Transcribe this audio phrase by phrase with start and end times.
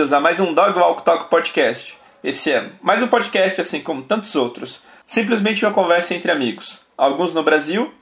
[0.00, 1.94] Bem-vindos a mais um Dog Walk Talk Podcast.
[2.24, 7.34] Esse é mais um podcast, assim como tantos outros, simplesmente uma conversa entre amigos, alguns
[7.34, 7.92] no Brasil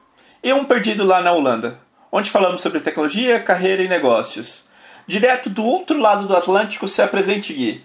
[0.40, 1.80] e um perdido lá na Holanda,
[2.12, 4.64] onde falamos sobre tecnologia, carreira e negócios.
[5.08, 7.84] Direto do outro lado do Atlântico, se apresente, Gui.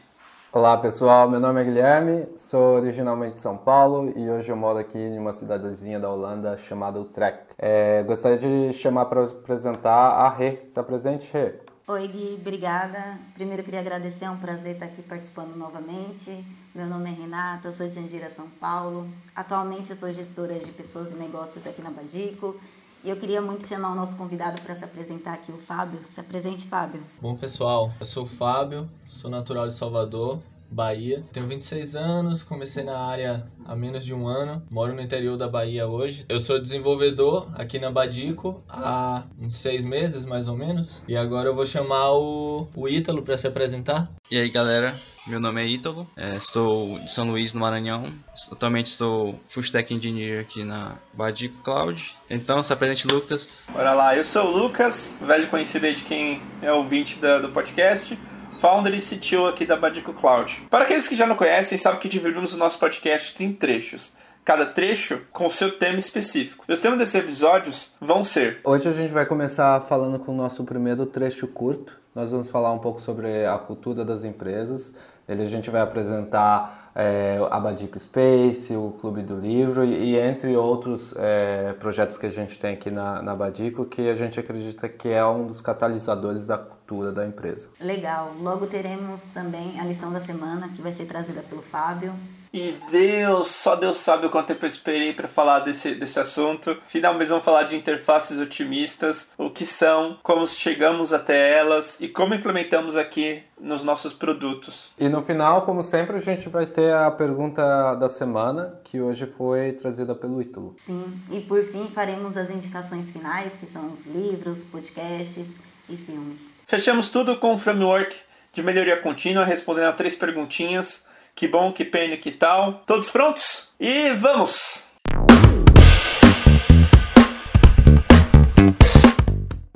[0.52, 4.78] Olá pessoal, meu nome é Guilherme, sou originalmente de São Paulo e hoje eu moro
[4.78, 7.40] aqui em uma cidadezinha da Holanda chamada Utrecht.
[7.58, 10.60] É, gostaria de chamar para apresentar a Rê.
[10.68, 11.73] Se apresente, Rê.
[11.86, 13.20] Oi, Gui, obrigada.
[13.34, 16.42] Primeiro eu queria agradecer, é um prazer estar aqui participando novamente.
[16.74, 19.06] Meu nome é Renata, sou de Jandira, São Paulo.
[19.36, 22.56] Atualmente eu sou gestora de pessoas e negócios aqui na Badico.
[23.04, 26.00] E eu queria muito chamar o nosso convidado para se apresentar aqui, o Fábio.
[26.06, 27.04] Se apresente, Fábio.
[27.22, 30.40] Bom, pessoal, eu sou o Fábio, sou natural de Salvador,
[30.74, 31.24] Bahia.
[31.32, 35.48] Tenho 26 anos, comecei na área há menos de um ano, moro no interior da
[35.48, 36.26] Bahia hoje.
[36.28, 41.04] Eu sou desenvolvedor aqui na Badico há uns seis meses, mais ou menos.
[41.08, 44.10] E agora eu vou chamar o, o Ítalo para se apresentar.
[44.32, 44.96] E aí, galera,
[45.28, 48.14] meu nome é Ítalo, é, sou de São Luís, no Maranhão.
[48.52, 52.16] Atualmente sou Full Stack Engineer aqui na Badico Cloud.
[52.30, 53.60] Então, se apresente, Lucas.
[53.72, 57.50] Bora lá, eu sou o Lucas, velho conhecido aí de quem é ouvinte da, do
[57.50, 58.18] podcast
[58.60, 60.68] founder e CTO aqui da Badico Cloud.
[60.70, 64.14] Para aqueles que já não conhecem, sabem que dividimos o nosso podcast em trechos.
[64.46, 66.66] Cada trecho com o seu tema específico.
[66.68, 68.60] Os temas desses episódios vão ser.
[68.66, 71.98] Hoje a gente vai começar falando com o nosso primeiro trecho curto.
[72.14, 74.96] Nós vamos falar um pouco sobre a cultura das empresas.
[75.28, 80.18] Ele a gente vai apresentar é, a Badico Space, o Clube do Livro e, e
[80.18, 84.40] entre outros é, projetos que a gente tem aqui na, na Badico que a gente
[84.40, 87.70] acredita que é um dos catalisadores da cultura da empresa.
[87.80, 88.34] Legal.
[88.40, 92.14] Logo teremos também a lição da semana que vai ser trazida pelo Fábio.
[92.54, 96.78] E Deus, só Deus sabe o quanto tempo eu esperei para falar desse, desse assunto.
[96.88, 102.36] Finalmente vamos falar de interfaces otimistas, o que são, como chegamos até elas e como
[102.36, 104.92] implementamos aqui nos nossos produtos.
[105.00, 109.26] E no final, como sempre, a gente vai ter a pergunta da semana, que hoje
[109.26, 110.76] foi trazida pelo Ítalo.
[110.78, 115.48] Sim, e por fim faremos as indicações finais, que são os livros, podcasts
[115.90, 116.54] e filmes.
[116.68, 118.16] Fechamos tudo com um framework
[118.54, 121.04] de melhoria contínua, respondendo a três perguntinhas
[121.36, 122.84] que bom, que pena, que tal.
[122.86, 123.70] Todos prontos?
[123.80, 124.84] E vamos!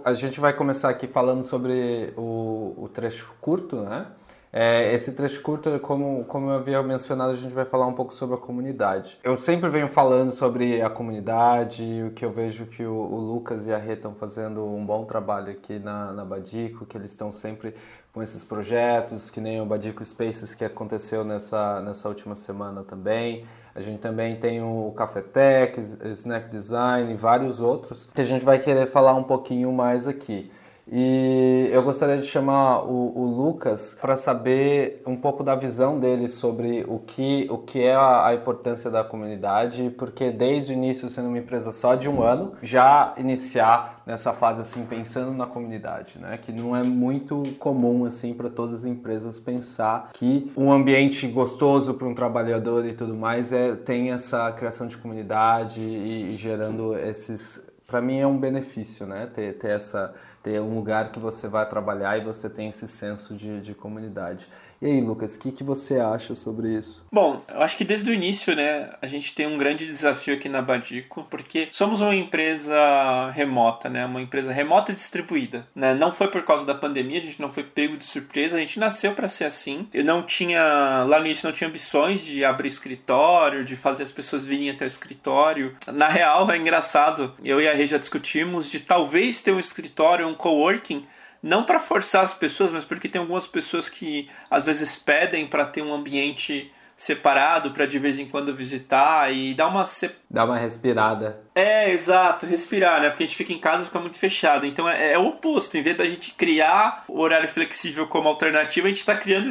[0.04, 4.08] A gente vai começar aqui falando sobre o, o trecho curto, né?
[4.54, 8.14] É, esse trecho curto, como, como eu havia mencionado, a gente vai falar um pouco
[8.14, 9.20] sobre a comunidade.
[9.22, 13.68] Eu sempre venho falando sobre a comunidade, o que eu vejo que o, o Lucas
[13.68, 17.30] e a Rê estão fazendo um bom trabalho aqui na, na Badico, que eles estão
[17.30, 17.76] sempre
[18.18, 23.44] com esses projetos, que nem o Badico Spaces que aconteceu nessa, nessa última semana também.
[23.76, 28.44] A gente também tem o Cafetec, o Snack Design e vários outros que a gente
[28.44, 30.50] vai querer falar um pouquinho mais aqui.
[30.92, 36.30] E eu gostaria de chamar o, o Lucas para saber um pouco da visão dele
[36.30, 41.10] sobre o que, o que é a, a, importância da comunidade, porque desde o início,
[41.10, 46.18] sendo uma empresa só de um ano, já iniciar nessa fase assim pensando na comunidade,
[46.20, 46.38] né?
[46.38, 51.96] Que não é muito comum assim para todas as empresas pensar que um ambiente gostoso
[51.96, 56.98] para um trabalhador e tudo mais é tem essa criação de comunidade e, e gerando
[56.98, 59.28] esses para mim é um benefício, né?
[59.34, 63.34] Ter, ter, essa, ter um lugar que você vai trabalhar e você tem esse senso
[63.34, 64.50] de, de comunidade.
[64.82, 67.04] E aí, Lucas, o que, que você acha sobre isso?
[67.12, 70.48] Bom, eu acho que desde o início, né, a gente tem um grande desafio aqui
[70.48, 75.96] na Badico, porque somos uma empresa remota, né, uma empresa remota e distribuída, né?
[75.96, 78.80] Não foi por causa da pandemia, a gente não foi pego de surpresa, a gente
[78.80, 79.88] nasceu para ser assim.
[79.92, 84.12] Eu não tinha, lá no início, não tinha ambições de abrir escritório, de fazer as
[84.12, 85.76] pessoas virem até o escritório.
[85.92, 90.28] Na real, é engraçado, eu e a Rê já discutimos de talvez ter um escritório,
[90.28, 91.06] um coworking,
[91.42, 95.66] não para forçar as pessoas, mas porque tem algumas pessoas que às vezes pedem para
[95.66, 99.86] ter um ambiente separado para de vez em quando visitar e dar uma
[100.30, 101.40] dar uma respirada.
[101.54, 103.10] É, exato, respirar, né?
[103.10, 104.66] Porque a gente fica em casa e fica muito fechado.
[104.66, 105.78] Então é, é o oposto.
[105.78, 109.48] Em vez da gente criar o horário flexível como alternativa, a gente está criando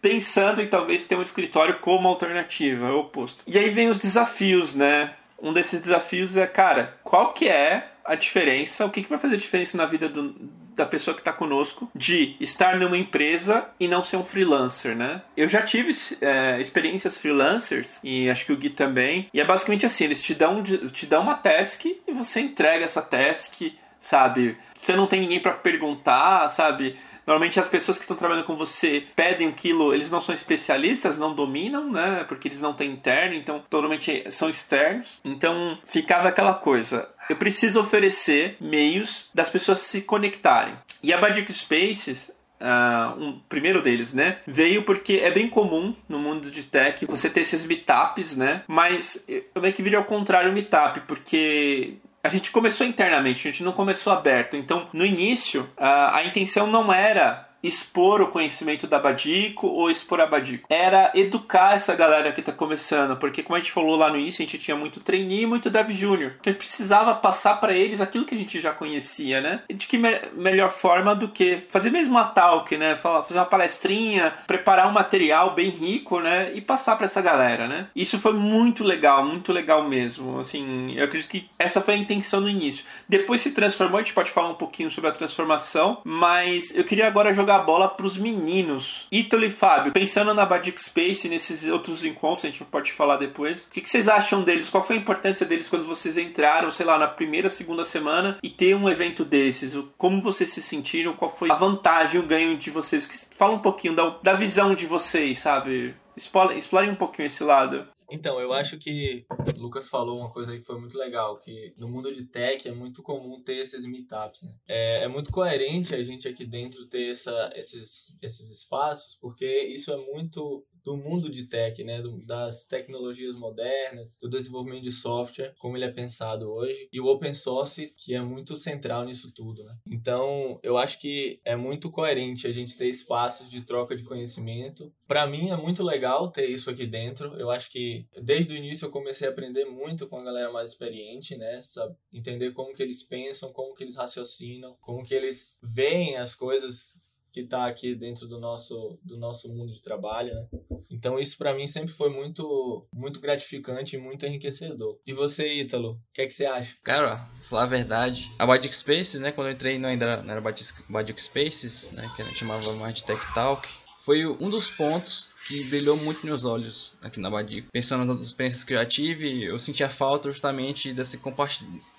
[0.00, 3.42] pensando em talvez ter um escritório como alternativa, é o oposto.
[3.46, 5.12] E aí vem os desafios, né?
[5.40, 8.84] Um desses desafios é, cara, qual que é a diferença?
[8.86, 10.34] O que, que vai fazer diferença na vida do,
[10.78, 15.22] da pessoa que está conosco de estar numa empresa e não ser um freelancer, né?
[15.36, 19.28] Eu já tive é, experiências freelancers e acho que o Gui também.
[19.34, 23.02] E é basicamente assim, eles te dão, te dão uma task e você entrega essa
[23.02, 24.56] task, sabe?
[24.80, 26.96] Você não tem ninguém para perguntar, sabe?
[27.28, 31.34] Normalmente as pessoas que estão trabalhando com você pedem aquilo, eles não são especialistas, não
[31.34, 32.24] dominam, né?
[32.26, 35.20] Porque eles não têm interno, então totalmente são externos.
[35.22, 37.06] Então ficava aquela coisa.
[37.28, 40.74] Eu preciso oferecer meios das pessoas se conectarem.
[41.02, 44.38] E a Badic Spaces uh, um primeiro deles, né?
[44.46, 48.62] Veio porque é bem comum no mundo de tech você ter esses meetups, né?
[48.66, 53.50] Mas eu meio que virei ao contrário o meetup, porque a gente começou internamente, a
[53.50, 54.56] gente não começou aberto.
[54.56, 60.20] Então, no início, a, a intenção não era expor o conhecimento da Badico ou expor
[60.20, 60.66] a Badico.
[60.68, 64.42] Era educar essa galera que está começando, porque como a gente falou lá no início,
[64.42, 66.34] a gente tinha muito trainee e muito dev júnior.
[66.40, 69.62] Então a gente precisava passar para eles aquilo que a gente já conhecia, né?
[69.68, 72.96] E de que me melhor forma do que fazer mesmo uma talk, né?
[72.96, 76.52] Fazer uma palestrinha, preparar um material bem rico, né?
[76.54, 77.88] E passar para essa galera, né?
[77.94, 80.38] Isso foi muito legal, muito legal mesmo.
[80.38, 82.84] Assim, eu acredito que essa foi a intenção no início.
[83.08, 87.06] Depois se transformou, a gente pode falar um pouquinho sobre a transformação, mas eu queria
[87.06, 89.06] agora jogar jogar bola para os meninos.
[89.10, 93.64] Ítalo e Fábio, pensando na Badic Space nesses outros encontros, a gente pode falar depois.
[93.64, 94.68] O que, que, vocês acham deles?
[94.68, 98.50] Qual foi a importância deles quando vocês entraram, sei lá, na primeira, segunda semana e
[98.50, 99.74] ter um evento desses?
[99.96, 101.14] Como vocês se sentiram?
[101.14, 103.28] Qual foi a vantagem, o ganho de vocês?
[103.34, 105.94] Fala um pouquinho da, da visão de vocês, sabe?
[106.14, 107.86] Explorem um pouquinho esse lado.
[108.10, 109.26] Então, eu acho que
[109.58, 112.66] o Lucas falou uma coisa aí que foi muito legal, que no mundo de tech
[112.66, 114.54] é muito comum ter esses meetups, né?
[114.66, 119.92] É, é muito coerente a gente aqui dentro ter essa, esses, esses espaços, porque isso
[119.92, 125.76] é muito do mundo de tech, né, das tecnologias modernas, do desenvolvimento de software, como
[125.76, 129.62] ele é pensado hoje, e o open source, que é muito central nisso tudo.
[129.64, 129.76] Né?
[129.86, 134.90] Então, eu acho que é muito coerente a gente ter espaços de troca de conhecimento.
[135.06, 137.38] Para mim, é muito legal ter isso aqui dentro.
[137.38, 140.70] Eu acho que desde o início eu comecei a aprender muito com a galera mais
[140.70, 141.60] experiente, né?
[141.60, 141.94] Sabe?
[142.10, 146.98] Entender como que eles pensam, como que eles raciocinam, como que eles veem as coisas
[147.38, 150.46] que está aqui dentro do nosso, do nosso mundo de trabalho, né?
[150.90, 154.98] Então isso para mim sempre foi muito muito gratificante e muito enriquecedor.
[155.06, 156.74] E você, Ítalo, o que é que você acha?
[156.82, 160.40] Cara, falar a verdade, a Badic Spaces, né, quando eu entrei não ainda não era
[160.40, 163.68] Badic Spaces, né, que a gente chamava mais de Tech Talk,
[164.08, 167.68] foi um dos pontos que brilhou muito meus olhos aqui na Badico.
[167.70, 171.20] Pensando nas experiências que eu já tive, eu sentia falta justamente desse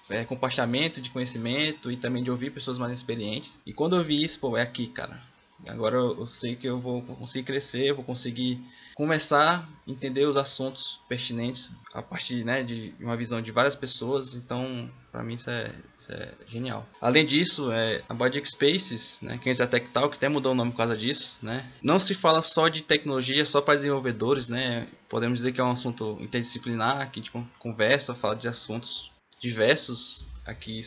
[0.09, 3.61] é, compartilhamento de conhecimento e também de ouvir pessoas mais experientes.
[3.63, 5.21] E quando eu vi isso, pô, é aqui, cara.
[5.67, 8.61] Agora eu sei que eu vou conseguir crescer, vou conseguir
[8.95, 14.35] conversar, entender os assuntos pertinentes a partir né, de uma visão de várias pessoas.
[14.35, 16.87] Então, para mim isso é, isso é, genial.
[17.01, 20.55] Além disso, é, a Body Spaces, né, que é a Tech Talk, até mudou o
[20.55, 21.39] nome por causa disso.
[21.41, 21.65] Né?
[21.83, 24.47] Não se fala só de tecnologia, só para desenvolvedores.
[24.47, 24.87] Né?
[25.09, 30.25] Podemos dizer que é um assunto interdisciplinar, que a gente conversa, fala de assuntos diversos
[30.45, 30.81] aqui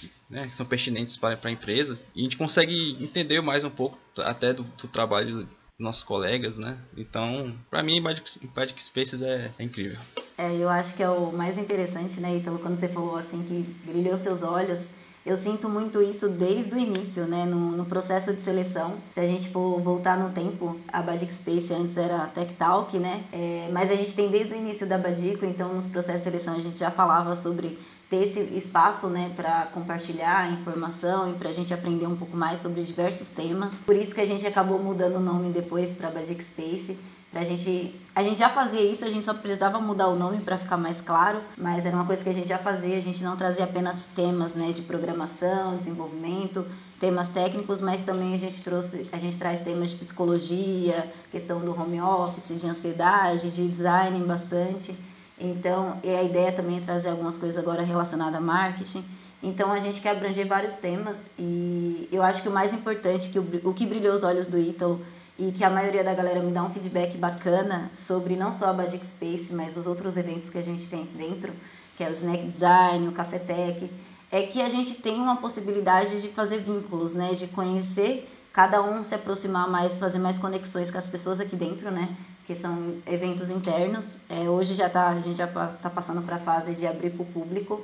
[0.00, 2.00] que, né, que são pertinentes para, a empresa.
[2.14, 5.46] E a gente consegue entender mais um pouco até do, do trabalho dos
[5.78, 6.78] nossos colegas, né?
[6.96, 9.98] Então, para mim, Badic Spaces é, é incrível.
[10.38, 13.90] É, eu acho que é o mais interessante, né, Ítalo, quando você falou assim que
[13.90, 14.86] brilhou seus olhos.
[15.24, 18.96] Eu sinto muito isso desde o início, né, no, no processo de seleção.
[19.12, 23.22] Se a gente for voltar no tempo, a Badic Space antes era Tech Talk, né,
[23.30, 26.54] é, mas a gente tem desde o início da Badico, então nos processos de seleção
[26.54, 27.78] a gente já falava sobre
[28.10, 32.58] ter esse espaço né, para compartilhar informação e para a gente aprender um pouco mais
[32.58, 33.74] sobre diversos temas.
[33.86, 36.98] Por isso que a gente acabou mudando o nome depois para Badic Space.
[37.30, 40.58] Pra gente, a gente já fazia isso, a gente só precisava mudar o nome para
[40.58, 43.36] ficar mais claro, mas era uma coisa que a gente já fazia, a gente não
[43.36, 46.66] trazia apenas temas né, de programação, desenvolvimento,
[46.98, 51.70] temas técnicos, mas também a gente trouxe, a gente traz temas de psicologia, questão do
[51.70, 54.98] home office, de ansiedade, de design bastante.
[55.40, 59.04] Então, e a ideia também é trazer algumas coisas agora relacionadas a marketing.
[59.42, 63.38] Então, a gente quer abranger vários temas e eu acho que o mais importante, que
[63.38, 65.00] o, o que brilhou os olhos do Ítalo
[65.38, 68.72] e que a maioria da galera me dá um feedback bacana sobre não só a
[68.74, 71.52] Badic Space, mas os outros eventos que a gente tem aqui dentro,
[71.96, 73.90] que é o Snack Design, o Café Tech,
[74.30, 77.32] é que a gente tem uma possibilidade de fazer vínculos, né?
[77.32, 81.90] De conhecer cada um se aproximar mais, fazer mais conexões com as pessoas aqui dentro,
[81.90, 82.08] né?
[82.46, 84.16] Que são eventos internos.
[84.28, 87.22] É, hoje já tá, a gente já está passando para a fase de abrir para
[87.22, 87.80] o público,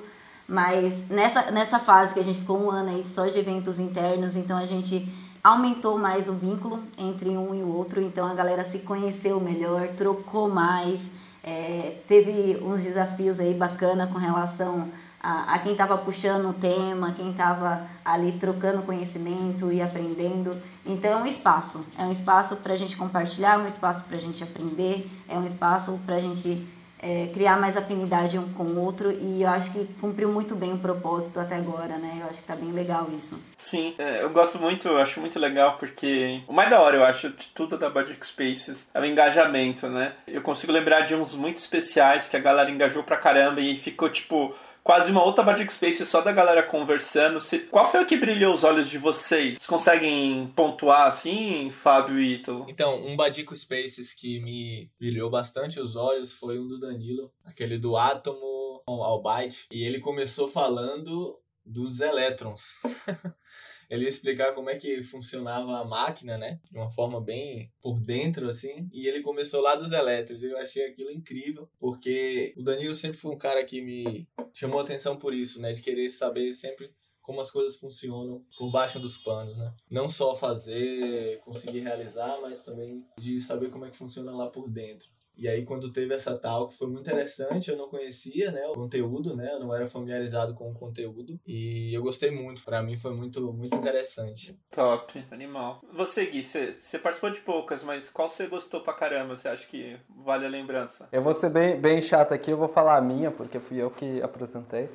[0.48, 4.36] mas nessa, nessa fase que a gente ficou um ano aí só de eventos internos,
[4.36, 5.08] então a gente
[5.42, 9.88] aumentou mais o vínculo entre um e o outro, então a galera se conheceu melhor,
[9.96, 11.00] trocou mais,
[11.44, 14.88] é, teve uns desafios aí bacana com relação
[15.26, 20.56] a, quem estava puxando o tema, quem estava ali trocando conhecimento e aprendendo.
[20.84, 24.16] Então é um espaço, é um espaço para a gente compartilhar, é um espaço para
[24.16, 26.64] a gente aprender, é um espaço para a gente
[26.98, 30.72] é, criar mais afinidade um com o outro e eu acho que cumpriu muito bem
[30.72, 32.18] o propósito até agora, né?
[32.20, 33.38] Eu acho que tá bem legal isso.
[33.58, 37.04] Sim, é, eu gosto muito, eu acho muito legal porque o mais da hora, eu
[37.04, 40.12] acho, de tudo da Badic Spaces é o engajamento, né?
[40.26, 44.08] Eu consigo lembrar de uns muito especiais que a galera engajou pra caramba e ficou
[44.08, 44.54] tipo
[44.86, 47.40] quase uma outra Magic Space só da galera conversando.
[47.72, 49.54] Qual foi o que brilhou os olhos de vocês?
[49.54, 52.64] Vocês conseguem pontuar assim, Fábio e Ítalo?
[52.68, 57.76] Então, um Badico Spaces que me brilhou bastante os olhos foi um do Danilo, aquele
[57.78, 59.66] do átomo ao byte.
[59.72, 62.76] E ele começou falando dos elétrons.
[63.88, 66.60] ele ia explicar como é que funcionava a máquina, né?
[66.70, 68.88] De uma forma bem por dentro, assim.
[68.92, 70.42] E ele começou lá dos elétrons.
[70.42, 75.16] Eu achei aquilo incrível, porque o Danilo sempre foi um cara que me chamou atenção
[75.16, 75.72] por isso, né?
[75.72, 76.90] De querer saber sempre
[77.26, 79.74] como as coisas funcionam por baixo dos panos, né?
[79.90, 84.70] Não só fazer, conseguir realizar, mas também de saber como é que funciona lá por
[84.70, 85.08] dentro.
[85.36, 88.74] E aí quando teve essa tal que foi muito interessante, eu não conhecia, né, o
[88.74, 92.96] conteúdo, né, eu não era familiarizado com o conteúdo e eu gostei muito, para mim
[92.96, 94.58] foi muito muito interessante.
[94.70, 95.80] Top, animal.
[95.92, 99.36] Você Gui, você, você participou de poucas, mas qual você gostou pra caramba?
[99.36, 101.08] Você acha que vale a lembrança?
[101.12, 103.90] Eu vou ser bem, bem chato aqui, eu vou falar a minha, porque fui eu
[103.90, 104.88] que apresentei.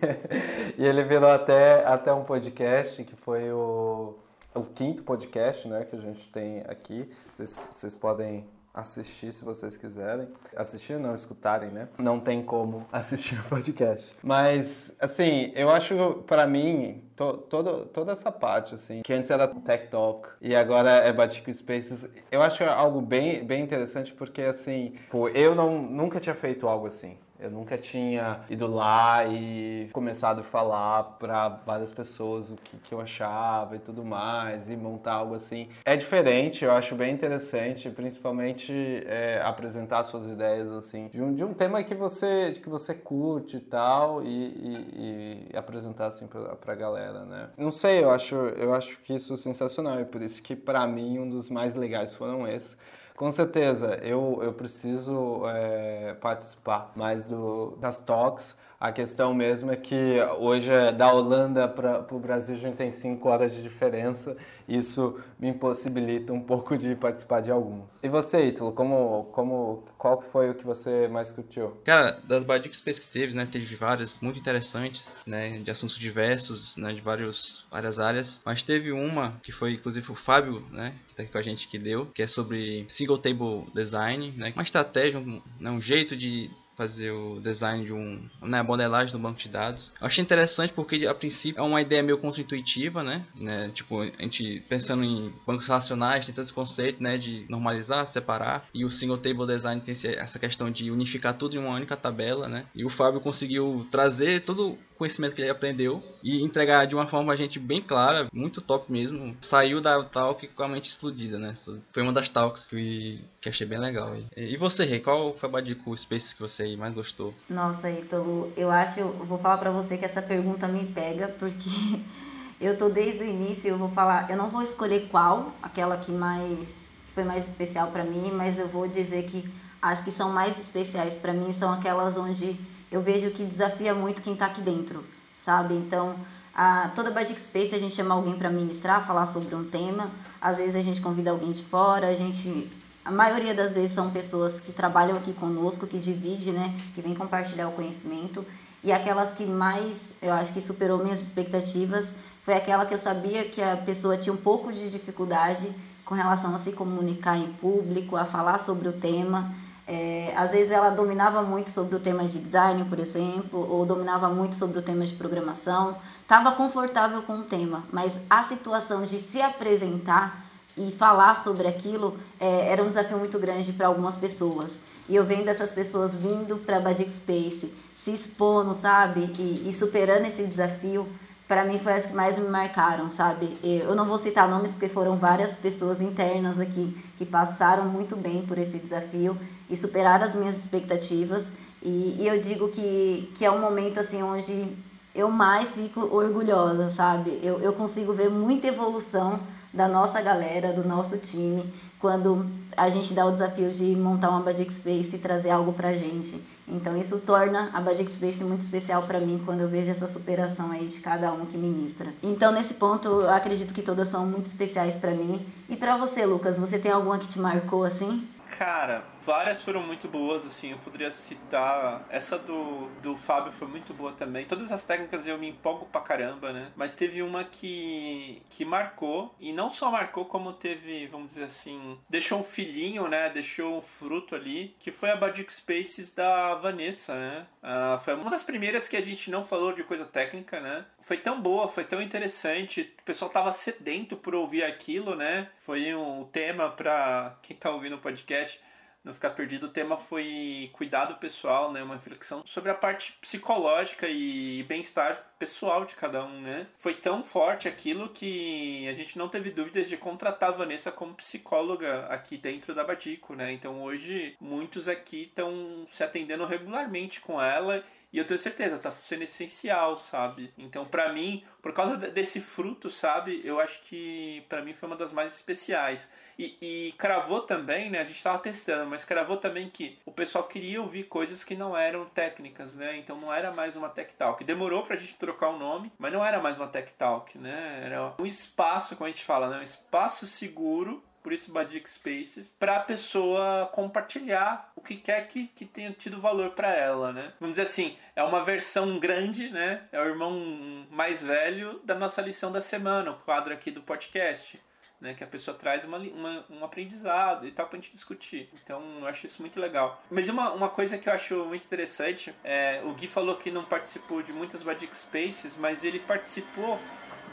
[0.78, 4.18] e ele virou até, até um podcast que foi o
[4.54, 7.10] o quinto podcast né, que a gente tem aqui.
[7.32, 10.28] Vocês, vocês podem assistir se vocês quiserem.
[10.56, 11.88] Assistir não, escutarem, né?
[11.96, 14.12] Não tem como assistir o podcast.
[14.22, 19.46] Mas, assim, eu acho, para mim, to, todo, toda essa parte, assim, que antes era
[19.46, 24.94] Tech Talk e agora é Batico Spaces, eu acho algo bem, bem interessante porque, assim,
[25.08, 27.16] pô, eu não, nunca tinha feito algo assim.
[27.44, 32.94] Eu nunca tinha ido lá e começado a falar para várias pessoas o que, que
[32.94, 35.68] eu achava e tudo mais, e montar algo assim.
[35.84, 38.72] É diferente, eu acho bem interessante, principalmente
[39.06, 43.58] é, apresentar suas ideias assim, de um, de um tema que você, que você curte
[43.58, 47.50] e tal, e, e, e apresentar assim pra, pra galera, né?
[47.58, 50.86] Não sei, eu acho, eu acho que isso é sensacional, e por isso que para
[50.86, 52.78] mim um dos mais legais foram esses.
[53.16, 59.76] Com certeza, eu, eu preciso é, participar mais do, das talks a questão mesmo é
[59.76, 64.36] que hoje é da Holanda para o Brasil a gente tem cinco horas de diferença.
[64.66, 68.02] Isso me impossibilita um pouco de participar de alguns.
[68.02, 71.76] E você, Ítalo, como, como, qual foi o que você mais curtiu?
[71.84, 76.76] Cara, das Badic Space que teve, né, teve várias muito interessantes, né, de assuntos diversos,
[76.76, 78.40] né, de vários, várias áreas.
[78.44, 81.68] Mas teve uma que foi, inclusive, o Fábio, né, que tá aqui com a gente,
[81.68, 86.16] que deu, que é sobre Single Table Design, né, uma estratégia, um, né, um jeito
[86.16, 89.92] de fazer o design de um, né, a modelagem do banco de dados.
[90.00, 93.24] Eu achei interessante porque a princípio é uma ideia meio contra-intuitiva, né?
[93.36, 93.70] né?
[93.74, 98.68] Tipo, a gente pensando em bancos relacionais, tem todo esse conceito, né, de normalizar, separar,
[98.72, 102.48] e o single table design tem essa questão de unificar tudo em uma única tabela,
[102.48, 102.66] né?
[102.74, 107.32] E o Fábio conseguiu trazer todo conhecimento que ele aprendeu e entregar de uma forma
[107.32, 109.36] a gente bem clara, muito top mesmo.
[109.40, 111.52] Saiu da talk com a mente explodida, né?
[111.92, 114.16] Foi uma das talks que, que achei bem legal.
[114.36, 117.34] E você, Rei, qual foi a Badico Space que você mais gostou?
[117.48, 122.00] Nossa, Ítalo, eu acho, eu vou falar para você que essa pergunta me pega porque
[122.60, 126.12] eu tô desde o início, eu vou falar, eu não vou escolher qual, aquela que
[126.12, 129.44] mais que foi mais especial para mim, mas eu vou dizer que
[129.80, 132.58] as que são mais especiais para mim são aquelas onde
[132.90, 135.04] eu vejo que desafia muito quem está aqui dentro,
[135.38, 135.74] sabe?
[135.74, 136.16] Então,
[136.54, 140.10] a, toda Basic Space a gente chama alguém para ministrar, falar sobre um tema.
[140.40, 142.70] Às vezes a gente convida alguém de fora, a gente
[143.04, 147.14] a maioria das vezes são pessoas que trabalham aqui conosco, que divide, né, que vem
[147.14, 148.44] compartilhar o conhecimento.
[148.82, 153.44] E aquelas que mais, eu acho que superou minhas expectativas, foi aquela que eu sabia
[153.44, 155.70] que a pessoa tinha um pouco de dificuldade
[156.04, 159.54] com relação a se comunicar em público, a falar sobre o tema.
[159.86, 164.28] É, às vezes ela dominava muito sobre o tema de design, por exemplo, ou dominava
[164.28, 169.18] muito sobre o tema de programação, estava confortável com o tema, mas a situação de
[169.18, 170.43] se apresentar
[170.76, 174.80] e falar sobre aquilo é, era um desafio muito grande para algumas pessoas.
[175.08, 180.26] E eu vendo essas pessoas vindo para Badic Space, se expondo, sabe, e, e superando
[180.26, 181.06] esse desafio,
[181.46, 183.58] para mim foi as que mais me marcaram, sabe?
[183.62, 188.42] Eu não vou citar nomes porque foram várias pessoas internas aqui que passaram muito bem
[188.46, 189.36] por esse desafio
[189.68, 191.52] e superaram as minhas expectativas.
[191.82, 194.68] E, e eu digo que, que é um momento assim onde
[195.14, 197.38] eu mais fico orgulhosa, sabe?
[197.42, 199.38] Eu, eu consigo ver muita evolução
[199.74, 201.64] da nossa galera, do nosso time,
[201.98, 205.96] quando a gente dá o desafio de montar uma Badic Space e trazer algo pra
[205.96, 206.40] gente.
[206.66, 210.70] Então isso torna a Badic Space muito especial para mim quando eu vejo essa superação
[210.70, 212.12] aí de cada um que ministra.
[212.22, 215.44] Então nesse ponto eu acredito que todas são muito especiais para mim.
[215.68, 218.26] E para você, Lucas, você tem alguma que te marcou assim?
[218.56, 222.06] Cara, Várias foram muito boas, assim, eu poderia citar.
[222.10, 224.44] Essa do, do Fábio foi muito boa também.
[224.44, 226.70] Todas as técnicas eu me empolgo pra caramba, né?
[226.76, 231.98] Mas teve uma que, que marcou, e não só marcou, como teve, vamos dizer assim,
[232.08, 233.30] deixou um filhinho, né?
[233.30, 237.46] Deixou um fruto ali, que foi a Badic Spaces da Vanessa, né?
[237.62, 240.84] Uh, foi uma das primeiras que a gente não falou de coisa técnica, né?
[241.00, 245.48] Foi tão boa, foi tão interessante, o pessoal tava sedento por ouvir aquilo, né?
[245.64, 248.60] Foi um tema para quem tá ouvindo o podcast
[249.04, 249.66] não ficar perdido.
[249.66, 251.82] O tema foi cuidado pessoal, né?
[251.82, 256.66] Uma reflexão sobre a parte psicológica e bem-estar pessoal de cada um, né?
[256.78, 261.14] Foi tão forte aquilo que a gente não teve dúvidas de contratar a Vanessa como
[261.14, 263.52] psicóloga aqui dentro da Badico, né?
[263.52, 267.84] Então hoje muitos aqui estão se atendendo regularmente com ela
[268.14, 270.54] e eu tenho certeza, tá sendo essencial, sabe?
[270.56, 273.40] Então, para mim, por causa desse fruto, sabe?
[273.42, 276.08] Eu acho que para mim foi uma das mais especiais.
[276.38, 277.98] E, e cravou também, né?
[277.98, 281.76] A gente estava testando, mas cravou também que o pessoal queria ouvir coisas que não
[281.76, 282.96] eram técnicas, né?
[282.96, 284.44] Então não era mais uma Tech Talk.
[284.44, 287.80] Demorou pra gente trocar o nome, mas não era mais uma Tech Talk, né?
[287.84, 289.58] Era um espaço, como a gente fala, né?
[289.58, 295.46] Um espaço seguro por isso Badic Spaces, para a pessoa compartilhar o que quer que,
[295.48, 297.32] que tenha tido valor para ela, né?
[297.40, 299.88] Vamos dizer assim, é uma versão grande, né?
[299.90, 304.62] É o irmão mais velho da nossa lição da semana, o quadro aqui do podcast
[305.04, 305.12] né?
[305.12, 308.48] Que a pessoa traz uma, uma, um aprendizado e tal pra gente discutir.
[308.54, 310.02] Então eu acho isso muito legal.
[310.10, 313.64] Mas uma, uma coisa que eu acho muito interessante, é, o Gui falou que não
[313.64, 316.80] participou de muitas Badic Spaces, mas ele participou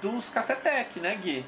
[0.02, 1.46] dos Cafetec, né, Gui?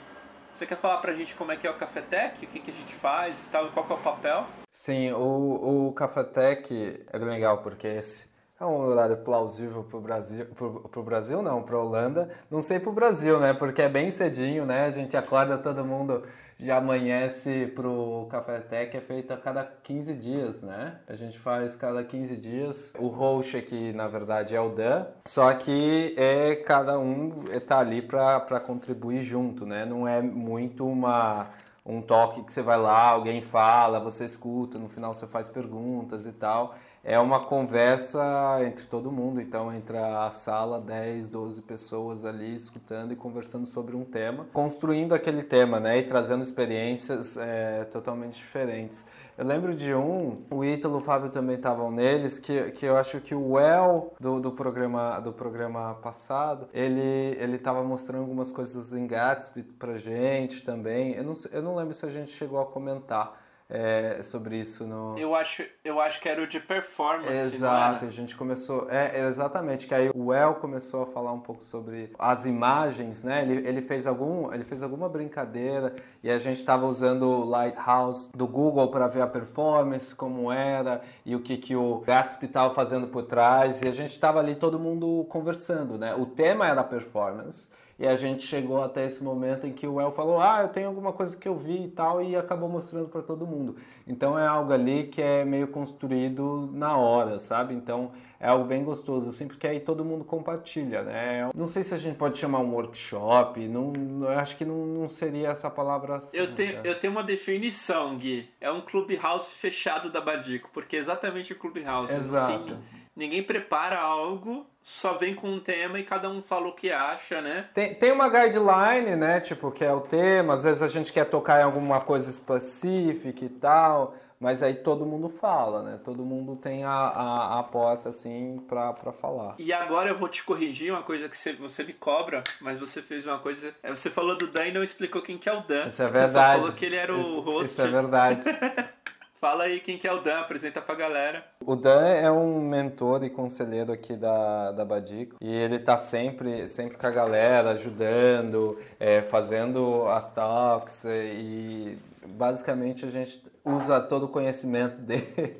[0.55, 2.73] Você quer falar pra gente como é que é o Cafetec, o que, que a
[2.73, 4.45] gente faz e tal, qual que é o papel?
[4.71, 10.45] Sim, o, o Cafetec é legal porque esse é um horário plausível para o Brasil,
[10.55, 12.29] pro, pro Brasil não, para Holanda.
[12.51, 13.53] Não sei para o Brasil, né?
[13.53, 14.85] Porque é bem cedinho, né?
[14.85, 16.23] A gente acorda todo mundo,
[16.63, 20.99] já amanhece pro Café Tech, é feito a cada 15 dias, né?
[21.07, 22.93] A gente faz cada 15 dias.
[22.97, 28.01] O host aqui, na verdade, é o Dan, só que é cada um está ali
[28.01, 29.85] para contribuir junto, né?
[29.85, 31.49] Não é muito uma
[31.85, 36.25] um toque que você vai lá, alguém fala, você escuta, no final você faz perguntas
[36.25, 38.21] e tal é uma conversa
[38.65, 43.93] entre todo mundo, então entre a sala 10, 12 pessoas ali escutando e conversando sobre
[43.93, 49.05] um tema, construindo aquele tema, né, e trazendo experiências é, totalmente diferentes.
[49.37, 53.19] Eu lembro de um, o Ítalo o Fábio também estavam neles, que, que eu acho
[53.19, 57.01] que o El do, do, programa, do programa passado, ele
[57.39, 61.13] ele estava mostrando algumas coisas em Gatsby pra gente também.
[61.13, 63.41] Eu não, eu não lembro se a gente chegou a comentar,
[63.73, 65.17] é, sobre isso no.
[65.17, 67.33] Eu acho, eu acho que era o de performance.
[67.33, 68.87] Exato, a gente começou.
[68.87, 73.41] É, exatamente, que aí o El começou a falar um pouco sobre as imagens, né?
[73.41, 78.29] Ele, ele, fez, algum, ele fez alguma brincadeira e a gente estava usando o Lighthouse
[78.35, 82.71] do Google para ver a performance, como era e o que, que o Gatsby estava
[82.75, 83.81] fazendo por trás.
[83.81, 86.13] E a gente estava ali todo mundo conversando, né?
[86.13, 87.69] O tema era performance.
[87.99, 90.87] E a gente chegou até esse momento em que o El falou: Ah, eu tenho
[90.87, 93.75] alguma coisa que eu vi e tal, e acabou mostrando para todo mundo.
[94.07, 97.73] Então é algo ali que é meio construído na hora, sabe?
[97.73, 101.49] Então é algo bem gostoso, assim, porque aí todo mundo compartilha, né?
[101.55, 105.07] Não sei se a gente pode chamar um workshop, não, eu acho que não, não
[105.07, 106.35] seria essa palavra assim.
[106.35, 108.49] Eu tenho, eu tenho uma definição, Gui.
[108.59, 112.13] É um clubhouse fechado da Badico, porque é exatamente o clubhouse.
[112.13, 112.77] Exato.
[113.15, 117.41] Ninguém prepara algo só vem com um tema e cada um fala o que acha,
[117.41, 117.69] né?
[117.73, 119.39] Tem, tem uma guideline, né?
[119.39, 123.45] Tipo, que é o tema, às vezes a gente quer tocar em alguma coisa específica
[123.45, 125.99] e tal, mas aí todo mundo fala, né?
[126.03, 129.55] Todo mundo tem a, a, a porta, assim, pra, pra falar.
[129.57, 133.01] E agora eu vou te corrigir uma coisa que você, você me cobra, mas você
[133.01, 133.73] fez uma coisa.
[133.81, 135.85] É, você falou do Dan e não explicou quem que é o Dan.
[135.85, 136.57] Isso é verdade.
[136.57, 137.71] Você falou que ele era o isso, host.
[137.71, 138.43] Isso é verdade.
[139.43, 141.43] Fala aí quem que é o Dan, apresenta pra galera.
[141.65, 146.65] O Dan é um mentor e conselheiro aqui da, da Badico e ele tá sempre,
[146.69, 154.27] sempre com a galera, ajudando, é, fazendo as talks e basicamente a gente usa todo
[154.27, 155.57] o conhecimento dele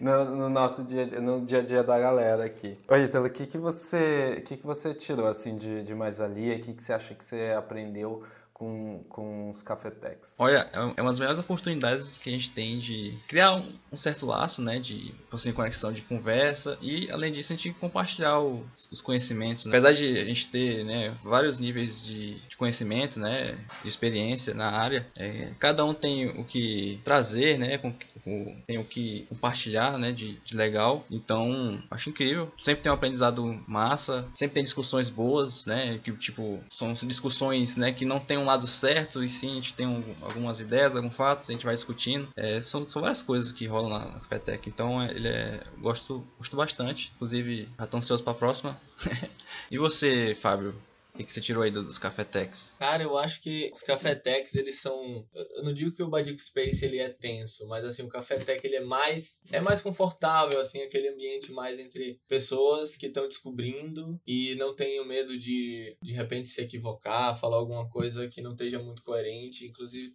[0.00, 2.78] no, no, nosso dia, no dia a dia da galera aqui.
[2.86, 6.54] Oi, Ítalo, o que, que, você, que, que você tirou assim de, de mais ali?
[6.54, 8.22] O que, que você acha que você aprendeu
[8.54, 10.36] com, com os cafetex?
[10.38, 13.96] Olha, é, é uma das melhores oportunidades que a gente tem de criar um, um
[13.96, 18.88] certo laço, né, de possuir conexão de conversa e, além disso, a gente compartilhar os,
[18.90, 19.66] os conhecimentos.
[19.66, 19.72] Né?
[19.72, 24.70] Apesar de a gente ter né, vários níveis de, de, conhecimento, né, de experiência na
[24.70, 29.98] área, é, cada um tem o que trazer, né, com, com, tem o que compartilhar,
[29.98, 31.04] né, de, de legal.
[31.10, 32.52] Então, acho incrível.
[32.62, 37.92] Sempre tem um aprendizado massa, sempre tem discussões boas, né, que tipo são discussões, né,
[37.92, 41.16] que não tem um lado certo, e sim a gente tem um, algumas ideias, alguns
[41.16, 42.28] fatos, a gente vai discutindo.
[42.36, 44.68] É, são, são várias coisas que rolam na, na Cafetec.
[44.68, 45.62] Então é, ele é.
[45.78, 47.12] Gosto, gosto bastante.
[47.14, 48.78] Inclusive, já tô ansioso pra próxima.
[49.70, 50.74] e você, Fábio?
[51.14, 52.74] O que, que você tirou aí dos Cafetex?
[52.76, 55.24] Cara, eu acho que os Cafetex, eles são...
[55.32, 58.74] Eu não digo que o Badico Space, ele é tenso, mas assim, o Cafetec, ele
[58.74, 59.44] é mais...
[59.52, 65.06] É mais confortável, assim, aquele ambiente mais entre pessoas que estão descobrindo e não tenham
[65.06, 69.68] medo de, de repente, se equivocar, falar alguma coisa que não esteja muito coerente.
[69.68, 70.12] Inclusive,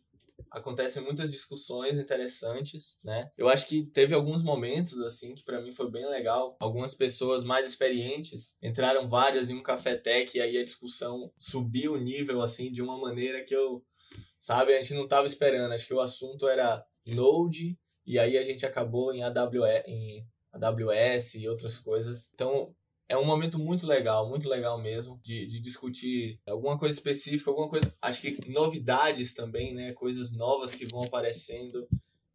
[0.52, 3.30] acontecem muitas discussões interessantes, né?
[3.38, 6.58] Eu acho que teve alguns momentos assim que para mim foi bem legal.
[6.60, 11.94] Algumas pessoas mais experientes entraram várias em um café tech e aí a discussão subiu
[11.94, 13.84] o nível assim de uma maneira que eu,
[14.38, 15.74] sabe, a gente não tava esperando.
[15.74, 21.36] Acho que o assunto era Node e aí a gente acabou em AWS, em AWS
[21.36, 22.30] e outras coisas.
[22.34, 22.76] Então,
[23.10, 27.68] é um momento muito legal, muito legal mesmo, de, de discutir alguma coisa específica, alguma
[27.68, 27.92] coisa.
[28.00, 29.94] Acho que novidades também, né?
[29.94, 31.88] Coisas novas que vão aparecendo.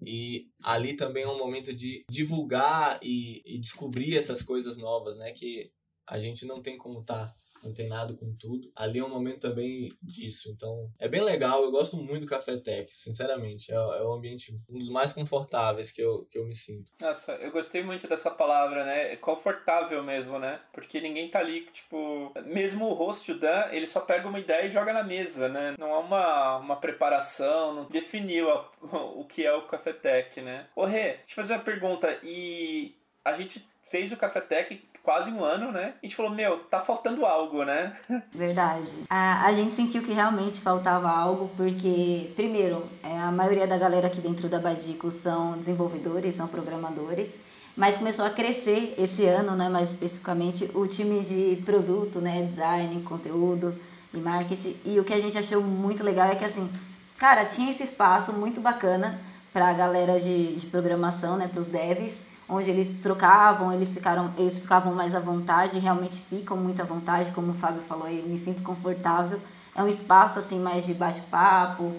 [0.05, 5.31] E ali também é um momento de divulgar e, e descobrir essas coisas novas, né?
[5.33, 5.71] Que
[6.07, 7.35] a gente não tem como estar tá
[7.69, 8.71] antenado com tudo.
[8.75, 10.51] Ali é um momento também disso.
[10.51, 11.63] Então, é bem legal.
[11.63, 13.73] Eu gosto muito do Café Tech, sinceramente.
[13.73, 16.93] É, é um ambiente um dos mais confortáveis que eu, que eu me sinto.
[17.01, 19.13] Nossa, eu gostei muito dessa palavra, né?
[19.13, 20.61] É confortável mesmo, né?
[20.73, 22.33] Porque ninguém tá ali, tipo.
[22.45, 25.75] Mesmo o host, o Dan, ele só pega uma ideia e joga na mesa, né?
[25.79, 28.71] Não há uma, uma preparação, não definiu a,
[29.15, 30.69] o que é o Café Tech, né?
[30.75, 32.19] Ô, Rê, deixa eu fazer uma pergunta.
[32.23, 35.93] E a gente fez o Café Tech quase um ano, né?
[36.03, 37.93] A gente falou, meu, tá faltando algo, né?
[38.33, 38.89] Verdade.
[39.11, 44.07] A, a gente sentiu que realmente faltava algo, porque, primeiro, é, a maioria da galera
[44.07, 47.29] aqui dentro da Badico são desenvolvedores, são programadores.
[47.77, 49.69] Mas começou a crescer esse ano, né?
[49.69, 52.47] Mais especificamente, o time de produto, né?
[52.47, 53.79] Design, conteúdo
[54.13, 54.77] e marketing.
[54.87, 56.71] E o que a gente achou muito legal é que, assim,
[57.19, 59.21] cara, tinha esse espaço muito bacana
[59.53, 61.47] para a galera de, de programação, né?
[61.47, 66.57] Para os devs onde eles trocavam, eles ficaram, eles ficavam mais à vontade, realmente ficam
[66.57, 69.41] muito à vontade, como o Fábio falou, eu me sinto confortável.
[69.75, 71.93] É um espaço assim mais de bate-papo.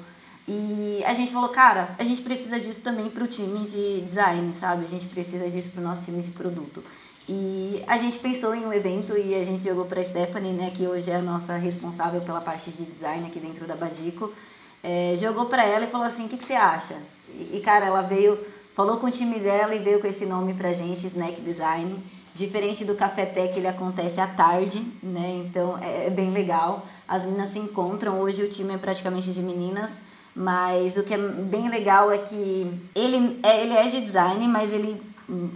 [0.48, 4.54] E a gente falou, cara, a gente precisa disso também para o time de design,
[4.54, 4.86] sabe?
[4.86, 6.84] A gente precisa disso para o nosso time de produto.
[7.28, 10.72] E a gente pensou em um evento e a gente jogou para a Stephanie, né,
[10.72, 14.32] que hoje é a nossa responsável pela parte de design aqui dentro da Badico.
[14.84, 16.96] É, jogou para ela e falou assim: o que, que você acha?
[17.34, 18.38] E, cara, ela veio
[18.76, 21.98] Falou com o time dela e veio com esse nome pra gente, Snack Design.
[22.36, 25.46] Diferente do Café Tech, ele acontece à tarde, né?
[25.46, 26.86] Então é, é bem legal.
[27.08, 28.20] As meninas se encontram.
[28.20, 30.02] Hoje o time é praticamente de meninas,
[30.36, 34.74] mas o que é bem legal é que ele é, ele é de design, mas
[34.74, 35.02] ele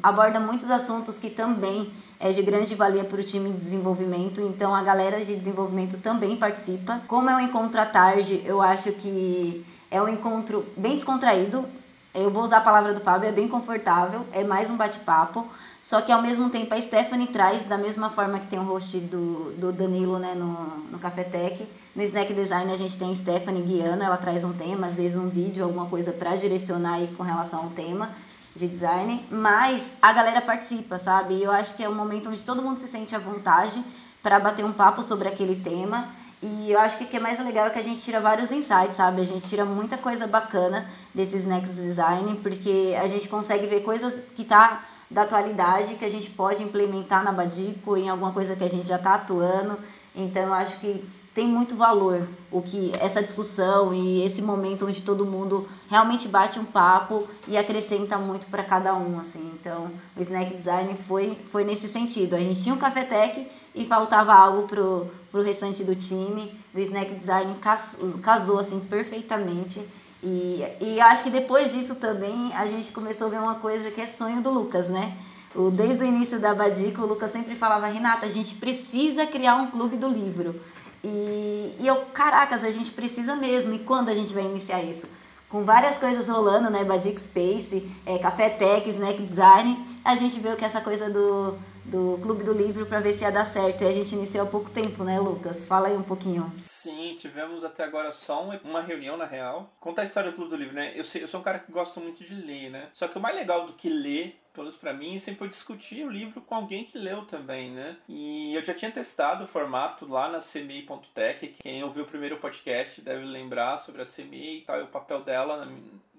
[0.02, 4.74] aborda muitos assuntos que também é de grande valia para o time de desenvolvimento, então
[4.74, 7.02] a galera de desenvolvimento também participa.
[7.06, 11.66] Como é um encontro à tarde, eu acho que é um encontro bem descontraído,
[12.14, 15.48] eu vou usar a palavra do Fábio, é bem confortável, é mais um bate-papo.
[15.82, 19.00] Só que ao mesmo tempo a Stephanie traz, da mesma forma que tem o host
[19.00, 20.54] do, do Danilo né, no,
[20.92, 21.66] no Cafetec.
[21.96, 25.30] No Snack Design a gente tem Stephanie guiando, ela traz um tema, às vezes um
[25.30, 28.10] vídeo, alguma coisa para direcionar aí com relação ao tema
[28.56, 29.26] de design.
[29.32, 31.36] Mas a galera participa, sabe?
[31.36, 33.82] E eu acho que é um momento onde todo mundo se sente à vontade
[34.22, 36.10] para bater um papo sobre aquele tema.
[36.42, 38.50] E eu acho que o que é mais legal é que a gente tira vários
[38.52, 39.22] insights, sabe?
[39.22, 44.14] A gente tira muita coisa bacana desses Next Design, porque a gente consegue ver coisas
[44.36, 48.64] que tá da atualidade, que a gente pode implementar na Badico, em alguma coisa que
[48.64, 49.78] a gente já está atuando.
[50.16, 55.02] Então eu acho que tem muito valor o que essa discussão e esse momento onde
[55.02, 60.22] todo mundo realmente bate um papo e acrescenta muito para cada um assim então o
[60.22, 65.08] snack design foi foi nesse sentido a gente tinha um cafetec e faltava algo pro,
[65.32, 66.54] pro restante do time.
[66.74, 69.82] O snack design casou, casou assim perfeitamente.
[70.22, 74.02] E, e acho que depois disso também a gente começou a ver uma coisa que
[74.02, 75.16] é sonho do Lucas, né?
[75.56, 79.56] O, desde o início da Badico, o Lucas sempre falava, Renata, a gente precisa criar
[79.56, 80.60] um clube do livro.
[81.04, 83.74] E, e eu, caracas, a gente precisa mesmo.
[83.74, 85.08] E quando a gente vai iniciar isso?
[85.48, 86.84] Com várias coisas rolando, né?
[86.84, 91.58] Badic Space, é, Café Tech, Snack Design, a gente viu que essa coisa do,
[91.90, 93.84] do Clube do Livro para ver se ia dar certo.
[93.84, 95.66] E a gente iniciou há pouco tempo, né, Lucas?
[95.66, 96.52] Fala aí um pouquinho.
[96.62, 99.70] Sim, tivemos até agora só uma reunião, na real.
[99.80, 100.94] Conta a história do Clube do Livro, né?
[100.96, 102.90] Eu, sou um cara que gosta muito de ler, né?
[102.94, 106.04] Só que o mais legal do que ler pelo menos para mim, sempre foi discutir
[106.04, 107.96] o livro com alguém que leu também, né?
[108.10, 111.56] E eu já tinha testado o formato lá na CMI.tech.
[111.62, 115.22] Quem ouviu o primeiro podcast deve lembrar sobre a CMI e tal, e o papel
[115.24, 115.72] dela na,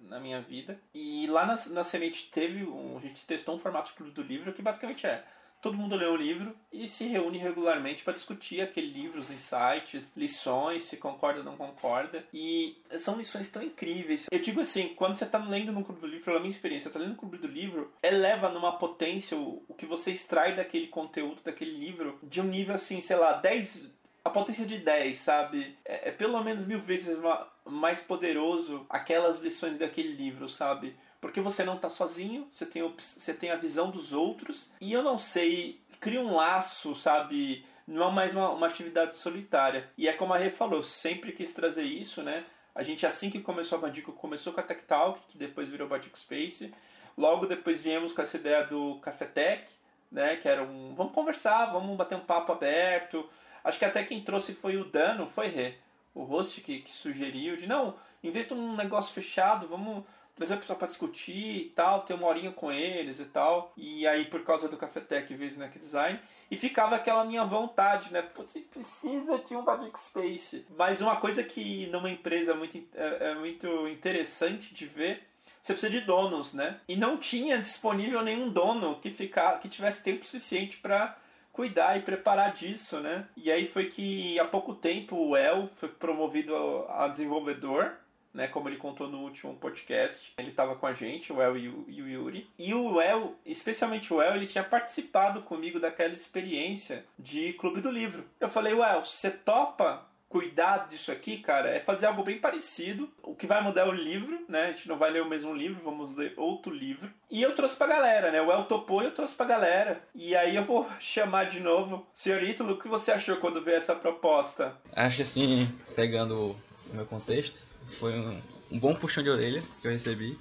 [0.08, 0.80] na minha vida.
[0.94, 4.62] E lá na, na CMI teve um, a gente testou um formato do livro que
[4.62, 5.22] basicamente é
[5.60, 10.12] todo mundo lê o livro e se reúne regularmente para discutir aquele livro, os insights,
[10.16, 12.24] lições, se concorda ou não concorda.
[12.32, 14.26] E são lições tão incríveis.
[14.30, 16.98] Eu digo assim, quando você está lendo no Clube do Livro, pela minha experiência, está
[16.98, 21.42] lendo no Clube do Livro, eleva numa potência o, o que você extrai daquele conteúdo,
[21.44, 25.78] daquele livro, de um nível assim, sei lá, 10 a potência de 10, sabe?
[25.84, 27.18] É, é pelo menos mil vezes
[27.64, 30.94] mais poderoso aquelas lições daquele livro, sabe?
[31.20, 34.72] Porque você não está sozinho, você tem, você tem a visão dos outros.
[34.80, 37.64] E eu não sei, cria um laço, sabe?
[37.86, 39.90] Não é mais uma, uma atividade solitária.
[39.98, 42.44] E é como a Rê falou, sempre quis trazer isso, né?
[42.74, 45.88] A gente, assim que começou a Badico, começou com a Tech Talk, que depois virou
[45.88, 46.72] Badico Space.
[47.18, 49.70] Logo depois viemos com essa ideia do Café Tech,
[50.10, 50.36] né?
[50.36, 50.94] Que era um.
[50.94, 53.28] Vamos conversar, vamos bater um papo aberto.
[53.62, 55.74] Acho que até quem trouxe foi o Dano, foi Rê.
[56.14, 60.04] O host que, que sugeriu de não, de um negócio fechado, vamos
[60.40, 63.72] trazer a pessoa para discutir e tal, ter uma horinha com eles e tal.
[63.76, 66.18] E aí, por causa do Cafetec, veio o Snack Design.
[66.50, 68.22] E ficava aquela minha vontade, né?
[68.22, 70.66] Putz, precisa de um Badic Space.
[70.76, 75.22] Mas uma coisa que numa empresa muito, é, é muito interessante de ver
[75.60, 76.80] você precisa de donos, né?
[76.88, 81.18] E não tinha disponível nenhum dono que ficar, que tivesse tempo suficiente para
[81.52, 83.28] cuidar e preparar disso, né?
[83.36, 86.56] E aí foi que há pouco tempo o El foi promovido
[86.88, 87.92] a desenvolvedor
[88.32, 90.32] né, como ele contou no último podcast.
[90.38, 92.48] Ele estava com a gente, o El e o, Yuri.
[92.58, 97.90] E o El, especialmente o El, ele tinha participado comigo daquela experiência de Clube do
[97.90, 98.24] Livro.
[98.38, 103.10] Eu falei, El, você topa cuidar disso aqui, cara, é fazer algo bem parecido.
[103.20, 104.66] O que vai mudar é o livro, né?
[104.66, 107.10] A gente não vai ler o mesmo livro, vamos ler outro livro.
[107.28, 108.40] E eu trouxe pra galera, né?
[108.40, 110.00] O El topou e eu trouxe pra galera.
[110.14, 112.06] E aí eu vou chamar de novo.
[112.14, 114.76] Senhor Ítalo, o que você achou quando veio essa proposta?
[114.92, 116.56] Acho que assim, pegando
[116.92, 118.40] o meu contexto, foi um,
[118.72, 120.38] um bom puxão de orelha que eu recebi.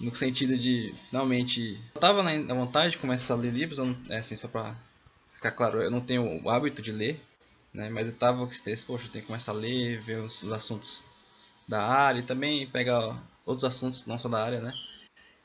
[0.00, 3.78] No sentido de, finalmente, eu tava na vontade de começar a ler livros,
[4.10, 4.74] é assim, só pra
[5.34, 7.20] ficar claro, eu não tenho o hábito de ler,
[7.72, 7.88] né?
[7.88, 10.52] Mas eu tava com esse poxa, eu tenho que começar a ler, ver os, os
[10.52, 11.02] assuntos
[11.68, 14.72] da área e também pegar outros assuntos não só da área, né?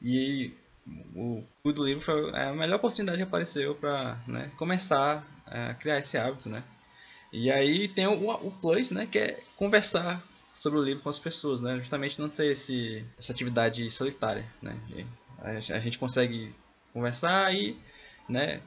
[0.02, 0.54] E
[1.16, 6.00] o Clube do Livro foi a melhor oportunidade que apareceu para né, começar a criar
[6.00, 6.64] esse hábito, né?
[7.32, 10.22] E aí tem o, o plus, né, que é conversar
[10.60, 11.78] sobre o livro com as pessoas, né?
[11.80, 14.76] Justamente não ser esse, essa atividade solitária, né?
[15.42, 16.54] A, gente consegue
[16.92, 17.78] conversar e,
[18.28, 18.62] né?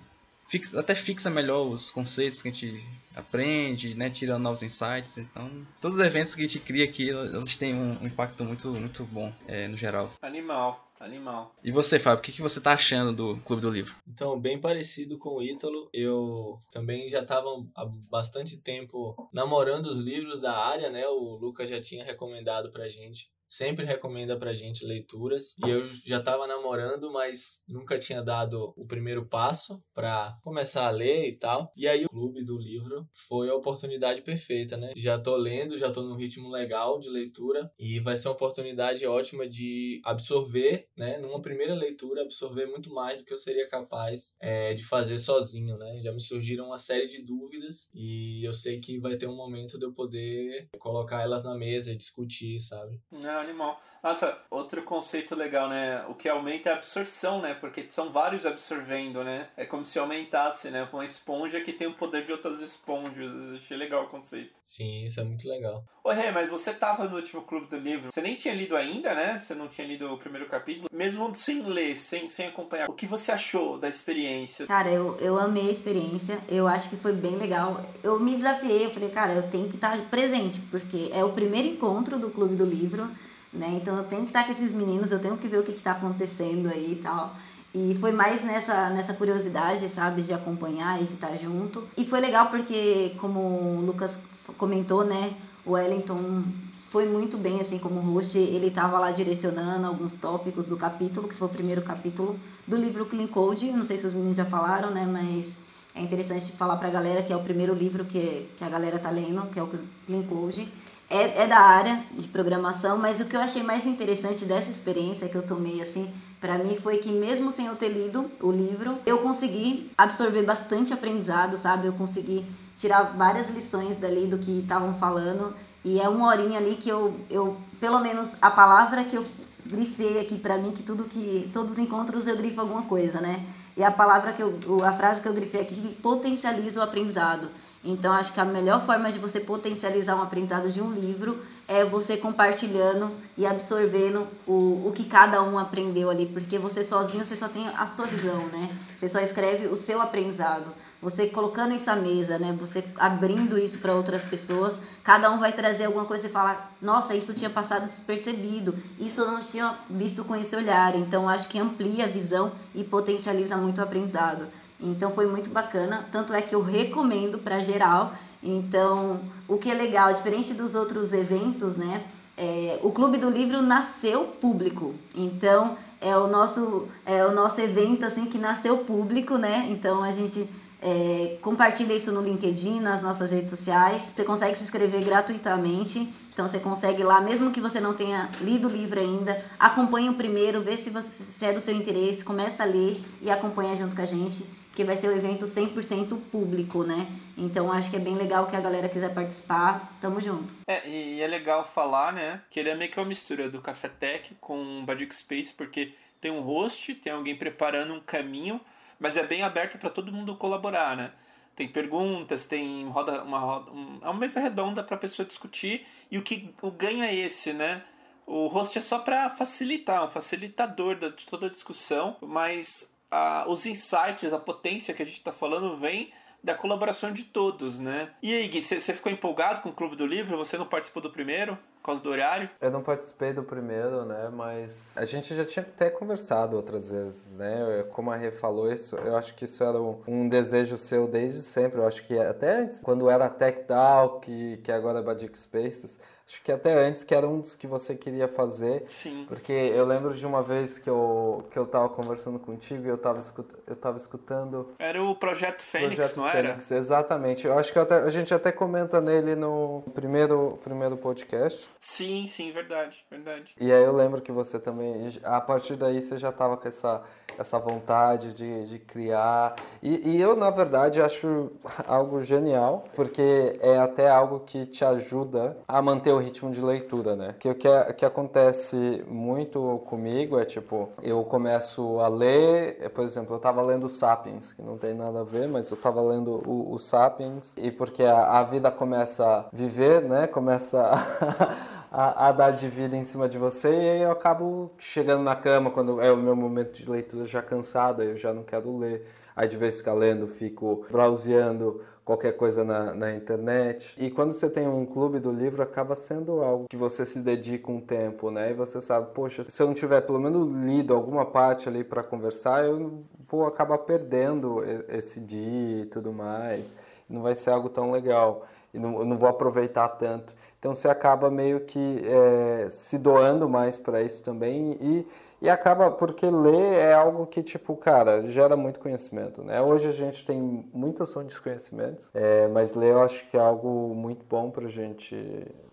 [0.48, 4.08] Fixa, até fixa melhor os conceitos que a gente aprende, né?
[4.08, 5.18] Tira novos insights.
[5.18, 5.50] Então,
[5.82, 9.30] todos os eventos que a gente cria aqui, eles têm um impacto muito, muito bom
[9.46, 10.10] é, no geral.
[10.22, 10.90] Animal.
[11.02, 11.54] Animal.
[11.64, 13.94] E você, Fábio, o que, que você tá achando do Clube do Livro?
[14.06, 19.98] Então, bem parecido com o Ítalo, eu também já estava há bastante tempo namorando os
[19.98, 21.06] livros da área, né?
[21.08, 25.54] O Lucas já tinha recomendado pra gente sempre recomenda pra gente leituras.
[25.62, 30.90] E eu já tava namorando, mas nunca tinha dado o primeiro passo para começar a
[30.90, 31.70] ler e tal.
[31.76, 34.94] E aí o clube do livro foi a oportunidade perfeita, né?
[34.96, 39.06] Já tô lendo, já tô num ritmo legal de leitura e vai ser uma oportunidade
[39.06, 41.18] ótima de absorver, né?
[41.18, 45.76] Numa primeira leitura, absorver muito mais do que eu seria capaz é, de fazer sozinho,
[45.76, 46.00] né?
[46.02, 49.78] Já me surgiram uma série de dúvidas e eu sei que vai ter um momento
[49.78, 53.00] de eu poder colocar elas na mesa e discutir, sabe?
[53.10, 53.80] Não, animal.
[54.02, 56.04] Nossa, outro conceito legal, né?
[56.08, 57.54] O que aumenta é a absorção, né?
[57.54, 59.48] Porque são vários absorvendo, né?
[59.56, 60.88] É como se aumentasse, né?
[60.92, 63.30] Uma esponja que tem o poder de outras esponjas.
[63.54, 64.50] achei legal o conceito.
[64.60, 65.84] Sim, isso é muito legal.
[66.02, 68.10] Ô, Rê, mas você tava no último clube do livro.
[68.10, 69.38] Você nem tinha lido ainda, né?
[69.38, 70.88] Você não tinha lido o primeiro capítulo.
[70.92, 72.90] Mesmo sem ler, sem, sem acompanhar.
[72.90, 74.66] O que você achou da experiência?
[74.66, 76.40] Cara, eu, eu amei a experiência.
[76.48, 77.80] Eu acho que foi bem legal.
[78.02, 78.86] Eu me desafiei.
[78.86, 80.60] Eu falei, cara, eu tenho que estar presente.
[80.72, 83.08] Porque é o primeiro encontro do clube do livro
[83.52, 83.78] né?
[83.80, 85.92] Então eu tenho que estar com esses meninos, eu tenho que ver o que está
[85.92, 87.36] acontecendo aí e tal.
[87.74, 91.86] E foi mais nessa, nessa curiosidade, sabe, de acompanhar e de estar junto.
[91.96, 94.18] E foi legal porque, como o Lucas
[94.58, 95.34] comentou, né,
[95.64, 96.44] o Wellington
[96.90, 98.38] foi muito bem, assim, como host.
[98.38, 103.06] Ele estava lá direcionando alguns tópicos do capítulo, que foi o primeiro capítulo do livro
[103.06, 103.72] Clean Code.
[103.72, 105.56] Não sei se os meninos já falaram, né, mas
[105.94, 108.98] é interessante falar para a galera que é o primeiro livro que, que a galera
[108.98, 109.70] tá lendo, que é o
[110.06, 110.68] Clean Code
[111.12, 115.28] é, é da área de programação, mas o que eu achei mais interessante dessa experiência
[115.28, 118.98] que eu tomei assim para mim foi que mesmo sem eu ter lido o livro,
[119.04, 121.86] eu consegui absorver bastante aprendizado, sabe?
[121.86, 122.44] Eu consegui
[122.76, 127.14] tirar várias lições dali do que estavam falando e é uma horinha ali que eu,
[127.30, 129.24] eu pelo menos a palavra que eu
[129.66, 133.44] grifei aqui para mim que tudo que todos os encontros eu grifo alguma coisa, né?
[133.76, 137.48] E a palavra que eu, a frase que eu grifei aqui potencializa o aprendizado.
[137.84, 141.84] Então, acho que a melhor forma de você potencializar um aprendizado de um livro é
[141.84, 147.34] você compartilhando e absorvendo o, o que cada um aprendeu ali, porque você sozinho você
[147.34, 148.70] só tem a sua visão, né?
[148.94, 150.72] Você só escreve o seu aprendizado.
[151.00, 152.52] Você colocando isso à mesa, né?
[152.52, 157.14] Você abrindo isso para outras pessoas, cada um vai trazer alguma coisa e falar: "Nossa,
[157.16, 158.76] isso tinha passado despercebido.
[158.96, 160.94] Isso eu não tinha visto com esse olhar".
[160.94, 164.48] Então, acho que amplia a visão e potencializa muito o aprendizado.
[164.82, 168.12] Então foi muito bacana, tanto é que eu recomendo para geral.
[168.42, 172.02] Então, o que é legal, diferente dos outros eventos, né?
[172.36, 174.94] É, o Clube do Livro nasceu público.
[175.14, 179.68] Então, é o nosso é o nosso evento assim que nasceu público, né?
[179.70, 180.48] Então a gente
[180.82, 184.02] é, compartilha isso no LinkedIn, nas nossas redes sociais.
[184.02, 186.12] Você consegue se inscrever gratuitamente.
[186.32, 190.14] Então você consegue lá, mesmo que você não tenha lido o livro ainda, acompanhe o
[190.14, 193.94] primeiro, vê se, você, se é do seu interesse, começa a ler e acompanha junto
[193.94, 194.42] com a gente
[194.74, 197.06] que vai ser um evento 100% público, né?
[197.36, 200.52] Então acho que é bem legal que a galera quiser participar, tamo junto.
[200.66, 203.88] É, e é legal falar, né, que ele é meio que uma mistura do Café
[203.88, 208.60] Tech com o Badic Space, porque tem um host, tem alguém preparando um caminho,
[208.98, 211.12] mas é bem aberto para todo mundo colaborar, né?
[211.54, 215.86] Tem perguntas, tem roda, uma roda, um, é uma mesa redonda para a pessoa discutir
[216.10, 217.82] e o que o ganho é esse, né?
[218.26, 223.66] O host é só para facilitar, um facilitador de toda a discussão, mas a, os
[223.66, 226.10] insights, a potência que a gente está falando vem
[226.42, 228.10] da colaboração de todos, né?
[228.20, 230.36] E aí, Gui, você ficou empolgado com o Clube do Livro?
[230.38, 231.56] Você não participou do primeiro?
[231.76, 232.50] Por causa do horário?
[232.60, 234.28] Eu não participei do primeiro, né?
[234.32, 237.84] Mas a gente já tinha até conversado outras vezes, né?
[237.92, 241.42] Como a Rê falou isso, eu acho que isso era um, um desejo seu desde
[241.42, 241.78] sempre.
[241.78, 244.26] Eu acho que até antes, quando era Tech Talk,
[244.62, 245.98] que, agora é Badic Spaces,
[246.32, 248.86] Acho que até antes que era um dos que você queria fazer.
[248.88, 249.26] Sim.
[249.28, 252.96] Porque eu lembro de uma vez que eu, que eu tava conversando contigo e eu
[252.96, 254.72] tava, escut, eu tava escutando.
[254.78, 256.80] Era o Projeto Fênix, Projeto não Fênix, era?
[256.80, 257.46] Exatamente.
[257.46, 261.70] Eu acho que até, a gente até comenta nele no primeiro, primeiro podcast.
[261.82, 263.54] Sim, sim, verdade, verdade.
[263.60, 265.12] E aí eu lembro que você também.
[265.24, 267.02] A partir daí você já tava com essa,
[267.38, 269.54] essa vontade de, de criar.
[269.82, 271.52] E, e eu, na verdade, acho
[271.86, 277.14] algo genial, porque é até algo que te ajuda a manter o ritmo de leitura,
[277.16, 277.34] né?
[277.38, 283.04] Que o que, é, que acontece muito comigo é tipo, eu começo a ler, por
[283.04, 286.42] exemplo, eu tava lendo Sapiens, que não tem nada a ver, mas eu tava lendo
[286.48, 290.26] o, o Sapiens, e porque a, a vida começa a viver, né?
[290.26, 294.72] Começa a a, a, dar de vida em cima de você e aí eu acabo
[294.78, 298.42] chegando na cama quando é o meu momento de leitura já cansado, eu já não
[298.42, 299.06] quero ler.
[299.36, 303.94] Aí de vez ficar lendo, fico browseando qualquer coisa na, na internet.
[303.98, 307.70] E quando você tem um clube do livro, acaba sendo algo que você se dedica
[307.70, 308.50] um tempo, né?
[308.50, 312.02] E você sabe, poxa, se eu não tiver pelo menos lido alguma parte ali para
[312.02, 316.74] conversar, eu vou acabar perdendo esse dia e tudo mais.
[317.08, 318.46] Não vai ser algo tão legal.
[318.74, 320.34] E não, não vou aproveitar tanto.
[320.58, 325.06] Então você acaba meio que é, se doando mais para isso também e
[325.42, 329.60] e acaba porque ler é algo que, tipo, cara, gera muito conhecimento, né?
[329.60, 330.40] Hoje a gente tem
[330.72, 334.68] muitas fontes de conhecimentos, é, mas ler eu acho que é algo muito bom pra
[334.68, 335.16] gente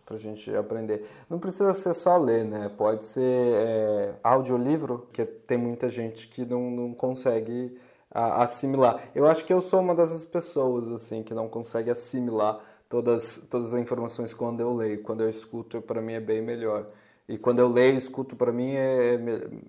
[0.03, 1.07] pra gente aprender.
[1.29, 2.71] Não precisa ser só ler, né?
[2.75, 7.77] Pode ser é, audiolivro, que tem muita gente que não, não consegue
[8.09, 8.99] a, assimilar.
[9.13, 13.71] Eu acho que eu sou uma dessas pessoas, assim, que não consegue assimilar todas, todas
[13.75, 15.03] as informações quando eu leio.
[15.03, 16.87] Quando eu escuto, para mim é bem melhor.
[17.29, 19.17] E quando eu leio, escuto, para mim é, é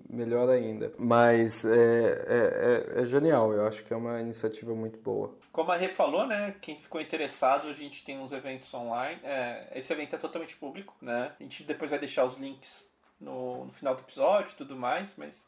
[0.08, 0.94] melhor ainda.
[0.96, 5.36] Mas é, é, é, é, genial, eu acho que é uma iniciativa muito boa.
[5.52, 6.54] Como a Rê falou, né?
[6.62, 9.20] Quem ficou interessado, a gente tem uns eventos online.
[9.22, 11.32] É, esse evento é totalmente público, né?
[11.38, 15.12] A gente depois vai deixar os links no, no final do episódio e tudo mais,
[15.18, 15.46] mas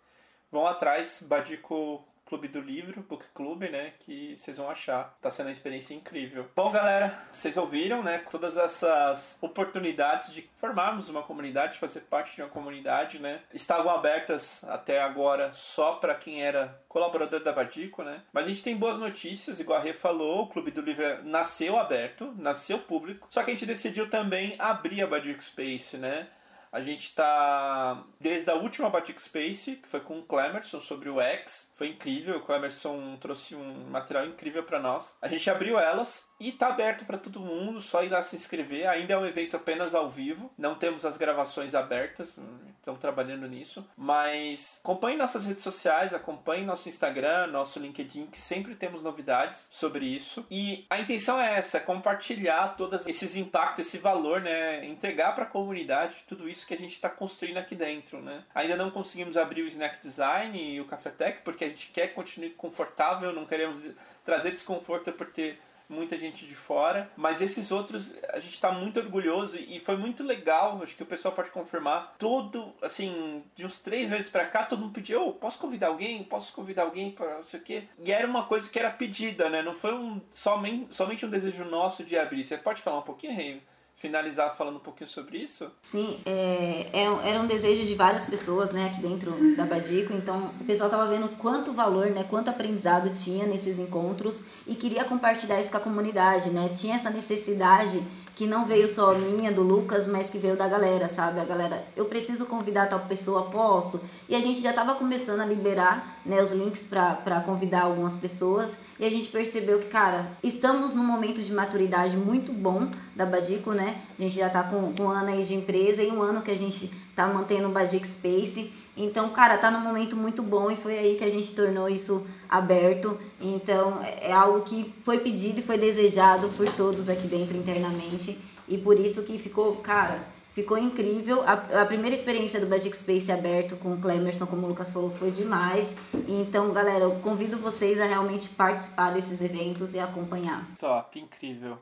[0.50, 3.92] vão atrás, Badico Clube do Livro, Book Club, né?
[4.00, 5.14] Que vocês vão achar.
[5.20, 6.48] Tá sendo uma experiência incrível.
[6.56, 8.24] Bom, galera, vocês ouviram, né?
[8.30, 13.42] Todas essas oportunidades de formarmos uma comunidade, de fazer parte de uma comunidade, né?
[13.52, 18.22] Estavam abertas até agora só para quem era colaborador da Vadico, né?
[18.32, 21.78] Mas a gente tem boas notícias, igual a Rê falou, o Clube do Livro nasceu
[21.78, 26.28] aberto, nasceu público, só que a gente decidiu também abrir a Vadico Space, né?
[26.72, 31.20] A gente está desde a última Batic Space, que foi com o Clemerson sobre o
[31.20, 31.70] X.
[31.76, 35.14] Foi incrível, o Clemerson trouxe um material incrível para nós.
[35.20, 38.88] A gente abriu elas e tá aberto para todo mundo, só ir lá se inscrever.
[38.88, 42.36] Ainda é um evento apenas ao vivo, não temos as gravações abertas,
[42.78, 43.86] estamos trabalhando nisso.
[43.96, 50.06] Mas acompanhe nossas redes sociais, acompanhe nosso Instagram, nosso LinkedIn, que sempre temos novidades sobre
[50.06, 50.44] isso.
[50.50, 54.84] E a intenção é essa, é compartilhar todos esses impactos, esse valor, né?
[54.84, 58.44] Entregar para a comunidade tudo isso que a gente está construindo aqui dentro, né?
[58.54, 62.08] Ainda não conseguimos abrir o Snack Design e o Café Tech, porque a gente quer
[62.08, 63.80] continuar confortável, não queremos
[64.24, 65.60] trazer desconforto por ter
[65.92, 70.22] muita gente de fora, mas esses outros a gente está muito orgulhoso e foi muito
[70.22, 72.14] legal, acho que o pessoal pode confirmar.
[72.18, 76.24] Todo, assim, de uns três meses para cá, todo mundo pediu, oh, posso convidar alguém?
[76.24, 77.84] Posso convidar alguém para não sei o quê?
[78.02, 79.62] E era uma coisa que era pedida, né?
[79.62, 82.44] Não foi um, somente, somente um desejo nosso de abrir.
[82.44, 83.62] Você pode falar um pouquinho, Rei?
[84.02, 85.70] Finalizar falando um pouquinho sobre isso?
[85.80, 90.12] Sim, é, é, era um desejo de várias pessoas, né, aqui dentro da Badico.
[90.12, 95.04] Então, o pessoal estava vendo quanto valor, né, quanto aprendizado tinha nesses encontros e queria
[95.04, 96.68] compartilhar isso com a comunidade, né?
[96.74, 98.02] Tinha essa necessidade
[98.34, 101.38] que não veio só minha, do Lucas, mas que veio da galera, sabe?
[101.38, 104.02] A galera, eu preciso convidar tal pessoa, posso?
[104.28, 108.76] E a gente já estava começando a liberar né, os links para convidar algumas pessoas
[109.02, 113.72] e a gente percebeu que, cara, estamos num momento de maturidade muito bom da Badico,
[113.72, 114.00] né?
[114.16, 116.50] A gente já está com, com um ano aí de empresa e um ano que
[116.52, 120.76] a gente está mantendo o Badico Space então, cara, tá num momento muito bom e
[120.76, 123.18] foi aí que a gente tornou isso aberto.
[123.40, 128.38] Então, é algo que foi pedido e foi desejado por todos aqui dentro internamente.
[128.68, 130.20] E por isso que ficou, cara,
[130.54, 131.42] ficou incrível.
[131.42, 135.10] A, a primeira experiência do Magic Space aberto com o Clemerson, como o Lucas falou,
[135.10, 135.96] foi demais.
[136.28, 140.64] Então, galera, eu convido vocês a realmente participar desses eventos e acompanhar.
[140.78, 141.78] Top, incrível.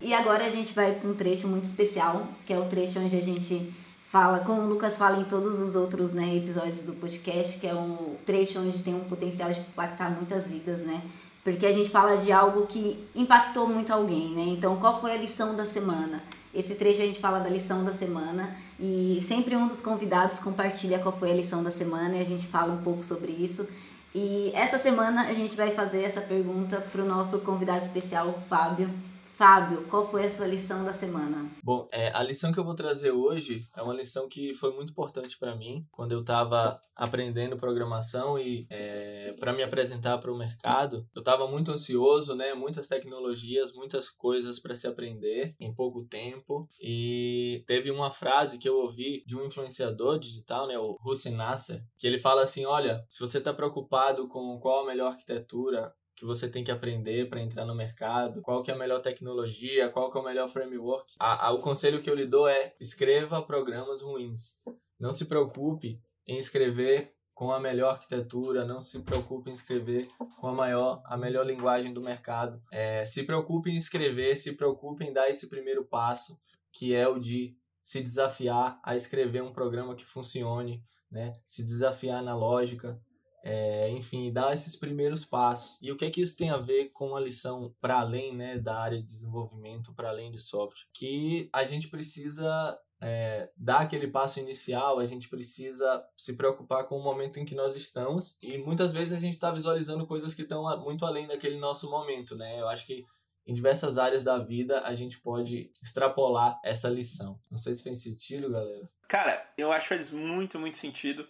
[0.00, 3.16] E agora a gente vai para um trecho muito especial, que é o trecho onde
[3.16, 3.72] a gente
[4.10, 7.74] fala, como o Lucas fala em todos os outros né, episódios do podcast, que é
[7.74, 11.00] um trecho onde tem um potencial de impactar muitas vidas, né?
[11.44, 14.44] Porque a gente fala de algo que impactou muito alguém, né?
[14.48, 16.22] Então, qual foi a lição da semana?
[16.54, 20.98] Esse trecho a gente fala da lição da semana e sempre um dos convidados compartilha
[20.98, 23.66] qual foi a lição da semana e a gente fala um pouco sobre isso.
[24.14, 28.40] E essa semana a gente vai fazer essa pergunta para o nosso convidado especial, o
[28.48, 28.90] Fábio.
[29.34, 31.50] Fábio, qual foi a sua lição da semana?
[31.62, 34.90] Bom, é, a lição que eu vou trazer hoje é uma lição que foi muito
[34.90, 40.36] importante para mim quando eu estava aprendendo programação e é, para me apresentar para o
[40.36, 41.08] mercado.
[41.14, 42.52] Eu estava muito ansioso, né?
[42.54, 46.66] Muitas tecnologias, muitas coisas para se aprender em pouco tempo.
[46.80, 50.78] E teve uma frase que eu ouvi de um influenciador digital, né?
[50.78, 54.86] O Hussein Nasser, que ele fala assim: olha, se você está preocupado com qual a
[54.86, 55.92] melhor arquitetura,
[56.22, 59.90] que você tem que aprender para entrar no mercado, qual que é a melhor tecnologia,
[59.90, 61.16] qual que é o melhor framework.
[61.18, 64.52] A, a, o conselho que eu lhe dou é escreva programas ruins.
[65.00, 70.06] Não se preocupe em escrever com a melhor arquitetura, não se preocupe em escrever
[70.38, 72.62] com a maior, a melhor linguagem do mercado.
[72.70, 76.38] É, se preocupe em escrever, se preocupe em dar esse primeiro passo,
[76.70, 81.32] que é o de se desafiar a escrever um programa que funcione, né?
[81.44, 82.96] se desafiar na lógica,
[83.42, 85.78] é, enfim, dar esses primeiros passos.
[85.82, 88.58] E o que é que isso tem a ver com a lição para além né,
[88.58, 90.86] da área de desenvolvimento, para além de software?
[90.92, 96.96] Que a gente precisa é, dar aquele passo inicial, a gente precisa se preocupar com
[96.96, 100.42] o momento em que nós estamos e muitas vezes a gente está visualizando coisas que
[100.42, 102.60] estão muito além daquele nosso momento, né?
[102.60, 103.04] Eu acho que
[103.44, 107.40] em diversas áreas da vida a gente pode extrapolar essa lição.
[107.50, 108.88] Não sei se fez sentido, galera.
[109.08, 111.26] Cara, eu acho que faz muito, muito sentido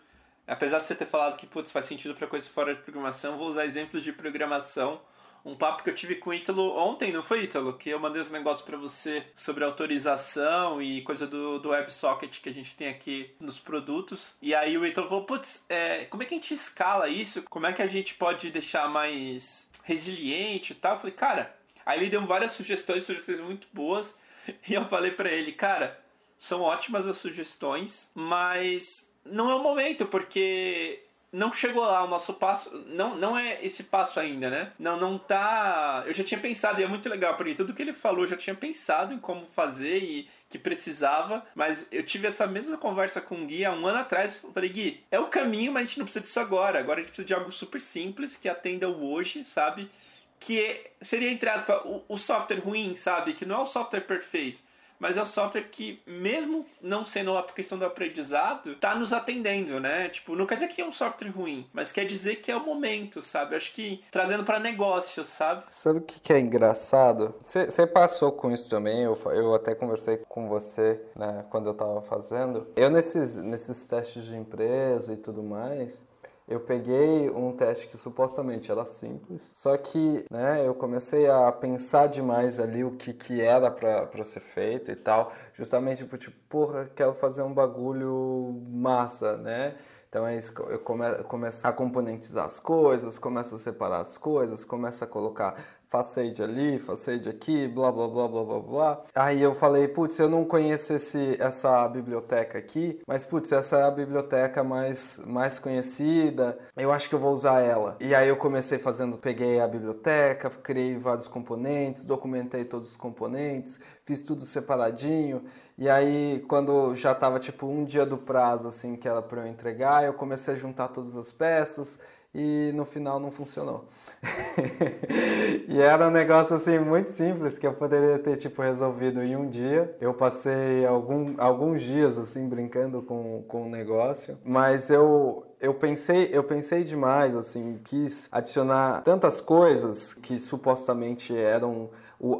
[0.46, 3.48] apesar de você ter falado que putz, faz sentido para coisas fora de programação, vou
[3.48, 5.00] usar exemplos de programação.
[5.44, 7.76] Um papo que eu tive com o Ítalo ontem, não foi, Ítalo?
[7.76, 12.48] Que eu mandei os negócios para você sobre autorização e coisa do, do WebSocket que
[12.48, 14.36] a gente tem aqui nos produtos.
[14.40, 17.42] E aí o Ítalo falou, putz, é, como é que a gente escala isso?
[17.42, 20.94] Como é que a gente pode deixar mais resiliente e tal?
[20.94, 21.62] Eu falei, cara...
[21.84, 24.14] Aí ele deu várias sugestões, sugestões muito boas.
[24.68, 26.00] E eu falei para ele, cara,
[26.36, 31.02] são ótimas as sugestões, mas não é o momento, porque
[31.32, 34.72] não chegou lá o nosso passo, não, não é esse passo ainda, né?
[34.78, 36.04] Não, não tá.
[36.06, 38.36] Eu já tinha pensado, e é muito legal, porque tudo que ele falou eu já
[38.36, 43.42] tinha pensado em como fazer e que precisava, mas eu tive essa mesma conversa com
[43.42, 44.36] o Gui há um ano atrás.
[44.52, 46.78] Falei, Gui, é o caminho, mas a gente não precisa disso agora.
[46.78, 49.90] Agora a gente precisa de algo super simples que atenda o hoje, sabe?
[50.38, 53.32] Que seria, entre aspas, o, o software ruim, sabe?
[53.32, 54.60] Que não é o software perfeito
[55.02, 59.80] mas é um software que, mesmo não sendo a questão do aprendizado, tá nos atendendo,
[59.80, 60.08] né?
[60.08, 62.64] Tipo, não quer dizer que é um software ruim, mas quer dizer que é o
[62.64, 63.56] momento, sabe?
[63.56, 65.64] Acho que trazendo para negócios, sabe?
[65.72, 67.34] Sabe o que, que é engraçado?
[67.40, 72.00] Você passou com isso também, eu, eu até conversei com você, né, quando eu tava
[72.02, 72.68] fazendo.
[72.76, 76.06] Eu, nesses, nesses testes de empresa e tudo mais,
[76.48, 82.08] eu peguei um teste que supostamente era simples, só que né, eu comecei a pensar
[82.08, 86.90] demais ali o que, que era para ser feito e tal, justamente por tipo, porra,
[86.94, 89.76] quero fazer um bagulho massa, né?
[90.08, 94.62] Então é isso, eu come, começo a componentizar as coisas, começo a separar as coisas,
[94.62, 95.56] começo a colocar
[95.92, 99.04] Facade ali, Facade aqui, blá blá blá blá blá blá.
[99.14, 103.82] Aí eu falei, putz, eu não conheço esse, essa biblioteca aqui, mas putz, essa é
[103.82, 107.98] a biblioteca mais, mais conhecida, eu acho que eu vou usar ela.
[108.00, 113.78] E aí eu comecei fazendo, peguei a biblioteca, criei vários componentes, documentei todos os componentes,
[114.06, 115.44] fiz tudo separadinho.
[115.76, 119.46] E aí quando já tava tipo um dia do prazo assim que era para eu
[119.46, 122.00] entregar, eu comecei a juntar todas as peças
[122.34, 123.84] e no final não funcionou.
[125.68, 129.48] e era um negócio assim muito simples que eu poderia ter tipo resolvido em um
[129.48, 129.94] dia.
[130.00, 136.28] Eu passei algum, alguns dias assim brincando com, com o negócio, mas eu eu pensei,
[136.32, 141.88] eu pensei demais, assim, quis adicionar tantas coisas que supostamente eram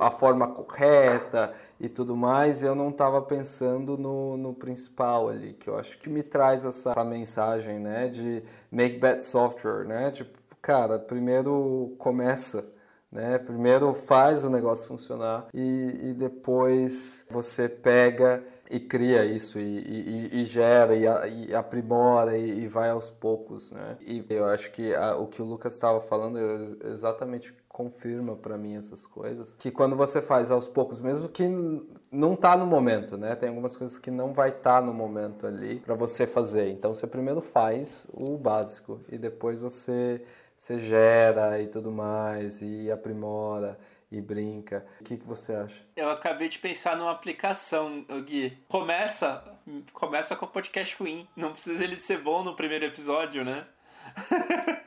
[0.01, 5.69] a forma correta e tudo mais, eu não estava pensando no, no principal ali, que
[5.69, 10.39] eu acho que me traz essa, essa mensagem, né, de make bad software, né, tipo,
[10.61, 12.73] cara, primeiro começa,
[13.11, 13.39] né?
[13.39, 20.41] Primeiro faz o negócio funcionar e, e depois você pega e cria isso e, e,
[20.41, 23.99] e gera e, e aprimora e, vai aos poucos, né?
[24.01, 26.39] E eu acho que a, o que o Lucas estava falando
[26.87, 31.45] exatamente confirma para mim essas coisas, que quando você faz aos poucos, mesmo que
[32.11, 33.35] não tá no momento, né?
[33.35, 36.69] Tem algumas coisas que não vai estar tá no momento ali para você fazer.
[36.69, 40.23] Então você primeiro faz o básico e depois você
[40.55, 43.77] você gera e tudo mais e aprimora
[44.13, 44.87] e brinca.
[45.01, 45.81] O que, que você acha?
[45.97, 48.59] Eu acabei de pensar numa aplicação, Gui.
[48.69, 49.43] Começa,
[49.93, 51.27] começa com o podcast ruim.
[51.35, 53.67] Não precisa ele ser bom no primeiro episódio, né?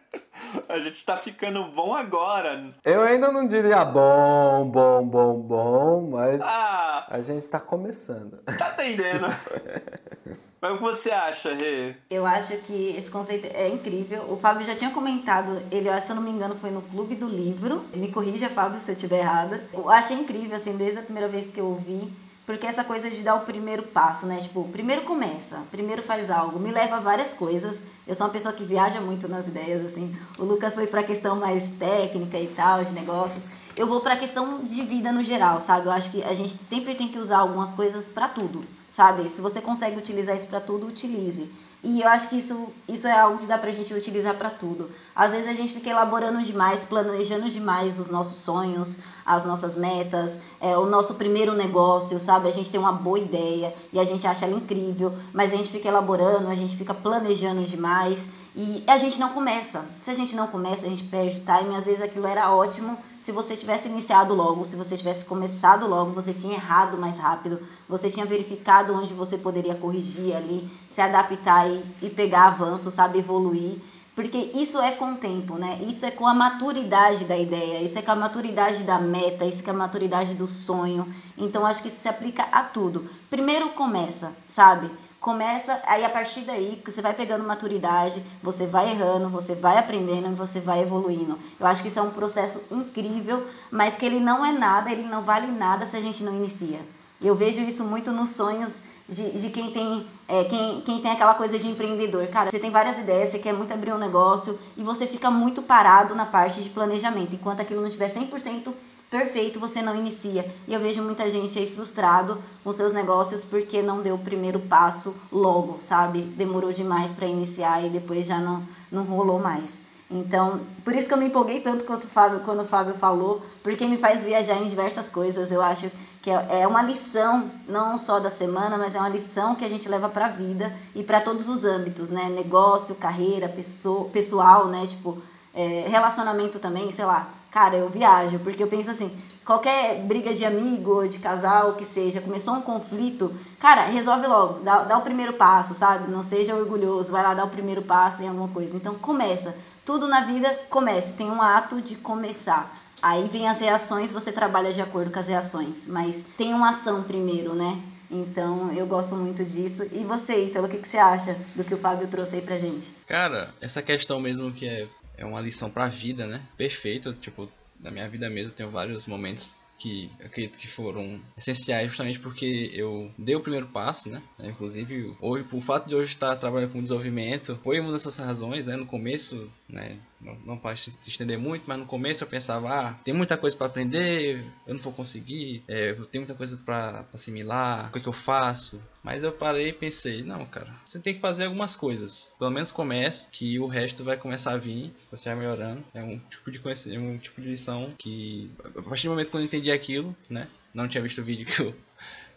[0.69, 2.73] A gente tá ficando bom agora.
[2.83, 8.37] Eu ainda não diria bom, bom, bom, bom, mas ah, a gente tá começando.
[8.57, 9.27] Tá atendendo.
[10.61, 11.95] Mas o que você acha, Rê?
[12.09, 14.23] Eu acho que esse conceito é incrível.
[14.31, 17.27] O Fábio já tinha comentado, ele, se eu não me engano, foi no Clube do
[17.27, 17.85] Livro.
[17.93, 19.63] Me corrija, Fábio, se eu estiver errada.
[19.71, 22.11] Eu achei incrível, assim, desde a primeira vez que eu ouvi.
[22.47, 24.39] Porque essa coisa de dar o primeiro passo, né?
[24.39, 27.83] Tipo, primeiro começa, primeiro faz algo, me leva a várias coisas.
[28.07, 30.15] Eu sou uma pessoa que viaja muito nas ideias, assim.
[30.37, 33.43] O Lucas foi para a questão mais técnica e tal, de negócios.
[33.75, 35.87] Eu vou para a questão de vida no geral, sabe?
[35.87, 38.63] Eu acho que a gente sempre tem que usar algumas coisas para tudo
[38.95, 39.29] sabe?
[39.29, 41.51] Se você consegue utilizar isso para tudo, utilize.
[41.87, 44.89] E eu acho que isso, isso é algo que dá pra gente utilizar para tudo.
[45.15, 50.39] Às vezes a gente fica elaborando demais, planejando demais os nossos sonhos, as nossas metas,
[50.59, 52.47] é, o nosso primeiro negócio, sabe?
[52.47, 55.69] A gente tem uma boa ideia e a gente acha ela incrível, mas a gente
[55.69, 59.85] fica elaborando, a gente fica planejando demais e a gente não começa.
[59.99, 61.75] Se a gente não começa, a gente perde time.
[61.75, 66.11] Às vezes aquilo era ótimo se você tivesse iniciado logo, se você tivesse começado logo,
[66.11, 67.59] você tinha errado mais rápido,
[67.89, 73.17] você tinha verificado onde você poderia corrigir ali, se adaptar e, e pegar avanço, sabe,
[73.17, 73.79] evoluir.
[74.13, 75.79] Porque isso é com o tempo, né?
[75.81, 79.61] Isso é com a maturidade da ideia, isso é com a maturidade da meta, isso
[79.61, 81.11] é com a maturidade do sonho.
[81.35, 83.09] Então acho que isso se aplica a tudo.
[83.27, 84.91] Primeiro começa, sabe?
[85.25, 90.35] Começa, aí a partir daí você vai pegando maturidade, você vai errando, você vai aprendendo,
[90.35, 91.39] você vai evoluindo.
[91.59, 95.01] Eu acho que isso é um processo incrível, mas que ele não é nada, ele
[95.01, 96.79] não vale nada se a gente não inicia.
[97.19, 98.75] Eu vejo isso muito nos sonhos
[99.09, 102.27] de, de quem, tem, é, quem, quem tem aquela coisa de empreendedor.
[102.27, 105.63] Cara, você tem várias ideias, você quer muito abrir um negócio e você fica muito
[105.63, 107.33] parado na parte de planejamento.
[107.33, 108.71] Enquanto aquilo não estiver 100%
[109.15, 110.45] perfeito, você não inicia.
[110.67, 114.59] E eu vejo muita gente aí frustrado com seus negócios porque não deu o primeiro
[114.59, 116.21] passo logo, sabe?
[116.21, 118.61] Demorou demais para iniciar e depois já não,
[118.91, 119.79] não rolou mais.
[120.11, 123.41] Então, por isso que eu me empolguei tanto quanto o Fábio, quando o Fábio falou,
[123.63, 125.49] porque me faz viajar em diversas coisas.
[125.49, 125.89] Eu acho
[126.21, 129.69] que é, é uma lição, não só da semana, mas é uma lição que a
[129.69, 132.29] gente leva para a vida e para todos os âmbitos, né?
[132.29, 134.85] Negócio, carreira, pessoa, pessoal, né?
[134.85, 135.21] Tipo,
[135.53, 137.29] é, relacionamento também, sei lá.
[137.55, 139.09] Cara, eu viajo, porque eu penso assim,
[139.45, 144.83] qualquer briga de amigo, de casal, que seja, começou um conflito, cara, resolve logo, dá,
[144.83, 146.11] dá o primeiro passo, sabe?
[146.11, 148.75] Não seja orgulhoso, vai lá dar o primeiro passo em alguma coisa.
[148.75, 152.75] Então, começa tudo na vida começa, tem um ato de começar.
[153.01, 157.03] Aí vem as reações, você trabalha de acordo com as reações, mas tem uma ação
[157.03, 157.81] primeiro, né?
[158.11, 159.83] Então eu gosto muito disso.
[159.93, 162.57] E você, Ítalo, o que, que você acha do que o Fábio trouxe aí pra
[162.57, 162.91] gente?
[163.07, 164.87] Cara, essa questão mesmo que é,
[165.17, 166.41] é uma lição pra vida, né?
[166.57, 172.19] Perfeito, tipo, na minha vida mesmo tenho vários momentos que acredito que foram essenciais justamente
[172.19, 174.21] porque eu dei o primeiro passo, né?
[174.43, 178.75] Inclusive, hoje, o fato de hoje estar trabalhando com desenvolvimento foi uma dessas razões, né?
[178.75, 179.97] No começo, né?
[180.19, 183.55] Não, não pode se estender muito, mas no começo eu pensava, ah, tem muita coisa
[183.55, 188.07] para aprender, eu não vou conseguir, é, muita coisa para assimilar, o que, é que
[188.07, 188.79] eu faço?
[189.03, 192.33] Mas eu parei e pensei, não, cara, você tem que fazer algumas coisas.
[192.39, 195.83] Pelo menos comece, que o resto vai começar a vir, você vai melhorando.
[195.93, 199.37] É um tipo de é um tipo de lição que, a partir do momento que
[199.37, 200.47] eu entendi aquilo, né?
[200.73, 201.75] Não tinha visto o vídeo que o,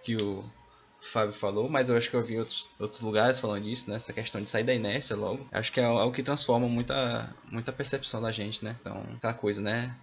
[0.02, 0.44] que o
[1.00, 3.96] Fábio falou, mas eu acho que eu vi outros, outros lugares falando disso, né?
[3.96, 5.46] Essa questão de sair da inércia logo.
[5.52, 8.76] Acho que é algo que transforma muita, muita percepção da gente, né?
[8.80, 9.96] Então, aquela coisa, né?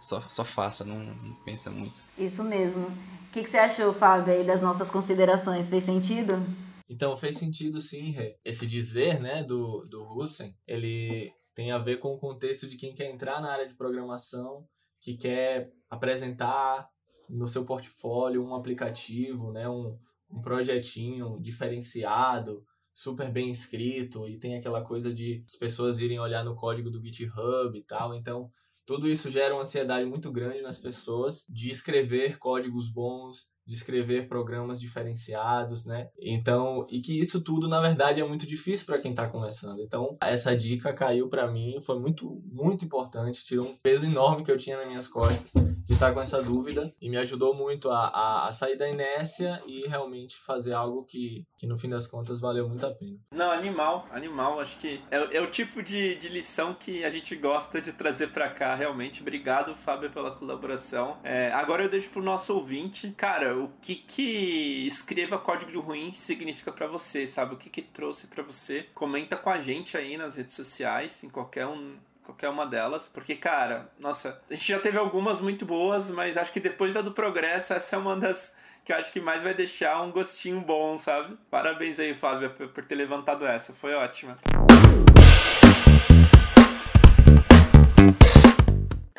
[0.00, 2.02] Só, só faça, não, não pensa muito.
[2.16, 2.86] Isso mesmo.
[2.86, 5.68] O que, que você achou, Fábio, aí das nossas considerações?
[5.68, 6.42] Fez sentido?
[6.88, 8.36] Então, fez sentido sim, Rê.
[8.44, 12.92] Esse dizer, né, do, do Hussein, ele tem a ver com o contexto de quem
[12.92, 14.66] quer entrar na área de programação,
[15.00, 16.88] que quer apresentar
[17.28, 19.98] no seu portfólio um aplicativo, né, um,
[20.30, 26.44] um projetinho diferenciado, super bem escrito e tem aquela coisa de as pessoas irem olhar
[26.44, 28.14] no código do GitHub e tal.
[28.14, 28.50] Então,
[28.86, 34.26] tudo isso gera uma ansiedade muito grande nas pessoas de escrever códigos bons, de escrever
[34.26, 36.08] programas diferenciados, né?
[36.20, 39.78] Então, e que isso tudo na verdade é muito difícil para quem está começando.
[39.78, 44.50] Então, essa dica caiu para mim, foi muito muito importante, tirou um peso enorme que
[44.50, 45.52] eu tinha nas minhas costas
[45.84, 49.60] de estar tá com essa dúvida e me ajudou muito a, a, sair da inércia
[49.66, 53.18] e realmente fazer algo que, que no fim das contas valeu muito a pena.
[53.32, 57.34] Não, animal, animal, acho que é, é o tipo de, de lição que a gente
[57.36, 59.20] gosta de trazer para cá, realmente.
[59.20, 61.18] Obrigado, Fábio, pela colaboração.
[61.22, 66.72] É, agora eu deixo pro nosso ouvinte, cara, o que que escreva código ruim significa
[66.72, 67.54] para você, sabe?
[67.54, 68.86] O que que trouxe para você?
[68.94, 73.34] Comenta com a gente aí nas redes sociais, em qualquer um qualquer uma delas, porque
[73.34, 77.10] cara, nossa, a gente já teve algumas muito boas, mas acho que depois da do
[77.10, 78.54] progresso essa é uma das
[78.84, 81.36] que eu acho que mais vai deixar um gostinho bom, sabe?
[81.50, 84.38] Parabéns aí, Fábio, por ter levantado essa, foi ótima.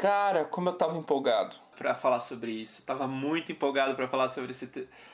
[0.02, 2.82] Cara, como eu tava empolgado para falar sobre isso.
[2.82, 4.68] tava muito empolgado para falar sobre esse,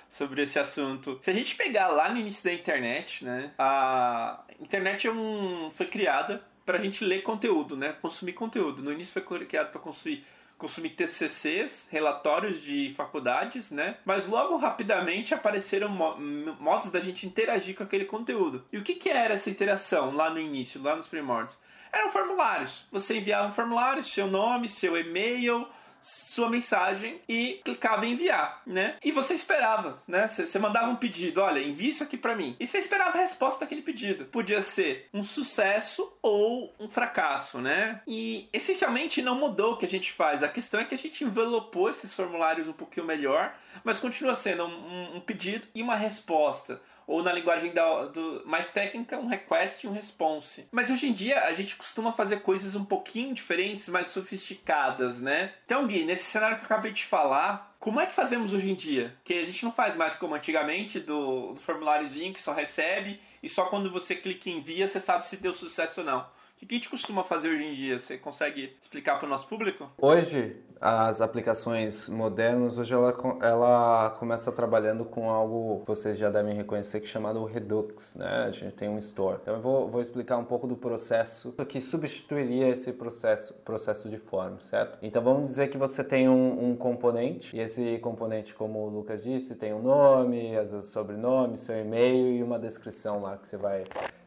[0.10, 1.20] sobre esse assunto.
[1.22, 3.52] Se a gente pegar lá no início da internet, né?
[3.60, 7.98] A internet é um, foi criada para a gente ler conteúdo, né?
[8.02, 8.82] Consumir conteúdo.
[8.82, 10.26] No início foi criado para consumir
[10.58, 13.98] consumir TCCs, relatórios de faculdades, né?
[14.04, 18.66] Mas logo rapidamente apareceram modos da gente interagir com aquele conteúdo.
[18.72, 21.60] E o que, que era essa interação lá no início, lá nos primórdios?
[21.92, 22.86] Eram formulários.
[22.92, 25.68] Você enviava um formulário, seu nome, seu e-mail,
[26.00, 28.96] sua mensagem e clicava em enviar, né?
[29.04, 30.28] E você esperava, né?
[30.28, 32.56] Você mandava um pedido, olha, envie isso aqui para mim.
[32.60, 34.26] E você esperava a resposta daquele pedido.
[34.26, 38.02] Podia ser um sucesso ou um fracasso, né?
[38.08, 40.44] E essencialmente não mudou o que a gente faz.
[40.44, 44.66] A questão é que a gente envelopou esses formulários um pouquinho melhor, mas continua sendo
[44.66, 49.86] um, um pedido e uma resposta ou na linguagem da, do, mais técnica, um request
[49.86, 50.68] e um response.
[50.72, 55.54] Mas hoje em dia a gente costuma fazer coisas um pouquinho diferentes, mais sofisticadas, né?
[55.66, 58.76] Então, Gui, nesse cenário que eu acabei de falar, como é que fazemos hoje em
[58.76, 59.16] dia?
[59.24, 63.48] Que a gente não faz mais como antigamente, do, do formuláriozinho que só recebe e
[63.48, 66.20] só quando você clica em envia você sabe se deu sucesso ou não.
[66.20, 68.00] O que a gente costuma fazer hoje em dia?
[68.00, 69.92] Você consegue explicar para o nosso público?
[70.00, 76.56] Hoje, as aplicações modernas, hoje ela, ela começa trabalhando com algo que vocês já devem
[76.56, 78.46] reconhecer que é chamado Redux, né?
[78.48, 79.40] A gente tem um store.
[79.42, 84.18] Então eu vou, vou explicar um pouco do processo que substituiria esse processo, processo de
[84.18, 84.98] form, certo?
[85.02, 89.24] Então vamos dizer que você tem um, um componente e esse componente, como o Lucas
[89.24, 93.58] disse, tem um nome, às vezes sobrenome, seu e-mail e uma descrição lá que você
[93.58, 93.84] vai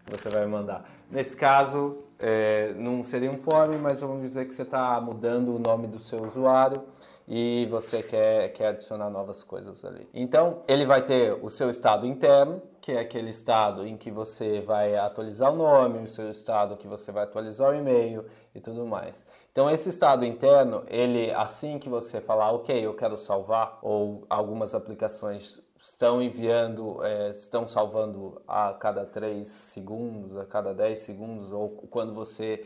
[0.06, 0.84] você vai mandar.
[1.10, 5.58] Nesse caso, é, não seria um form, mas vamos dizer que você está mudando o
[5.58, 6.84] nome do seu usuário
[7.26, 10.08] e você quer, quer adicionar novas coisas ali.
[10.12, 14.60] Então, ele vai ter o seu estado interno, que é aquele estado em que você
[14.60, 18.84] vai atualizar o nome, o seu estado que você vai atualizar o e-mail e tudo
[18.84, 19.24] mais.
[19.52, 24.74] Então, esse estado interno, ele assim que você falar, ok, eu quero salvar, ou algumas
[24.74, 31.68] aplicações estão enviando, é, estão salvando a cada 3 segundos, a cada 10 segundos, ou
[31.90, 32.64] quando você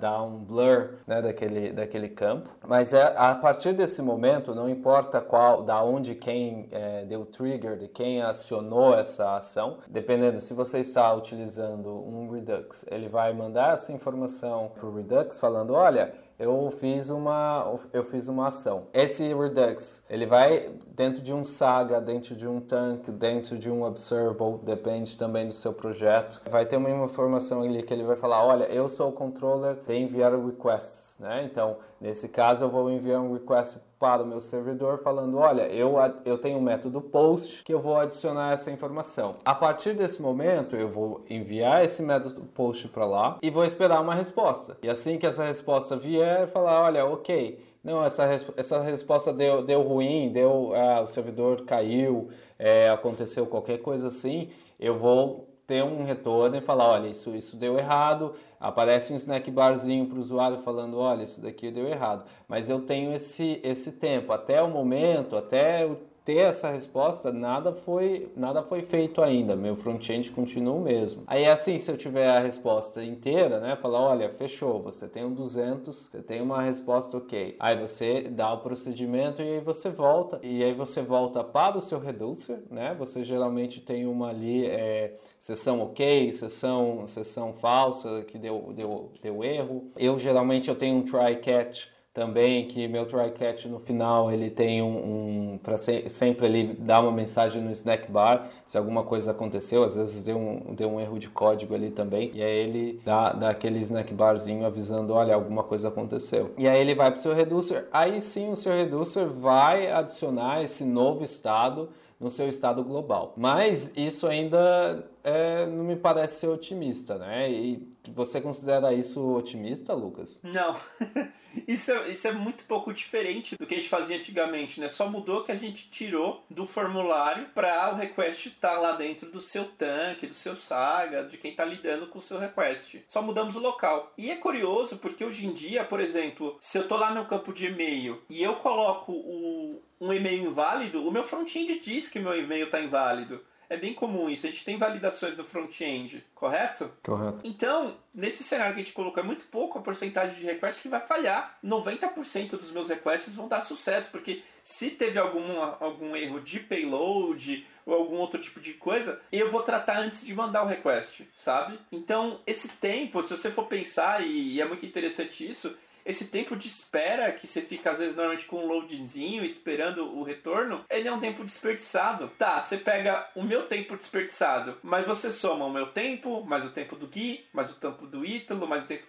[0.00, 2.48] dá um blur né, daquele, daquele campo.
[2.66, 7.26] Mas é, a partir desse momento, não importa qual, da onde quem é, deu o
[7.26, 13.32] trigger, de quem acionou essa ação, dependendo se você está utilizando um Redux, ele vai
[13.32, 18.86] mandar essa informação para o Redux falando, olha, eu fiz uma eu fiz uma ação.
[18.92, 23.82] Esse Redux, ele vai dentro de um Saga, dentro de um Tank, dentro de um
[23.82, 26.40] Observable, depende também do seu projeto.
[26.50, 29.94] Vai ter uma informação ali que ele vai falar, olha, eu sou o controller de
[29.96, 31.44] enviar requests, né?
[31.44, 35.96] Então, nesse caso eu vou enviar um request para o meu servidor falando, olha, eu,
[36.24, 39.36] eu tenho um método post que eu vou adicionar essa informação.
[39.44, 44.00] A partir desse momento, eu vou enviar esse método post para lá e vou esperar
[44.00, 44.76] uma resposta.
[44.82, 48.24] E assim que essa resposta vier, falar, olha, ok, não, essa,
[48.56, 52.28] essa resposta deu, deu ruim, deu, ah, o servidor caiu,
[52.58, 57.54] é, aconteceu qualquer coisa assim, eu vou ter um retorno e falar, olha, isso, isso
[57.54, 62.24] deu errado, aparece um snack barzinho para o usuário falando, olha, isso daqui deu errado.
[62.48, 65.98] Mas eu tenho esse, esse tempo, até o momento, até o
[66.28, 69.56] ter essa resposta, nada foi, nada foi feito ainda.
[69.56, 71.22] Meu front-end continua o mesmo.
[71.26, 75.32] Aí assim, se eu tiver a resposta inteira, né, falar, olha, fechou, você tem um
[75.32, 77.56] 200, você tem uma resposta ok.
[77.58, 80.38] Aí você dá o procedimento e aí você volta.
[80.42, 82.94] E aí você volta para o seu reducer, né?
[82.98, 89.42] Você geralmente tem uma ali é, sessão ok, sessão, sessão falsa que deu, deu, deu
[89.42, 89.90] erro.
[89.96, 91.86] Eu geralmente eu tenho um try catch
[92.18, 96.74] também que meu try catch no final ele tem um, um para se, sempre ele
[96.76, 100.90] dá uma mensagem no snack bar se alguma coisa aconteceu às vezes deu um, deu
[100.90, 105.12] um erro de código ali também e aí ele dá, dá aquele snack barzinho avisando
[105.12, 108.56] olha alguma coisa aconteceu e aí ele vai para o seu reducer aí sim o
[108.56, 111.88] seu reducer vai adicionar esse novo estado
[112.18, 113.32] no seu estado global.
[113.36, 117.48] Mas isso ainda é, não me parece ser otimista, né?
[117.48, 120.40] E você considera isso otimista, Lucas?
[120.42, 120.76] Não.
[121.66, 124.88] isso, é, isso é muito pouco diferente do que a gente fazia antigamente, né?
[124.88, 129.30] Só mudou que a gente tirou do formulário para o request estar tá lá dentro
[129.30, 133.04] do seu tanque, do seu saga, de quem está lidando com o seu request.
[133.08, 134.12] Só mudamos o local.
[134.16, 137.52] E é curioso porque hoje em dia, por exemplo, se eu estou lá no campo
[137.52, 142.38] de e-mail e eu coloco o, um e-mail inválido, o meu front-end diz que meu
[142.38, 143.40] e-mail está inválido.
[143.70, 144.46] É bem comum isso.
[144.46, 146.90] A gente tem validações no front-end, correto?
[147.02, 147.40] Correto.
[147.44, 150.88] Então, nesse cenário que a gente colocou, é muito pouco a porcentagem de requests que
[150.88, 151.58] vai falhar.
[151.62, 157.66] 90% dos meus requests vão dar sucesso, porque se teve algum, algum erro de payload
[157.84, 161.78] ou algum outro tipo de coisa, eu vou tratar antes de mandar o request, sabe?
[161.90, 165.74] Então, esse tempo, se você for pensar, e é muito interessante isso,
[166.08, 170.22] esse tempo de espera que você fica às vezes normalmente com um loadzinho esperando o
[170.22, 172.28] retorno, ele é um tempo desperdiçado.
[172.38, 176.70] Tá, você pega o meu tempo desperdiçado, mas você soma o meu tempo, mais o
[176.70, 179.06] tempo do Gui, mais o tempo do Ítalo, mais o tempo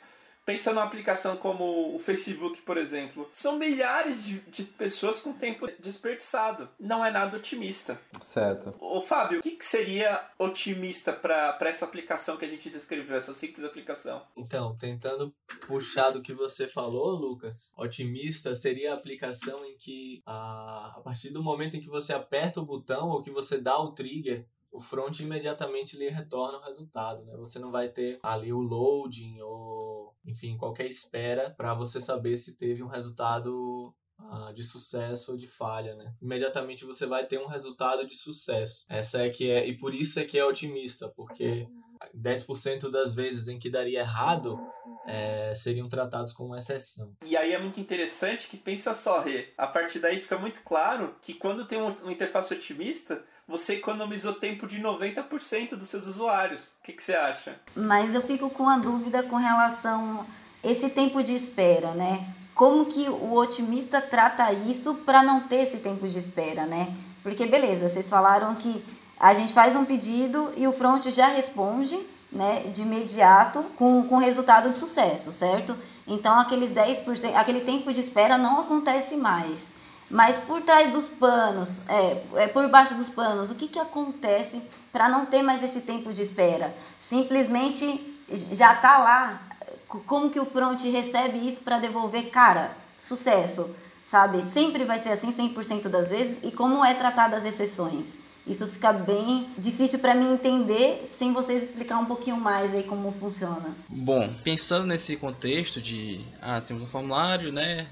[0.49, 3.29] Pensa numa aplicação como o Facebook, por exemplo.
[3.31, 6.67] São milhares de, de, pessoas com tempo desperdiçado.
[6.79, 8.01] Não é nada otimista.
[8.19, 8.73] Certo.
[8.79, 13.31] Ô, Fábio, o que, que seria otimista para essa aplicação que a gente descreveu, essa
[13.35, 14.25] simples aplicação?
[14.35, 15.31] Então, tentando
[15.67, 21.29] puxar do que você falou, Lucas, otimista seria a aplicação em que a, a partir
[21.29, 24.79] do momento em que você aperta o botão ou que você dá o trigger, o
[24.79, 27.35] front imediatamente lhe retorna o resultado, né?
[27.37, 29.88] Você não vai ter ali o loading ou
[30.25, 35.47] enfim, qualquer espera para você saber se teve um resultado uh, de sucesso ou de
[35.47, 36.13] falha, né?
[36.21, 38.85] Imediatamente você vai ter um resultado de sucesso.
[38.89, 41.67] Essa é que é e por isso é que é otimista, porque
[42.15, 44.59] 10% das vezes em que daria errado
[45.05, 47.11] é, seriam tratados como exceção.
[47.25, 51.15] E aí é muito interessante que pensa só, Rê, a partir daí fica muito claro
[51.21, 56.65] que quando tem uma interface otimista, você economizou tempo de 90% dos seus usuários.
[56.65, 57.59] O que, que, você acha?
[57.75, 60.21] Mas eu fico com a dúvida com relação
[60.63, 62.33] a esse tempo de espera, né?
[62.53, 66.93] Como que o otimista trata isso para não ter esse tempo de espera, né?
[67.23, 68.83] Porque beleza, vocês falaram que
[69.19, 71.99] a gente faz um pedido e o front já responde,
[72.31, 75.75] né, de imediato com, com resultado de sucesso, certo?
[76.07, 79.71] Então aqueles 10%, aquele tempo de espera não acontece mais.
[80.09, 84.61] Mas por trás dos panos, é, é por baixo dos panos, o que, que acontece
[84.91, 86.73] para não ter mais esse tempo de espera?
[86.99, 88.17] Simplesmente
[88.51, 89.41] já está lá.
[89.87, 92.29] Como que o front recebe isso para devolver?
[92.29, 93.69] Cara, sucesso,
[94.05, 94.43] sabe?
[94.45, 96.37] Sempre vai ser assim 100% das vezes.
[96.43, 98.19] E como é tratado as exceções?
[98.49, 103.11] Isso fica bem difícil para mim entender sem vocês explicar um pouquinho mais aí como
[103.11, 103.75] funciona.
[103.87, 107.87] Bom, pensando nesse contexto de ah, temos um formulário, né?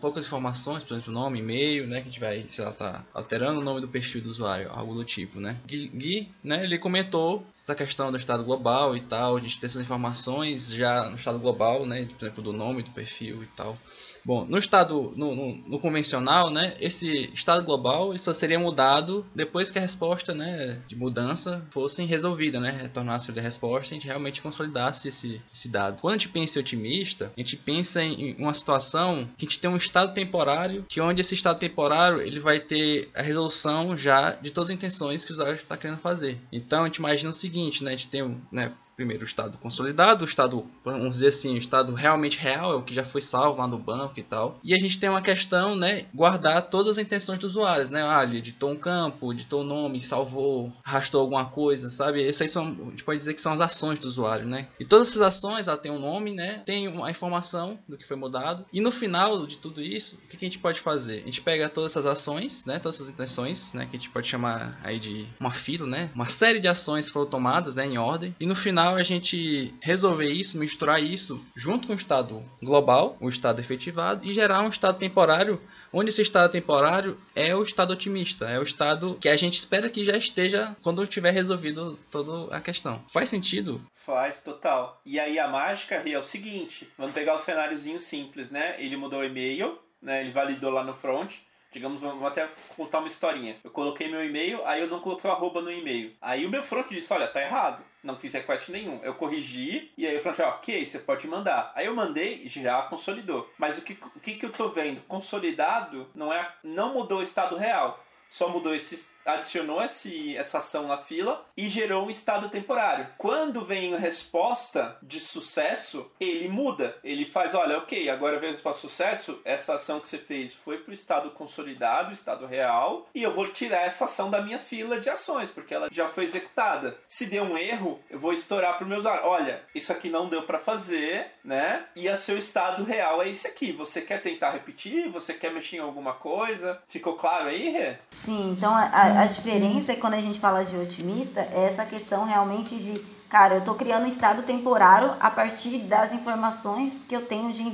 [0.00, 3.80] poucas informações, por exemplo, nome, e-mail, né, que a gente vai, tá alterando o nome
[3.80, 5.56] do perfil do usuário, algo do tipo, né.
[5.64, 10.72] Gui, né, ele comentou essa questão do estado global e tal, de ter essas informações
[10.72, 13.78] já no estado global, né, por exemplo, do nome do perfil e tal.
[14.24, 19.70] Bom, no estado no, no, no, convencional, né, esse estado global só seria mudado depois
[19.70, 24.06] que a resposta, né, de mudança fosse resolvida, né, retornasse a resposta e a gente
[24.06, 26.00] realmente consolidasse esse, esse dado.
[26.00, 29.60] Quando a gente pensa em otimista, a gente pensa em uma situação que a gente
[29.60, 34.32] tem um estado temporário, que onde esse estado temporário ele vai ter a resolução já
[34.32, 36.36] de todas as intenções que o usuário está querendo fazer.
[36.52, 40.26] Então a gente imagina o seguinte, né, a gente tem né, primeiro o estado consolidado,
[40.26, 43.58] o estado, vamos dizer assim, o estado realmente real, é o que já foi salvo
[43.58, 44.58] lá no banco e tal.
[44.62, 48.04] E a gente tem uma questão, né, guardar todas as intenções dos usuários, né?
[48.06, 52.22] Ah, ele editou um campo, editou o um nome, salvou, arrastou alguma coisa, sabe?
[52.22, 54.68] Essas aí são, a gente pode dizer que são as ações do usuário, né?
[54.78, 56.62] E todas essas ações, ela tem um nome, né?
[56.66, 58.66] Tem uma informação do que foi mudado.
[58.70, 61.22] E no final de tudo isso, o que a gente pode fazer?
[61.22, 62.78] A gente pega todas essas ações, né?
[62.78, 63.86] Todas essas intenções, né?
[63.90, 66.10] Que a gente pode chamar aí de uma fila, né?
[66.14, 67.86] Uma série de ações foram tomadas, né?
[67.86, 68.34] Em ordem.
[68.38, 73.28] E no final a gente resolver isso, misturar isso junto com o estado global, o
[73.28, 75.60] estado efetivado, e gerar um estado temporário
[75.92, 79.90] onde esse estado temporário é o estado otimista, é o estado que a gente espera
[79.90, 83.02] que já esteja quando tiver resolvido toda a questão.
[83.12, 83.80] Faz sentido?
[83.96, 85.00] Faz, total.
[85.04, 88.76] E aí a mágica é o seguinte, vamos pegar o cenáriozinho simples, né?
[88.78, 90.20] Ele mudou o e-mail, né?
[90.20, 91.34] Ele validou lá no front,
[91.72, 93.56] Digamos, vamos até contar uma historinha.
[93.62, 96.12] Eu coloquei meu e-mail, aí eu não coloquei o arroba no e-mail.
[96.20, 97.84] Aí o meu front disse, olha, tá errado.
[98.02, 99.00] Não fiz request nenhum.
[99.02, 101.72] Eu corrigi e aí front falou, ok, você pode mandar.
[101.74, 103.50] Aí eu mandei já consolidou.
[103.58, 105.02] Mas o que, o que, que eu tô vendo?
[105.02, 108.02] Consolidado não é não mudou o estado real.
[108.28, 113.06] Só mudou esse adicionou esse, essa ação na fila e gerou um estado temporário.
[113.18, 116.96] Quando vem a resposta de sucesso, ele muda.
[117.04, 120.54] Ele faz, olha, ok, agora vem a resposta de sucesso, essa ação que você fez
[120.54, 124.58] foi para o estado consolidado, estado real, e eu vou tirar essa ação da minha
[124.58, 126.96] fila de ações, porque ela já foi executada.
[127.06, 129.26] Se der um erro, eu vou estourar para o meu usuário.
[129.26, 131.84] Olha, isso aqui não deu para fazer, né?
[131.94, 133.72] E o seu estado real é esse aqui.
[133.72, 135.08] Você quer tentar repetir?
[135.10, 136.82] Você quer mexer em alguma coisa?
[136.88, 137.96] Ficou claro aí, Rê?
[138.10, 142.98] Sim, então a diferença, quando a gente fala de otimista, é essa questão realmente de,
[143.28, 147.70] cara, eu estou criando um estado temporário a partir das informações que eu tenho de,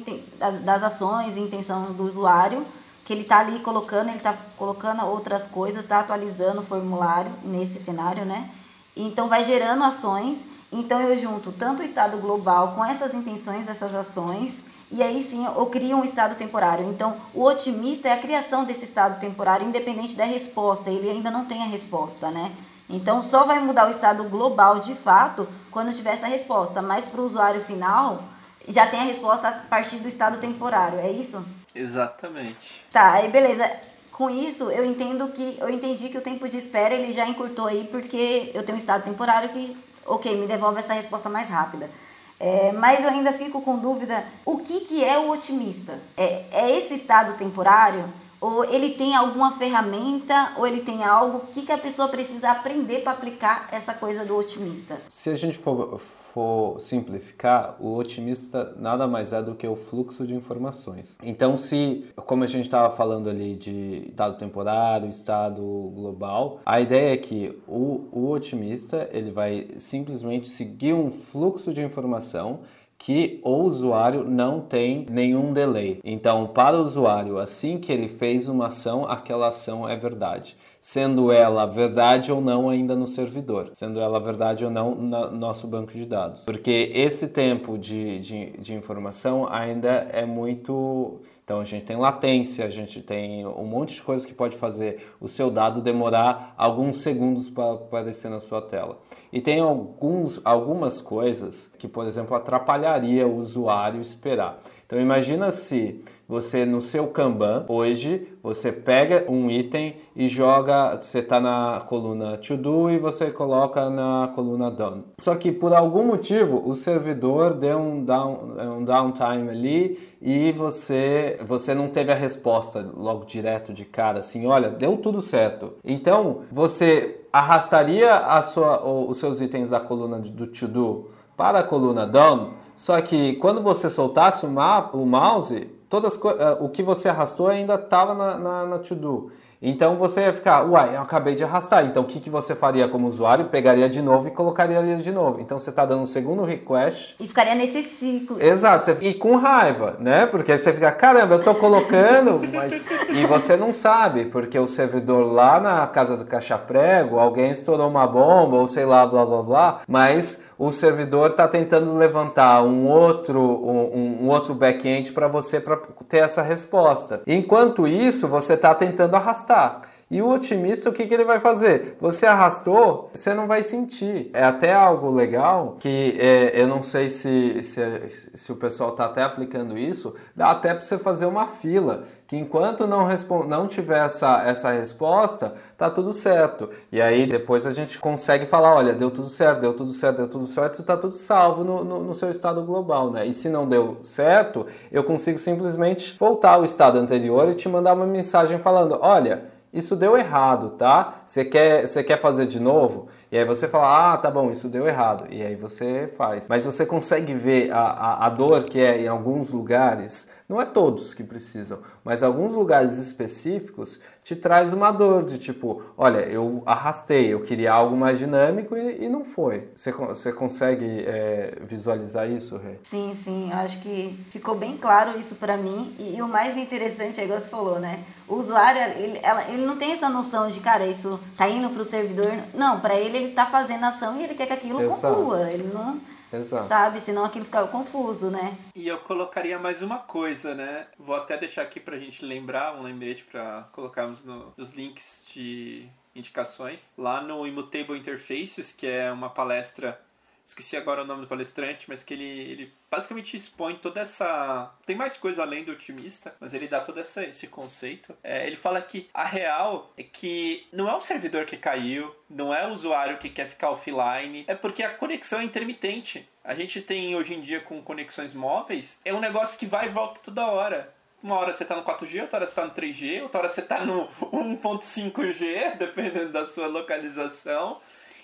[0.62, 2.66] das ações e intenção do usuário,
[3.04, 7.78] que ele está ali colocando, ele está colocando outras coisas, está atualizando o formulário nesse
[7.78, 8.50] cenário, né?
[8.96, 10.44] Então vai gerando ações.
[10.72, 14.60] Então eu junto tanto o estado global com essas intenções, essas ações,
[14.90, 16.88] e aí sim eu crio um estado temporário.
[16.88, 21.44] Então, o otimista é a criação desse estado temporário, independente da resposta, ele ainda não
[21.44, 22.52] tem a resposta, né?
[22.88, 27.20] Então, só vai mudar o estado global de fato quando tiver essa resposta, mas para
[27.20, 28.22] o usuário final
[28.68, 31.44] já tem a resposta a partir do estado temporário, é isso?
[31.74, 32.82] Exatamente.
[32.92, 33.70] Tá, aí beleza.
[34.12, 37.66] Com isso, eu entendo que eu entendi que o tempo de espera ele já encurtou
[37.66, 39.76] aí porque eu tenho um estado temporário que,
[40.06, 41.90] ok, me devolve essa resposta mais rápida.
[42.38, 45.98] É, mas eu ainda fico com dúvida: o que, que é o otimista?
[46.16, 48.04] É, é esse estado temporário?
[48.40, 51.40] Ou ele tem alguma ferramenta, ou ele tem algo?
[51.52, 54.98] Que, que a pessoa precisa aprender para aplicar essa coisa do otimista?
[55.08, 60.26] Se a gente for, for simplificar, o otimista nada mais é do que o fluxo
[60.26, 61.18] de informações.
[61.22, 65.62] Então, se, como a gente estava falando ali de estado temporário, estado
[65.94, 71.80] global, a ideia é que o, o otimista ele vai simplesmente seguir um fluxo de
[71.80, 72.60] informação
[72.98, 76.00] que o usuário não tem nenhum delay.
[76.04, 81.32] Então, para o usuário, assim que ele fez uma ação, aquela ação é verdade sendo
[81.32, 85.92] ela verdade ou não ainda no servidor, sendo ela verdade ou não no nosso banco
[85.92, 86.44] de dados.
[86.44, 91.18] Porque esse tempo de, de, de informação ainda é muito.
[91.46, 95.12] Então a gente tem latência, a gente tem um monte de coisas que pode fazer
[95.20, 98.98] o seu dado demorar alguns segundos para aparecer na sua tela.
[99.32, 104.60] E tem alguns, algumas coisas que, por exemplo, atrapalharia o usuário esperar.
[104.84, 111.20] Então imagina se você no seu Kanban hoje você pega um item e joga, você
[111.20, 115.04] está na coluna to do e você coloca na coluna done.
[115.20, 121.38] Só que por algum motivo o servidor deu um, down, um downtime ali e você
[121.44, 125.74] você não teve a resposta logo direto de cara assim, olha, deu tudo certo.
[125.84, 131.62] Então você arrastaria a sua, os seus itens da coluna do to do para a
[131.62, 134.50] coluna done só que quando você soltasse o,
[134.92, 139.30] o mouse, todas uh, o que você arrastou ainda estava na, na, na to-do.
[139.60, 141.84] Então você ia ficar, uai, eu acabei de arrastar.
[141.84, 143.46] Então o que, que você faria como usuário?
[143.46, 145.40] Pegaria de novo e colocaria ali de novo.
[145.40, 147.16] Então você está dando um segundo request.
[147.18, 148.40] E ficaria nesse ciclo.
[148.40, 150.26] Exato, e com raiva, né?
[150.26, 152.80] Porque você fica, caramba, eu estou colocando, mas.
[153.08, 157.88] E você não sabe, porque o servidor lá na casa do caixa prego, alguém estourou
[157.88, 162.86] uma bomba, ou sei lá, blá blá blá, mas o servidor está tentando levantar um
[162.86, 165.76] outro, um, um outro back-end para você para
[166.08, 167.22] ter essa resposta.
[167.26, 169.82] Enquanto isso, você está tentando arrastar.
[170.08, 171.96] E o otimista, o que, que ele vai fazer?
[172.00, 174.30] Você arrastou, você não vai sentir.
[174.32, 179.06] É até algo legal que é, eu não sei se, se, se o pessoal está
[179.06, 183.06] até aplicando isso, dá até para você fazer uma fila que enquanto não,
[183.46, 186.68] não tiver essa, essa resposta, tá tudo certo.
[186.90, 190.28] E aí depois a gente consegue falar, olha, deu tudo certo, deu tudo certo, deu
[190.28, 193.24] tudo certo, tá tudo salvo no, no, no seu estado global, né?
[193.24, 197.94] E se não deu certo, eu consigo simplesmente voltar ao estado anterior e te mandar
[197.94, 201.16] uma mensagem falando, olha, isso deu errado, tá?
[201.24, 203.08] Você quer, você quer fazer de novo?
[203.30, 205.26] E aí você fala, ah, tá bom, isso deu errado.
[205.30, 206.48] E aí você faz.
[206.48, 210.64] Mas você consegue ver a, a, a dor que é em alguns lugares não é
[210.64, 216.62] todos que precisam, mas alguns lugares específicos te traz uma dor de tipo, olha, eu
[216.64, 219.68] arrastei, eu queria algo mais dinâmico e, e não foi.
[219.74, 222.74] Você, você consegue é, visualizar isso, Rê?
[222.84, 225.94] Sim, sim, acho que ficou bem claro isso para mim.
[225.98, 228.04] E, e, o mais interessante é igual você falou, né?
[228.28, 231.84] O usuário, ele, ela, ele não tem essa noção de, cara, isso tá indo pro
[231.84, 232.32] servidor.
[232.54, 235.14] Não, para ele, ele tá fazendo ação e ele quer que aquilo Exato.
[235.14, 235.50] conclua.
[235.50, 236.00] Ele não
[236.32, 236.66] Exato.
[236.66, 237.00] Sabe?
[237.00, 238.56] Senão aquilo ficava confuso, né?
[238.74, 240.86] E eu colocaria mais uma coisa, né?
[240.98, 245.88] Vou até deixar aqui pra gente lembrar, um lembrete pra colocarmos no, nos links de
[246.14, 246.92] indicações.
[246.96, 250.00] Lá no Immutable Interfaces, que é uma palestra
[250.46, 254.72] esqueci agora o nome do palestrante, mas que ele, ele basicamente expõe toda essa.
[254.86, 258.16] Tem mais coisa além do otimista, mas ele dá todo essa, esse conceito.
[258.24, 262.54] É, ele fala que a real é que não é o servidor que caiu, não
[262.54, 266.26] é o usuário que quer ficar offline, é porque a conexão é intermitente.
[266.42, 269.90] A gente tem hoje em dia com conexões móveis, é um negócio que vai e
[269.90, 270.94] volta toda hora.
[271.22, 273.60] Uma hora você está no 4G, outra hora você está no 3G, outra hora você
[273.60, 277.78] está no 1.5G, dependendo da sua localização.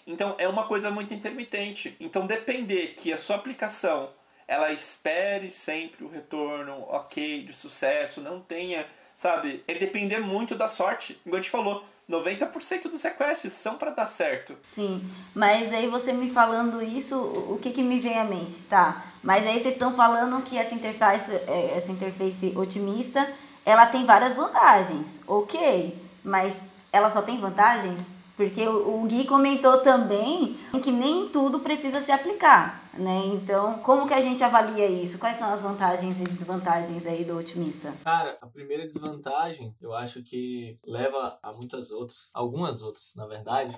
[0.06, 1.94] Então é uma coisa muito intermitente.
[2.00, 4.10] Então depender que a sua aplicação
[4.46, 8.86] ela espere sempre o retorno ok de sucesso, não tenha,
[9.16, 9.62] sabe?
[9.66, 11.20] É depender muito da sorte.
[11.24, 14.56] Igual a gente falou, 90% dos requests são para dar certo.
[14.62, 15.02] Sim,
[15.34, 18.62] mas aí você me falando isso, o que, que me vem à mente?
[18.62, 23.32] Tá, mas aí vocês estão falando que essa interface, é, essa interface otimista,
[23.64, 26.60] ela tem várias vantagens, ok, mas
[26.92, 28.00] ela só tem vantagens?
[28.36, 33.22] Porque o, Gui comentou também que nem tudo precisa se aplicar, né?
[33.26, 35.18] Então, como que a gente avalia isso?
[35.18, 37.92] Quais são as vantagens e desvantagens aí do otimista?
[38.02, 43.76] Cara, a primeira desvantagem, eu acho que leva a muitas outras, algumas outras, na verdade,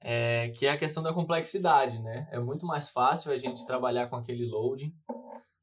[0.00, 2.26] é, que é a questão da complexidade, né?
[2.32, 4.94] É muito mais fácil a gente trabalhar com aquele loading,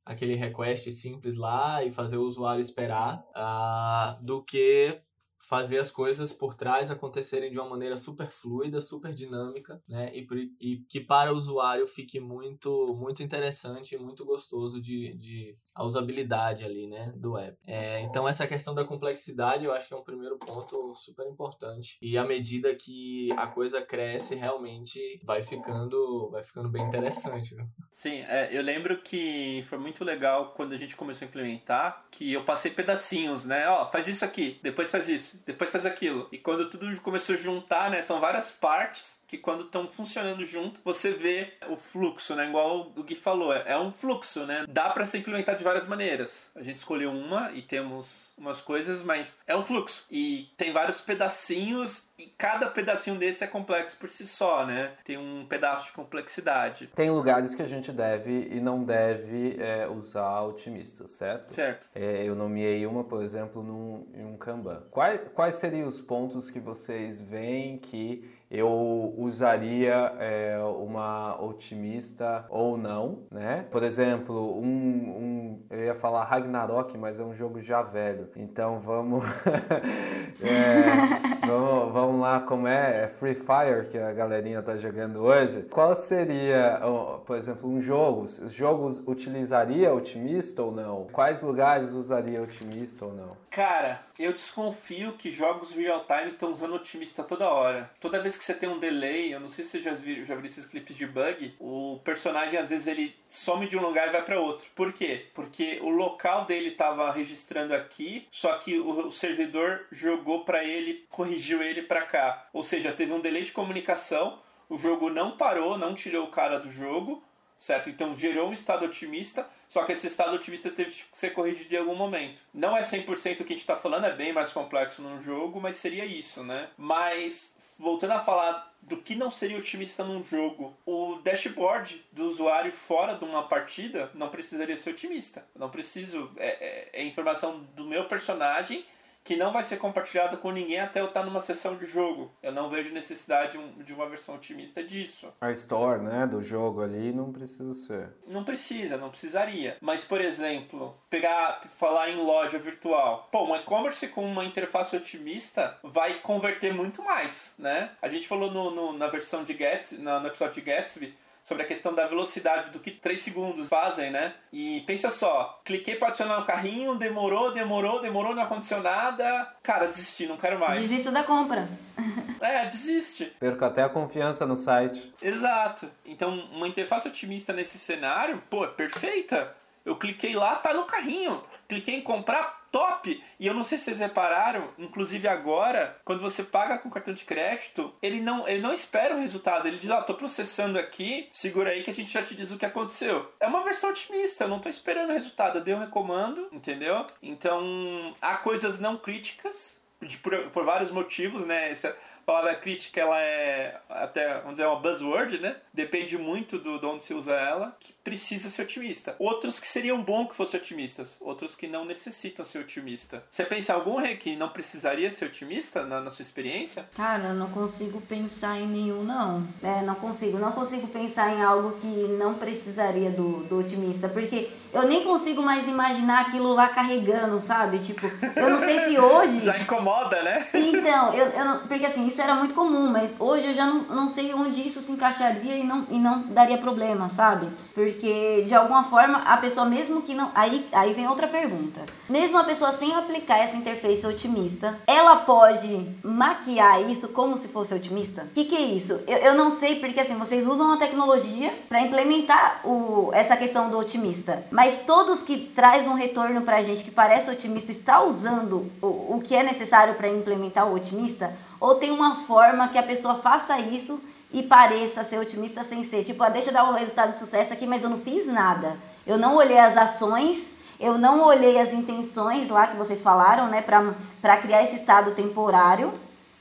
[0.05, 5.01] aquele request simples lá e fazer o usuário esperar, uh, do que
[5.37, 10.11] fazer as coisas por trás acontecerem de uma maneira super fluida, super dinâmica, né?
[10.13, 10.27] E,
[10.59, 15.83] e que para o usuário fique muito, muito interessante e muito gostoso de, de a
[15.83, 17.13] usabilidade ali, né?
[17.15, 17.57] Do app.
[17.65, 21.97] É, então essa questão da complexidade eu acho que é um primeiro ponto super importante.
[22.01, 27.55] E à medida que a coisa cresce, realmente vai ficando, vai ficando bem interessante.
[27.55, 27.65] Viu?
[27.97, 32.31] Sim, é, eu lembro que foi muito legal quando a gente começou a implementar, que
[32.31, 33.67] eu passei pedacinhos, né?
[33.67, 36.27] Ó, faz isso aqui, depois faz isso, depois faz aquilo.
[36.31, 40.79] E quando tudo começou a juntar, né, são várias partes que quando estão funcionando junto,
[40.83, 42.47] você vê o fluxo, né?
[42.47, 44.65] Igual o Gui falou, é, é um fluxo, né?
[44.69, 46.45] Dá para se implementar de várias maneiras.
[46.55, 50.05] A gente escolheu uma e temos umas coisas, mas é um fluxo.
[50.09, 54.93] E tem vários pedacinhos e cada pedacinho desse é complexo por si só, né?
[55.03, 56.87] Tem um pedaço de complexidade.
[56.95, 61.53] Tem lugares que a gente deve e não deve é, usar otimistas, certo?
[61.53, 61.87] Certo.
[61.93, 64.83] É, eu nomeei uma, por exemplo, num, em um Kanban.
[64.89, 72.77] Quais, quais seriam os pontos que vocês veem que eu usaria é, uma otimista ou
[72.77, 73.65] não, né?
[73.69, 78.29] Por exemplo, um, um, eu ia falar Ragnarok, mas é um jogo já velho.
[78.37, 79.25] Então vamos,
[80.41, 83.03] é, vamos, vamos lá, como é?
[83.03, 85.63] é Free Fire que a galerinha tá jogando hoje.
[85.63, 86.79] Qual seria,
[87.25, 88.21] por exemplo, um jogo?
[88.21, 91.07] Os jogos utilizaria otimista ou não?
[91.11, 93.46] Quais lugares usaria otimista ou não?
[93.49, 97.89] Cara, eu desconfio que jogos real time estão usando otimista toda hora.
[97.99, 100.35] Toda vez que você tem um delay, eu não sei se você já viu, já
[100.35, 104.11] viu esses clipes de bug, o personagem às vezes ele some de um lugar e
[104.11, 104.67] vai para outro.
[104.75, 105.27] Por quê?
[105.33, 111.05] Porque o local dele estava registrando aqui, só que o, o servidor jogou para ele,
[111.09, 112.47] corrigiu ele para cá.
[112.53, 114.39] Ou seja, teve um delay de comunicação,
[114.69, 117.23] o jogo não parou, não tirou o cara do jogo,
[117.57, 117.89] certo?
[117.89, 121.77] Então gerou um estado otimista, só que esse estado otimista teve que ser corrigido em
[121.77, 122.41] algum momento.
[122.53, 123.07] Não é 100%
[123.41, 126.43] o que a gente está falando, é bem mais complexo num jogo, mas seria isso,
[126.43, 126.69] né?
[126.77, 132.71] Mas voltando a falar do que não seria otimista num jogo, o dashboard do usuário
[132.71, 135.45] fora de uma partida não precisaria ser otimista.
[135.55, 136.31] Não preciso.
[136.37, 138.85] É, é, é informação do meu personagem
[139.27, 142.31] que não vai ser compartilhada com ninguém até eu estar numa sessão de jogo.
[142.41, 145.27] Eu não vejo necessidade de uma versão otimista disso.
[145.41, 148.09] A store, né, do jogo ali não precisa ser.
[148.25, 149.75] Não precisa, não precisaria.
[149.81, 153.27] Mas, por exemplo, pegar, falar em loja virtual.
[153.29, 157.91] Pô, um e-commerce com uma interface otimista vai converter muito mais, né?
[158.01, 161.13] A gente falou no, no na versão de Gatsby, no episódio de Gatsby,
[161.47, 164.33] sobre a questão da velocidade do que 3 segundos fazem, né?
[164.51, 169.55] E pensa só, cliquei para adicionar no carrinho, demorou, demorou, demorou, não aconteceu nada.
[169.63, 170.81] Cara, desisti, não quero mais.
[170.81, 171.67] Desisto da compra.
[172.39, 173.33] É, desiste.
[173.39, 175.11] Perco até a confiança no site.
[175.19, 175.89] Exato.
[176.05, 179.55] Então, uma interface otimista nesse cenário, pô, é perfeita.
[179.87, 181.41] Eu cliquei lá, tá no carrinho.
[181.65, 183.23] Cliquei em comprar, top!
[183.39, 187.23] E eu não sei se vocês repararam, inclusive agora, quando você paga com cartão de
[187.23, 189.65] crédito, ele não, ele não espera o resultado.
[189.65, 192.51] Ele diz, ó, oh, tô processando aqui, segura aí que a gente já te diz
[192.51, 193.31] o que aconteceu.
[193.39, 195.59] É uma versão otimista, eu não tô esperando o resultado.
[195.59, 197.07] Eu dei um recomando, entendeu?
[197.23, 199.81] Então, há coisas não críticas,
[200.21, 201.71] por, por vários motivos, né?
[201.71, 201.95] Essa,
[202.27, 205.55] palavra crítica ela é até, vamos dizer, uma buzzword, né?
[205.73, 209.17] Depende muito do, de onde se usa ela, que precisa ser otimista.
[209.19, 213.21] Outros que seriam bom que fossem otimistas, outros que não necessitam ser otimista.
[213.29, 216.85] Você pensa em algum rei que não precisaria ser otimista na, na, sua experiência?
[216.95, 219.45] Cara, eu não consigo pensar em nenhum, não.
[219.61, 220.37] É, não consigo.
[220.37, 225.41] Não consigo pensar em algo que não precisaria do, do otimista, porque eu nem consigo
[225.41, 227.77] mais imaginar aquilo lá carregando, sabe?
[227.79, 229.43] Tipo, eu não sei se hoje...
[229.43, 230.47] Já incomoda, né?
[230.53, 233.79] Então, eu, eu não, porque assim, isso era muito comum, mas hoje eu já não,
[233.83, 237.47] não sei onde isso se encaixaria e não, e não daria problema, sabe?
[237.77, 240.31] Porque de alguma forma a pessoa mesmo que não.
[240.33, 241.81] Aí, aí vem outra pergunta.
[242.09, 247.75] Mesmo a pessoa sem aplicar essa interface otimista, ela pode maquiar isso como se fosse
[247.75, 248.23] otimista?
[248.23, 249.03] O que, que é isso?
[249.05, 253.69] Eu, eu não sei, porque assim, vocês usam a tecnologia para implementar o, essa questão
[253.69, 254.43] do otimista.
[254.49, 259.21] Mas todos que traz um retorno pra gente que parece otimista está usando o, o
[259.23, 261.31] que é necessário para implementar o otimista?
[261.59, 264.01] Ou tem uma forma que a pessoa faça isso
[264.31, 266.03] e pareça ser otimista sem ser?
[266.03, 268.77] Tipo, ah, deixa eu dar um resultado de sucesso aqui, mas eu não fiz nada.
[269.05, 273.61] Eu não olhei as ações, eu não olhei as intenções lá que vocês falaram, né,
[273.61, 275.93] para criar esse estado temporário,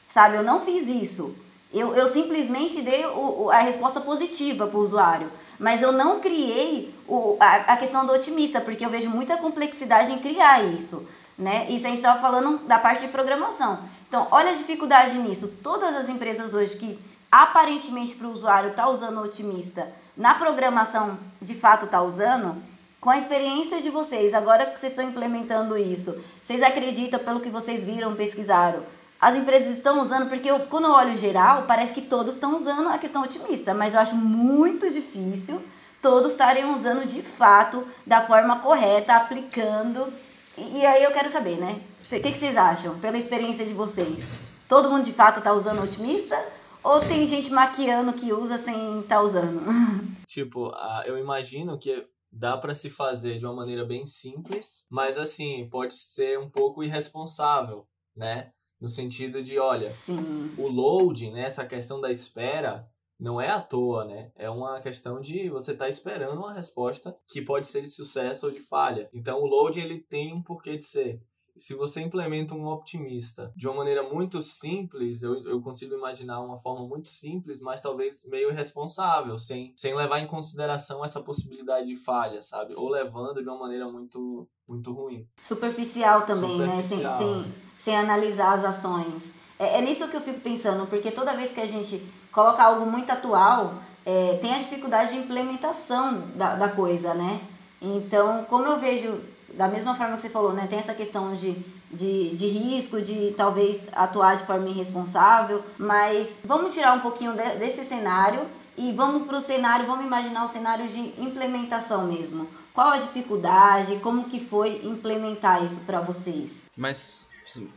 [0.09, 0.37] sabe?
[0.37, 1.35] Eu não fiz isso.
[1.73, 5.31] Eu, eu simplesmente dei o, a resposta positiva para o usuário.
[5.59, 10.13] Mas eu não criei o, a, a questão do otimista, porque eu vejo muita complexidade
[10.13, 11.07] em criar isso.
[11.39, 11.67] Né?
[11.71, 13.79] Isso a gente estava falando da parte de programação.
[14.09, 15.49] Então, olha a dificuldade nisso.
[15.63, 16.99] Todas as empresas hoje que
[17.31, 22.63] aparentemente para o usuário está usando otimista, na programação de fato está usando,
[23.01, 27.51] com a experiência de vocês, agora que vocês estão implementando isso, vocês acreditam pelo que
[27.51, 28.81] vocês viram, pesquisaram?
[29.21, 32.89] As empresas estão usando, porque eu, quando eu olho geral, parece que todos estão usando
[32.89, 35.63] a questão otimista, mas eu acho muito difícil
[36.03, 40.13] todos estarem usando de fato, da forma correta, aplicando
[40.59, 41.79] e, aí eu quero saber, né?
[42.01, 44.27] O que, que vocês acham, pela experiência de vocês?
[44.67, 46.43] Todo mundo de fato tá usando otimista?
[46.87, 49.61] Ou tem gente maquiando que usa sem estar tá usando?
[50.29, 50.73] Tipo,
[51.05, 55.95] eu imagino que dá para se fazer de uma maneira bem simples, mas assim, pode
[55.95, 58.53] ser um pouco irresponsável, né?
[58.81, 60.55] No sentido de, olha, Sim.
[60.57, 64.31] o load, né, essa questão da espera, não é à toa, né?
[64.37, 68.47] É uma questão de você estar tá esperando uma resposta que pode ser de sucesso
[68.47, 69.09] ou de falha.
[69.13, 71.21] Então o loading ele tem um porquê de ser.
[71.57, 76.59] Se você implementa um optimista de uma maneira muito simples, eu, eu consigo imaginar uma
[76.59, 81.97] forma muito simples, mas talvez meio irresponsável, sem, sem levar em consideração essa possibilidade de
[81.97, 82.75] falha, sabe?
[82.77, 85.27] Ou levando de uma maneira muito, muito ruim.
[85.41, 87.01] Superficial também, Superficial.
[87.01, 87.19] né?
[87.19, 89.33] Sem, sem, sem analisar as ações.
[89.59, 92.85] É, é nisso que eu fico pensando, porque toda vez que a gente coloca algo
[92.91, 97.41] muito atual, é, tem a dificuldade de implementação da, da coisa, né?
[97.81, 99.21] Então, como eu vejo,
[99.57, 100.67] da mesma forma que você falou, né?
[100.69, 101.53] Tem essa questão de,
[101.91, 107.57] de, de risco, de talvez atuar de forma irresponsável, mas vamos tirar um pouquinho de,
[107.59, 108.41] desse cenário
[108.77, 112.49] e vamos para o cenário, vamos imaginar o cenário de implementação mesmo.
[112.75, 116.65] Qual a dificuldade, como que foi implementar isso para vocês?
[116.77, 117.29] Mas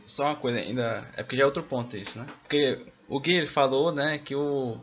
[0.06, 2.26] só uma coisa ainda, é porque já é outro ponto isso, né?
[2.42, 4.76] Porque o Gui ele falou, né, que o,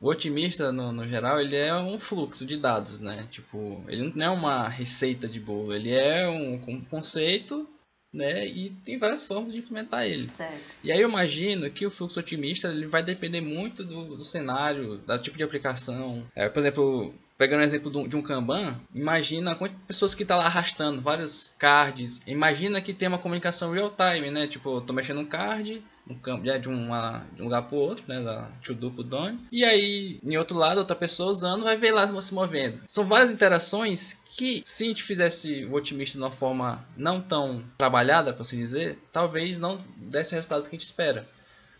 [0.00, 3.26] o otimista no, no geral ele é um fluxo de dados, né?
[3.30, 7.68] Tipo, ele não é uma receita de bolo, ele é um, um conceito,
[8.12, 8.46] né?
[8.46, 10.30] E tem várias formas de implementar ele.
[10.30, 10.60] Certo.
[10.82, 14.98] E aí eu imagino que o fluxo otimista ele vai depender muito do, do cenário,
[14.98, 16.24] do tipo de aplicação.
[16.34, 20.46] É, por exemplo, pegando o exemplo de um Kanban, imagina quantas pessoas que tá lá
[20.46, 22.20] arrastando vários cards.
[22.26, 24.46] Imagina que tem uma comunicação real time, né?
[24.46, 28.04] Tipo, eu tô mexendo um card, um campo de, uma, de um lugar pro outro,
[28.08, 28.22] né?
[28.22, 29.38] Da do pro done.
[29.50, 32.80] E aí, em outro lado, outra pessoa usando, vai ver lá se movendo.
[32.86, 37.64] São várias interações que se a gente fizesse o otimista de uma forma não tão
[37.76, 41.26] trabalhada, para assim dizer, talvez não desse o resultado que a gente espera.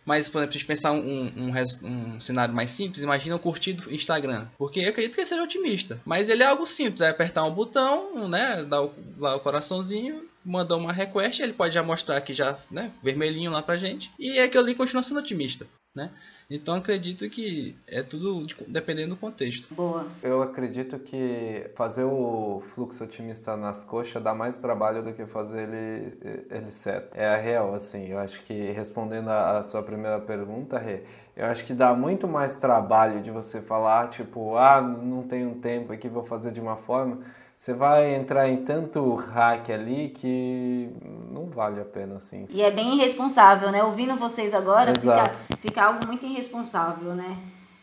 [0.08, 1.52] Mas, por exemplo, se a gente pensar um, um,
[1.84, 4.46] um, cenário mais simples, imagina o curtido Instagram.
[4.56, 6.00] Porque eu acredito que ele seja otimista.
[6.02, 8.64] Mas ele é algo simples, é apertar um botão, né?
[8.64, 12.90] Dar o, lá o coraçãozinho, mandar uma request, ele pode já mostrar aqui já, né?
[13.02, 14.10] Vermelhinho lá pra gente.
[14.18, 16.10] E aquilo ali continua sendo otimista, né?
[16.50, 19.74] Então acredito que é tudo dependendo do contexto.
[19.74, 20.06] Boa.
[20.22, 25.68] Eu acredito que fazer o fluxo otimista nas coxas dá mais trabalho do que fazer
[25.68, 27.14] ele, ele certo.
[27.16, 28.08] É a real, assim.
[28.08, 31.02] Eu acho que respondendo a, a sua primeira pergunta, Rê,
[31.36, 35.92] eu acho que dá muito mais trabalho de você falar, tipo, ah, não tenho tempo
[35.92, 37.20] aqui, vou fazer de uma forma
[37.58, 40.88] você vai entrar em tanto hack ali que
[41.28, 42.46] não vale a pena, assim.
[42.50, 43.82] E é bem irresponsável, né?
[43.82, 45.24] Ouvindo vocês agora, fica,
[45.60, 47.36] fica algo muito irresponsável, né?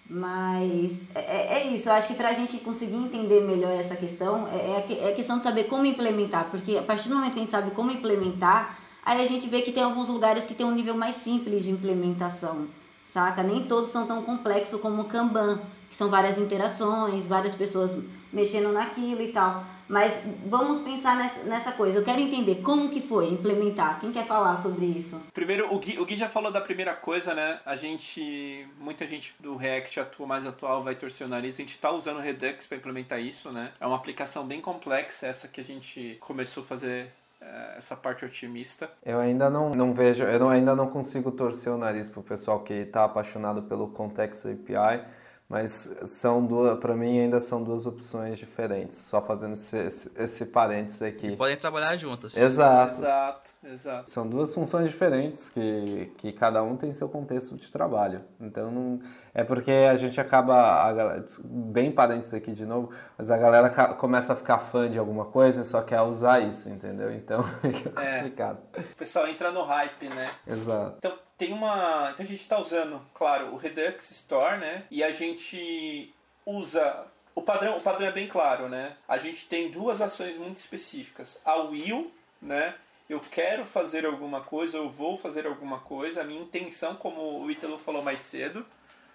[0.09, 3.97] Mas é, é, é isso, eu acho que para a gente conseguir entender melhor essa
[3.97, 7.39] questão, é, é, é questão de saber como implementar, porque a partir do momento que
[7.39, 10.65] a gente sabe como implementar, aí a gente vê que tem alguns lugares que tem
[10.65, 12.65] um nível mais simples de implementação,
[13.05, 13.43] saca?
[13.43, 17.93] Nem todos são tão complexos como o Kanban, que são várias interações, várias pessoas
[18.35, 19.63] mexendo naquilo e tal.
[19.87, 21.99] Mas vamos pensar nessa, coisa.
[21.99, 23.99] Eu quero entender como que foi implementar.
[23.99, 25.21] Quem quer falar sobre isso?
[25.33, 27.59] Primeiro, o Gui, o Gui já falou da primeira coisa, né?
[27.65, 31.55] A gente, muita gente do React atua mais atual vai torcer o nariz.
[31.55, 33.65] A gente está usando o Redux para implementar isso, né?
[33.79, 38.25] É uma aplicação bem complexa essa que a gente começou a fazer eh, essa parte
[38.25, 38.89] otimista.
[39.05, 42.61] Eu ainda não, não vejo, eu não, ainda não consigo torcer o nariz pro pessoal
[42.61, 45.05] que está apaixonado pelo Context API
[45.47, 50.45] mas são duas, para mim ainda são duas opções diferentes, só fazendo esse, esse, esse
[50.47, 51.27] parênteses aqui.
[51.27, 52.35] E podem trabalhar juntas.
[52.35, 53.01] Exato.
[53.01, 54.09] Exato, exato.
[54.09, 58.23] São duas funções diferentes que, que cada um tem seu contexto de trabalho.
[58.39, 58.99] Então não
[59.35, 64.33] é porque a gente acaba a, bem parênteses aqui de novo, mas a galera começa
[64.33, 67.13] a ficar fã de alguma coisa e só quer usar isso, entendeu?
[67.13, 67.45] Então
[68.01, 68.57] é complicado.
[68.73, 70.31] É, o pessoal entra no hype, né?
[70.47, 70.95] Exato.
[70.97, 72.11] Então tem uma.
[72.13, 74.83] Então a gente está usando, claro, o Redux Store, né?
[74.89, 76.13] E a gente
[76.45, 77.05] usa.
[77.33, 78.95] O padrão, o padrão é bem claro, né?
[79.07, 81.41] A gente tem duas ações muito específicas.
[81.43, 82.75] A will, né?
[83.09, 86.21] Eu quero fazer alguma coisa, eu vou fazer alguma coisa.
[86.21, 88.65] A minha intenção, como o Ítalo falou mais cedo,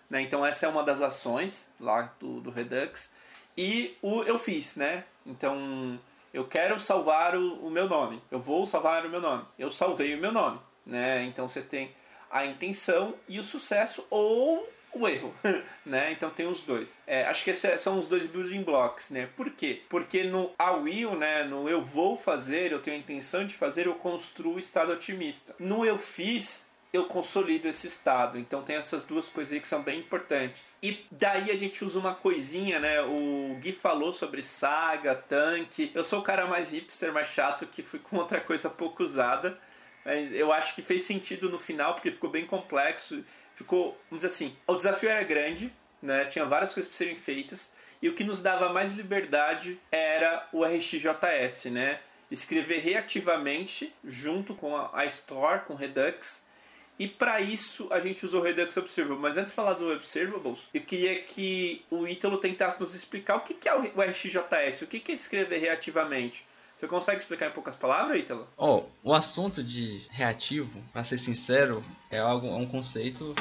[0.09, 0.21] né?
[0.21, 3.11] Então essa é uma das ações lá do, do Redux.
[3.57, 5.05] E o eu fiz, né?
[5.25, 5.99] Então
[6.33, 8.23] eu quero salvar o, o meu nome.
[8.31, 9.45] Eu vou salvar o meu nome.
[9.59, 11.25] Eu salvei o meu nome, né?
[11.25, 11.91] Então você tem
[12.31, 15.35] a intenção e o sucesso ou o erro,
[15.85, 16.12] né?
[16.12, 16.97] Então tem os dois.
[17.07, 19.28] É, acho que esses é, são os dois building blocks, né?
[19.36, 19.82] Por quê?
[19.89, 21.44] Porque no I will, né?
[21.44, 25.55] No eu vou fazer, eu tenho a intenção de fazer, eu construo o estado otimista.
[25.59, 28.39] No eu fiz, eu consolido esse estado.
[28.39, 30.77] Então tem essas duas coisas aí que são bem importantes.
[30.82, 33.01] E daí a gente usa uma coisinha, né?
[33.02, 35.93] O Gui falou sobre saga, tanque.
[35.94, 39.59] Eu sou o cara mais hipster, mais chato, que fui com outra coisa pouco usada
[40.05, 43.25] eu acho que fez sentido no final, porque ficou bem complexo.
[43.55, 45.73] Ficou, vamos dizer assim, o desafio era grande,
[46.03, 46.25] né?
[46.25, 47.71] tinha várias coisas para serem feitas,
[48.01, 52.01] e o que nos dava mais liberdade era o RxJS, né?
[52.31, 56.43] Escrever reativamente junto com a Store, com Redux,
[57.01, 59.19] e para isso a gente usou o Redux Observable.
[59.19, 63.41] Mas antes de falar do Observables, eu queria que o Ítalo tentasse nos explicar o
[63.41, 66.45] que é o RxJS, o que é escrever reativamente.
[66.81, 68.48] Você consegue explicar em poucas palavras, Ítalo?
[68.57, 73.35] Oh, o assunto de reativo, para ser sincero, é algo, é um conceito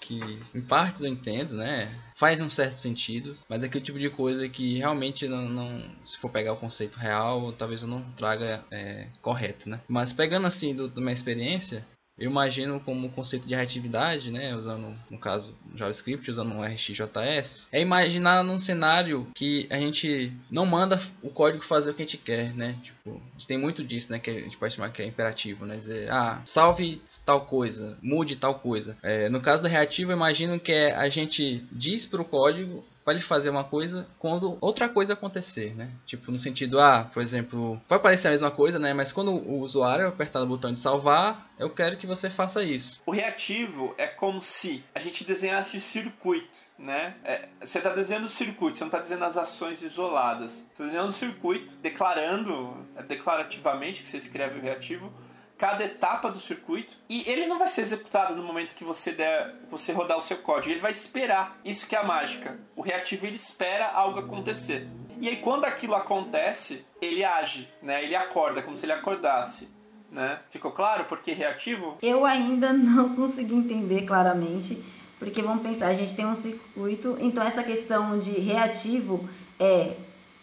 [0.00, 0.18] que
[0.52, 1.88] em partes eu entendo, né?
[2.16, 6.18] Faz um certo sentido, mas é aquele tipo de coisa que realmente não, não se
[6.18, 9.80] for pegar o conceito real, talvez eu não traga é, correto, né?
[9.86, 11.86] Mas pegando assim do, da minha experiência,
[12.18, 17.80] eu imagino como conceito de reatividade, né, usando, no caso, JavaScript, usando um RxJS, é
[17.80, 22.18] imaginar num cenário que a gente não manda o código fazer o que a gente
[22.18, 22.76] quer, né?
[22.82, 25.64] Tipo, a gente tem muito disso, né, que a gente pode chamar que é imperativo,
[25.64, 25.76] né?
[25.76, 28.96] Dizer, ah, salve tal coisa, mude tal coisa.
[29.02, 32.84] É, no caso do reativo, eu imagino que é a gente diz para o código
[33.08, 35.88] para ele fazer uma coisa quando outra coisa acontecer, né?
[36.04, 38.92] Tipo, no sentido, ah, por exemplo, vai parecer a mesma coisa, né?
[38.92, 43.02] Mas quando o usuário apertar o botão de salvar, eu quero que você faça isso.
[43.06, 47.14] O reativo é como se a gente desenhasse o circuito, né?
[47.24, 50.52] É, você está desenhando o circuito, você não está desenhando as ações isoladas.
[50.52, 55.10] Você está desenhando o circuito, declarando é, declarativamente que você escreve o reativo
[55.58, 59.56] cada etapa do circuito e ele não vai ser executado no momento que você der,
[59.70, 61.58] você rodar o seu código, ele vai esperar.
[61.64, 62.58] Isso que é a mágica.
[62.76, 64.88] O reativo ele espera algo acontecer.
[65.20, 68.04] E aí quando aquilo acontece, ele age, né?
[68.04, 69.68] Ele acorda como se ele acordasse.
[70.12, 70.38] né?
[70.50, 71.98] Ficou claro por que reativo?
[72.00, 74.82] Eu ainda não consegui entender claramente,
[75.18, 79.28] porque vamos pensar, a gente tem um circuito, então essa questão de reativo
[79.58, 79.96] é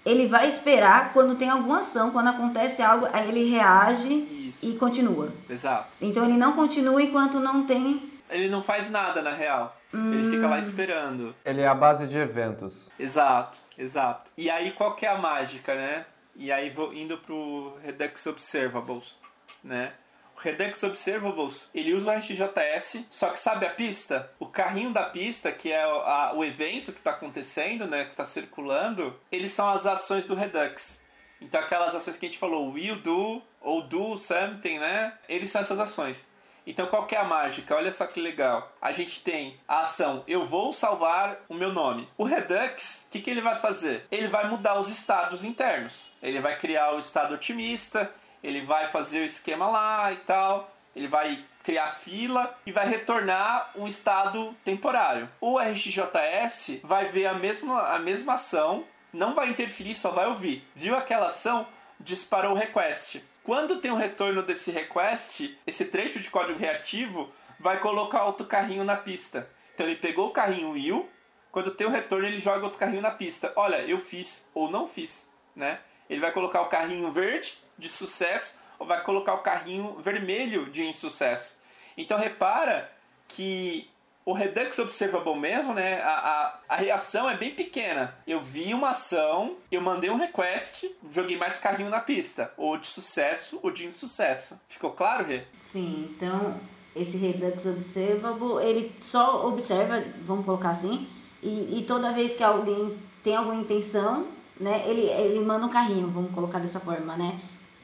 [0.06, 4.66] ele vai esperar quando tem alguma ação, quando acontece algo, aí ele reage Isso.
[4.76, 5.32] e continua.
[5.50, 5.88] Exato.
[6.02, 8.12] Então ele não continua enquanto não tem.
[8.30, 9.76] Ele não faz nada na real.
[9.94, 11.34] Ele fica lá esperando.
[11.46, 12.90] Ele é a base de eventos.
[13.00, 14.30] Exato, exato.
[14.38, 16.06] E aí qual que é a mágica, né?
[16.36, 19.16] E aí vou indo pro Redux Observables,
[19.64, 19.94] né?
[20.36, 24.30] O Redux Observables, ele usa o RxJS, só que sabe a pista?
[24.38, 28.04] O carrinho da pista, que é o, a- o evento que está acontecendo, né?
[28.04, 31.00] Que está circulando, eles são as ações do Redux.
[31.42, 35.14] Então aquelas ações que a gente falou, will do, ou do something, né?
[35.28, 36.26] Eles são essas ações.
[36.68, 37.76] Então qual que é a mágica?
[37.76, 38.72] Olha só que legal.
[38.82, 42.08] A gente tem a ação eu vou salvar o meu nome.
[42.18, 44.06] O Redux, o que, que ele vai fazer?
[44.12, 46.12] Ele vai mudar os estados internos.
[46.22, 48.12] Ele vai criar o estado otimista,
[48.44, 53.72] ele vai fazer o esquema lá e tal, ele vai criar fila e vai retornar
[53.76, 55.30] um estado temporário.
[55.42, 60.68] O RxJS vai ver a mesma, a mesma ação, não vai interferir, só vai ouvir.
[60.76, 61.68] Viu aquela ação?
[62.00, 63.24] Disparou o request.
[63.44, 68.84] Quando tem o retorno desse request, esse trecho de código reativo vai colocar outro carrinho
[68.84, 69.50] na pista.
[69.74, 71.10] Então ele pegou o carrinho will,
[71.52, 73.54] quando tem o retorno ele joga outro carrinho na pista.
[73.56, 75.80] Olha, eu fiz ou não fiz, né?
[76.10, 80.86] Ele vai colocar o carrinho verde de sucesso ou vai colocar o carrinho vermelho de
[80.86, 81.58] insucesso.
[81.98, 82.92] Então repara
[83.28, 83.90] que
[84.26, 86.02] o Redux Observable mesmo, né?
[86.02, 88.16] A, a, a reação é bem pequena.
[88.26, 92.52] Eu vi uma ação, eu mandei um request, joguei mais carrinho na pista.
[92.58, 94.60] Ou de sucesso ou de insucesso.
[94.68, 95.44] Ficou claro, Rê?
[95.62, 96.56] Sim, então
[96.96, 101.08] esse Redux Observable, ele só observa, vamos colocar assim,
[101.44, 104.26] e, e toda vez que alguém tem alguma intenção,
[104.60, 107.38] né, ele, ele manda um carrinho, vamos colocar dessa forma, né?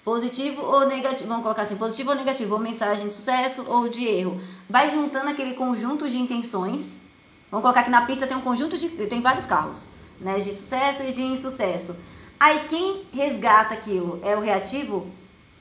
[0.03, 4.07] Positivo ou negativo, vamos colocar assim, positivo ou negativo, ou mensagem de sucesso ou de
[4.07, 4.41] erro.
[4.71, 6.97] Vai juntando aquele conjunto de intenções.
[7.51, 8.87] Vamos colocar que na pista tem um conjunto de.
[9.07, 10.39] tem vários carros, né?
[10.39, 12.01] De sucesso e de insucesso.
[12.39, 15.11] Aí quem resgata aquilo é o reativo?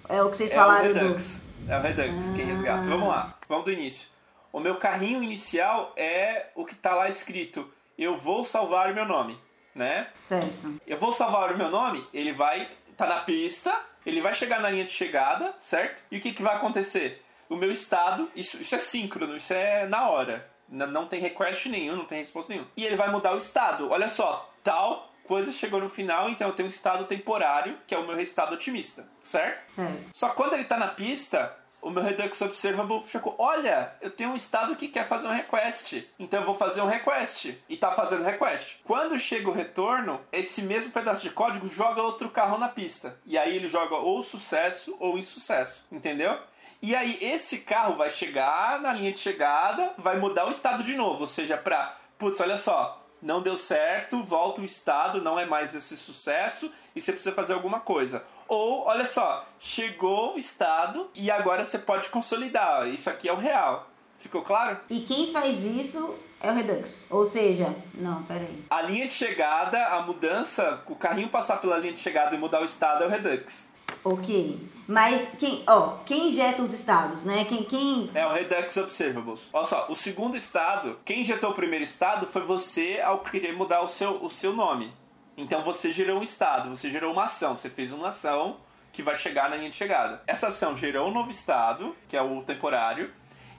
[0.09, 0.95] É o que vocês É o falaram do.
[0.95, 1.41] Redux.
[1.69, 2.85] É o Redux, quem resgata.
[2.85, 4.07] Vamos lá, vamos do início.
[4.53, 7.69] O meu carrinho inicial é o que está lá escrito:
[7.99, 9.37] Eu vou salvar o meu nome,
[9.75, 10.07] né?
[10.15, 10.73] Certo.
[10.87, 13.77] Eu vou salvar o meu nome, ele vai tá na pista,
[14.07, 16.01] ele vai chegar na linha de chegada, certo?
[16.13, 17.25] E o que, que vai acontecer?
[17.51, 20.49] O meu estado, isso, isso é síncrono, isso é na hora.
[20.71, 22.67] N- não tem request nenhum, não tem resposta nenhum.
[22.77, 23.91] E ele vai mudar o estado.
[23.91, 27.99] Olha só, tal coisa chegou no final, então eu tenho um estado temporário, que é
[27.99, 29.71] o meu estado otimista, certo?
[29.73, 29.99] Certo.
[30.13, 34.31] Só que quando ele tá na pista, o meu Redux Observable ficou: olha, eu tenho
[34.31, 36.07] um estado que quer fazer um request.
[36.19, 37.57] Então eu vou fazer um request.
[37.69, 38.81] E tá fazendo request.
[38.85, 43.17] Quando chega o retorno, esse mesmo pedaço de código joga outro carro na pista.
[43.25, 45.87] E aí ele joga ou sucesso ou insucesso.
[45.93, 46.39] Entendeu?
[46.83, 50.95] E aí esse carro vai chegar na linha de chegada, vai mudar o estado de
[50.95, 51.21] novo.
[51.23, 51.97] Ou seja, pra.
[52.19, 52.97] Putz, olha só.
[53.23, 57.53] Não deu certo, volta o estado, não é mais esse sucesso e você precisa fazer
[57.53, 58.25] alguma coisa.
[58.49, 62.89] Ou, olha só, chegou o estado e agora você pode consolidar.
[62.89, 63.89] Isso aqui é o real.
[64.19, 64.79] Ficou claro?
[64.89, 67.07] E quem faz isso é o Redux.
[67.11, 68.65] Ou seja, não, peraí.
[68.71, 72.61] A linha de chegada, a mudança, o carrinho passar pela linha de chegada e mudar
[72.61, 73.70] o estado é o Redux.
[74.05, 74.59] Ok.
[74.89, 77.45] Mas quem, ó, quem injeta os estados, né?
[77.45, 79.49] Quem, quem É o Redux Observables.
[79.53, 83.83] Olha só, o segundo estado, quem injetou o primeiro estado foi você ao querer mudar
[83.83, 84.93] o seu, o seu nome.
[85.37, 88.57] Então você gerou um estado, você gerou uma ação, você fez uma ação
[88.93, 90.23] que vai chegar na linha de chegada.
[90.27, 93.13] Essa ação gerou um novo estado, que é o temporário,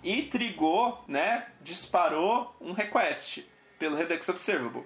[0.04, 3.48] e trigou, né, disparou um request
[3.80, 4.84] pelo Redux Observable.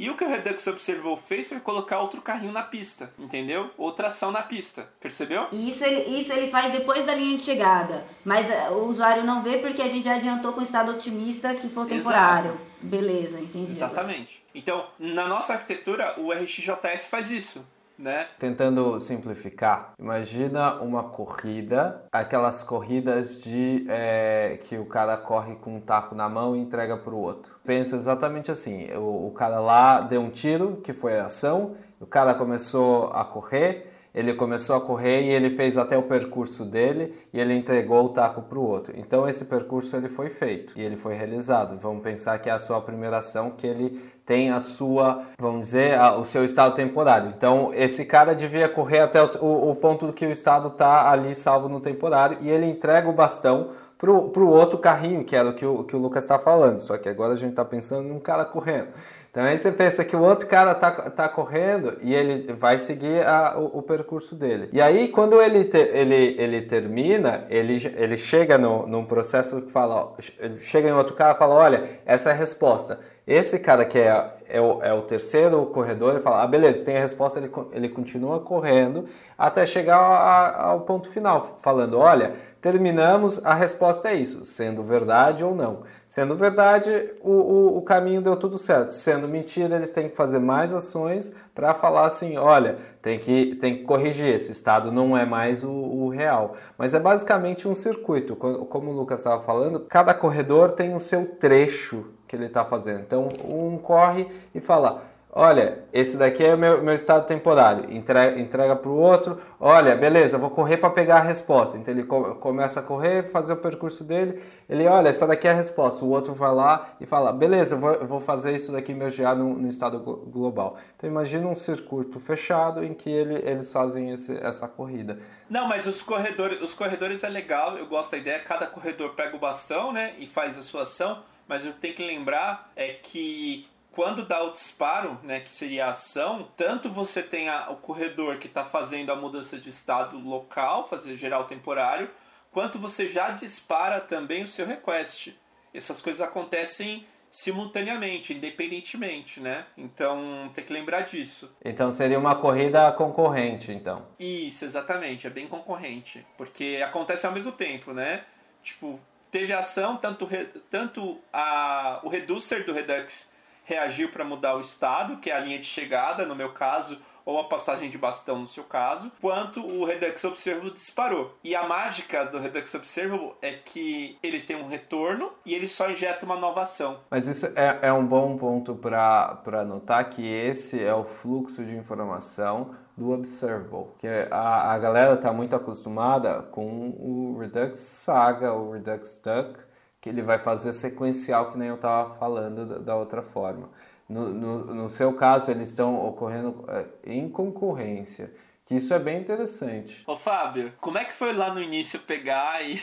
[0.00, 3.70] E o que o Redux Observable fez foi colocar outro carrinho na pista, entendeu?
[3.76, 5.48] Outra ação na pista, percebeu?
[5.52, 8.02] Isso ele, isso ele faz depois da linha de chegada.
[8.24, 11.54] Mas eh, o usuário não vê porque a gente já adiantou com o estado otimista
[11.54, 12.58] que for temporário.
[12.80, 13.72] Beleza, entendi.
[13.72, 13.92] agora.
[13.92, 14.42] Exatamente.
[14.54, 17.62] Então, na nossa arquitetura, o RxJS faz isso,
[18.00, 18.28] né?
[18.38, 25.80] Tentando simplificar, imagina uma corrida, aquelas corridas de é, que o cara corre com um
[25.80, 27.54] taco na mão e entrega para o outro.
[27.64, 32.06] Pensa exatamente assim: o, o cara lá deu um tiro, que foi a ação, o
[32.06, 37.14] cara começou a correr, ele começou a correr e ele fez até o percurso dele
[37.32, 38.92] e ele entregou o taco para o outro.
[38.96, 41.78] Então esse percurso ele foi feito e ele foi realizado.
[41.78, 45.98] Vamos pensar que é a sua primeira ação que ele tem a sua, vamos dizer,
[45.98, 47.32] a- o seu estado temporário.
[47.36, 51.34] Então esse cara devia correr até o, o- o ponto que o estado está ali
[51.34, 55.54] salvo no temporário e ele entrega o bastão pro, pro outro carrinho, que era o
[55.54, 56.80] que o, que o Lucas está falando.
[56.80, 58.88] Só que agora a gente está pensando num cara correndo.
[59.30, 63.24] Então aí você pensa que o outro cara tá, tá correndo e ele vai seguir
[63.24, 64.68] a, o, o, percurso dele.
[64.72, 69.70] E aí quando ele, te, ele, ele termina, ele, ele chega no, num processo que
[69.70, 70.16] fala,
[70.58, 72.98] chega em outro cara e fala, olha, essa é a resposta.
[73.30, 76.96] Esse cara que é, é, o, é o terceiro corredor, ele fala, ah, beleza, tem
[76.96, 79.04] a resposta, ele, ele continua correndo
[79.38, 85.44] até chegar a, ao ponto final, falando, olha, terminamos, a resposta é isso, sendo verdade
[85.44, 85.84] ou não.
[86.08, 86.90] Sendo verdade,
[87.20, 88.90] o, o, o, caminho deu tudo certo.
[88.90, 93.76] Sendo mentira, ele tem que fazer mais ações para falar assim: olha, tem que, tem
[93.76, 96.56] que corrigir, esse estado não é mais o, o real.
[96.76, 98.34] Mas é basicamente um circuito.
[98.34, 103.00] Como o Lucas estava falando, cada corredor tem o seu trecho que ele está fazendo.
[103.00, 105.02] Então, um corre e fala:
[105.32, 107.92] Olha, esse daqui é meu, meu estado temporário.
[107.92, 109.40] Entrega, para o outro.
[109.60, 111.76] Olha, beleza, vou correr para pegar a resposta.
[111.76, 114.42] Então ele começa a correr, fazer o percurso dele.
[114.68, 116.04] Ele, olha, essa daqui é a resposta.
[116.04, 119.68] O outro vai lá e fala, beleza, vou, vou fazer isso daqui mergear no, no,
[119.68, 120.76] estado global.
[120.96, 125.18] Então imagina um circuito fechado em que ele, eles fazem esse, essa corrida.
[125.48, 127.78] Não, mas os corredores, os corredores é legal.
[127.78, 128.40] Eu gosto da ideia.
[128.40, 131.22] Cada corredor pega o bastão, né, e faz a sua ação.
[131.50, 135.86] Mas o que tem que lembrar é que quando dá o disparo, né, que seria
[135.86, 140.16] a ação, tanto você tem a, o corredor que está fazendo a mudança de estado
[140.16, 142.08] local, fazer geral temporário,
[142.52, 145.36] quanto você já dispara também o seu request.
[145.74, 149.66] Essas coisas acontecem simultaneamente, independentemente, né?
[149.76, 151.52] Então tem que lembrar disso.
[151.64, 154.06] Então seria uma corrida concorrente, então.
[154.20, 158.24] Isso, exatamente, é bem concorrente, porque acontece ao mesmo tempo, né?
[158.62, 159.00] Tipo,
[159.30, 160.28] teve ação, tanto,
[160.70, 163.28] tanto a, o reducer do Redux
[163.64, 167.38] reagiu para mudar o estado, que é a linha de chegada, no meu caso, ou
[167.38, 171.38] a passagem de bastão no seu caso, quanto o Redux Observable disparou.
[171.44, 175.88] E a mágica do Redux Observable é que ele tem um retorno e ele só
[175.90, 177.00] injeta uma nova ação.
[177.10, 181.76] Mas isso é, é um bom ponto para notar que esse é o fluxo de
[181.76, 188.72] informação do Observable, que a, a galera está muito acostumada com o Redux Saga, o
[188.72, 189.58] Redux Duck,
[190.02, 193.70] que ele vai fazer sequencial, que nem eu estava falando da, outra forma.
[194.06, 198.30] No, no, no, seu caso, eles estão ocorrendo é, em concorrência,
[198.66, 200.04] que isso é bem interessante.
[200.06, 202.82] Ô Fábio, como é que foi lá no início pegar e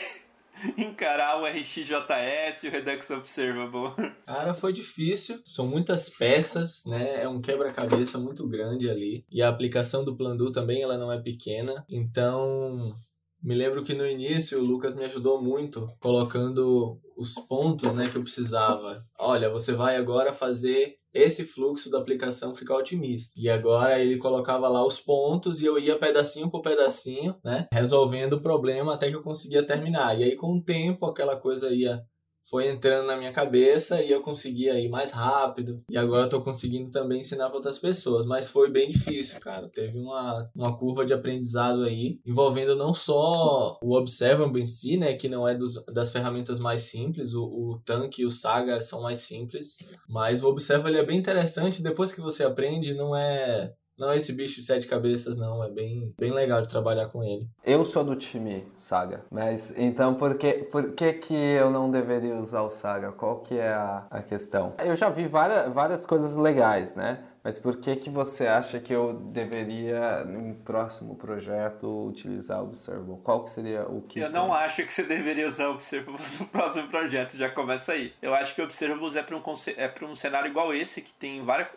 [0.78, 3.94] encarar o RxJS e o Redux Observable?
[4.26, 5.40] Cara, foi difícil.
[5.46, 7.24] São muitas peças, né?
[7.24, 9.26] É um quebra-cabeça muito grande ali.
[9.30, 11.86] E a aplicação do Plandu também ela não é pequena.
[11.90, 12.96] Então,
[13.42, 18.18] me lembro que no início o Lucas me ajudou muito colocando os pontos né, que
[18.18, 19.06] eu precisava.
[19.20, 23.34] Olha, você vai agora fazer esse fluxo da aplicação ficar otimista.
[23.38, 28.34] E agora ele colocava lá os pontos e eu ia pedacinho por pedacinho, né, resolvendo
[28.34, 30.18] o problema até que eu conseguia terminar.
[30.19, 32.02] E aí com o tempo aquela coisa ia
[32.49, 35.84] foi entrando na minha cabeça e eu conseguia ir mais rápido.
[35.90, 38.26] E agora eu tô conseguindo também ensinar para outras pessoas.
[38.26, 39.69] Mas foi bem difícil, cara.
[39.69, 45.14] Teve uma, uma curva de aprendizado aí, envolvendo não só o Observable em si, né?
[45.14, 47.34] Que não é dos, das ferramentas mais simples.
[47.34, 49.78] O, o Tank e o Saga são mais simples.
[50.07, 51.84] Mas o Observable é bem interessante.
[51.84, 55.64] Depois que você aprende, não é não é esse bicho de sete cabeças, não.
[55.64, 57.48] É bem, bem legal de trabalhar com ele.
[57.64, 62.36] Eu sou do time Saga, mas então por que, por que, que eu não deveria
[62.36, 63.11] usar o Saga?
[63.11, 64.76] Qual que é a, a questão?
[64.78, 67.24] Eu já vi várias, várias coisas legais, né?
[67.44, 73.22] Mas por que, que você acha que eu deveria, no próximo projeto, utilizar o Observable?
[73.24, 74.19] Qual que seria o que?
[74.19, 78.14] Eu não acho que você deveria usar o Observable no próximo projeto, já começa aí.
[78.22, 79.41] Eu acho que o Observable é para um,
[79.78, 81.69] é um cenário igual esse, que tem várias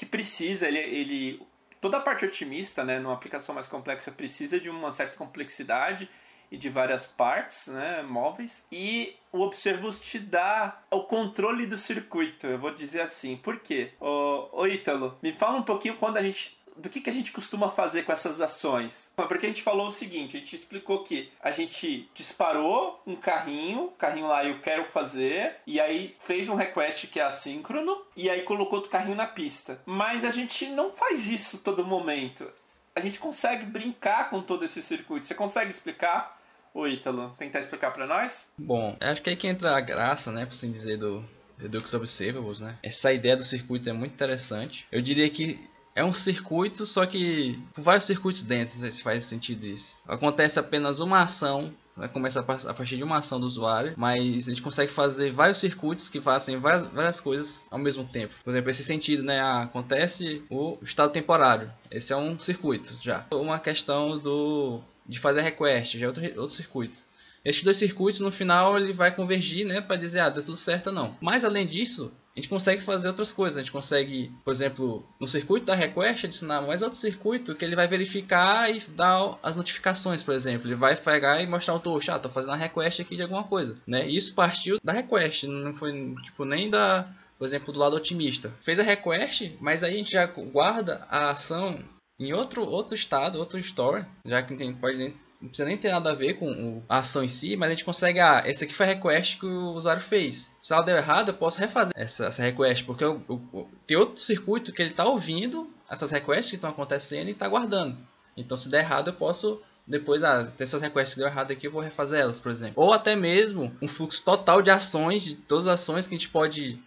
[0.00, 1.42] que precisa, ele, ele
[1.80, 6.08] toda a parte otimista, né, numa aplicação mais complexa precisa de uma certa complexidade
[6.50, 8.64] e de várias partes, né, móveis.
[8.72, 13.36] E o Observable te dá o controle do circuito, eu vou dizer assim.
[13.36, 13.92] Por quê?
[14.00, 17.32] Ô, ô Ítalo, me fala um pouquinho quando a gente do que, que a gente
[17.32, 19.10] costuma fazer com essas ações?
[19.16, 23.92] Porque a gente falou o seguinte, a gente explicou que a gente disparou um carrinho,
[23.98, 28.42] carrinho lá eu quero fazer, e aí fez um request que é assíncrono, e aí
[28.42, 29.80] colocou outro carrinho na pista.
[29.84, 32.50] Mas a gente não faz isso todo momento.
[32.94, 35.26] A gente consegue brincar com todo esse circuito.
[35.26, 36.38] Você consegue explicar?
[36.72, 38.46] Ô Ítalo, tentar explicar para nós?
[38.56, 41.24] Bom, acho que aí que entra a graça, né, por assim dizer, do
[41.58, 42.78] Redux Observables, né?
[42.82, 44.86] Essa ideia do circuito é muito interessante.
[44.90, 45.58] Eu diria que
[46.00, 50.00] é um circuito, só que com vários circuitos dentro, não sei se faz sentido isso.
[50.08, 54.50] Acontece apenas uma ação, né, começa a partir de uma ação do usuário, mas a
[54.50, 58.34] gente consegue fazer vários circuitos que fazem várias, várias coisas ao mesmo tempo.
[58.42, 61.70] Por exemplo, esse sentido, né, acontece o estado temporário.
[61.90, 63.26] Esse é um circuito já.
[63.30, 66.98] Uma questão do de fazer request, já é outro, outro circuito.
[67.44, 70.88] Esses dois circuitos no final ele vai convergir, né, para dizer ah, deu tudo certo
[70.88, 71.16] ou não.
[71.20, 73.56] Mas além disso, a gente consegue fazer outras coisas.
[73.56, 77.74] A gente consegue, por exemplo, no circuito da request adicionar mais outro circuito que ele
[77.74, 80.68] vai verificar e dar as notificações, por exemplo.
[80.68, 83.44] Ele vai pegar e mostrar o touch, ah, tô fazendo uma request aqui de alguma
[83.44, 84.08] coisa, né?
[84.08, 87.08] E isso partiu da request, não foi tipo nem da,
[87.38, 88.54] por exemplo, do lado otimista.
[88.60, 91.82] Fez a request, mas aí a gente já guarda a ação
[92.18, 96.10] em outro outro estado, outro store, já que tem, pode não precisa nem ter nada
[96.10, 98.86] a ver com a ação em si, mas a gente consegue, ah, esse aqui foi
[98.86, 100.52] a request que o usuário fez.
[100.60, 104.20] Se ela deu errado, eu posso refazer essa, essa request, porque eu, eu, tem outro
[104.20, 107.96] circuito que ele está ouvindo essas requests que estão acontecendo e está guardando.
[108.36, 109.60] Então, se der errado, eu posso
[109.90, 112.74] depois, ah, tem essas requests que deu errado aqui, eu vou refazer elas, por exemplo.
[112.76, 116.28] Ou até mesmo um fluxo total de ações, de todas as ações que a gente
[116.28, 116.80] pode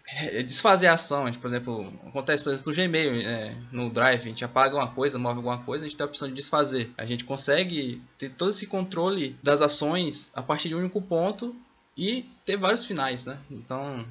[0.46, 1.24] desfazer a ação.
[1.24, 4.76] A gente, por exemplo, acontece, por exemplo, no Gmail, é, no Drive, a gente apaga
[4.76, 6.92] uma coisa, move alguma coisa, a gente tem a opção de desfazer.
[6.98, 11.54] A gente consegue ter todo esse controle das ações a partir de um único ponto
[11.98, 13.38] e ter vários finais, né?
[13.52, 14.06] Então,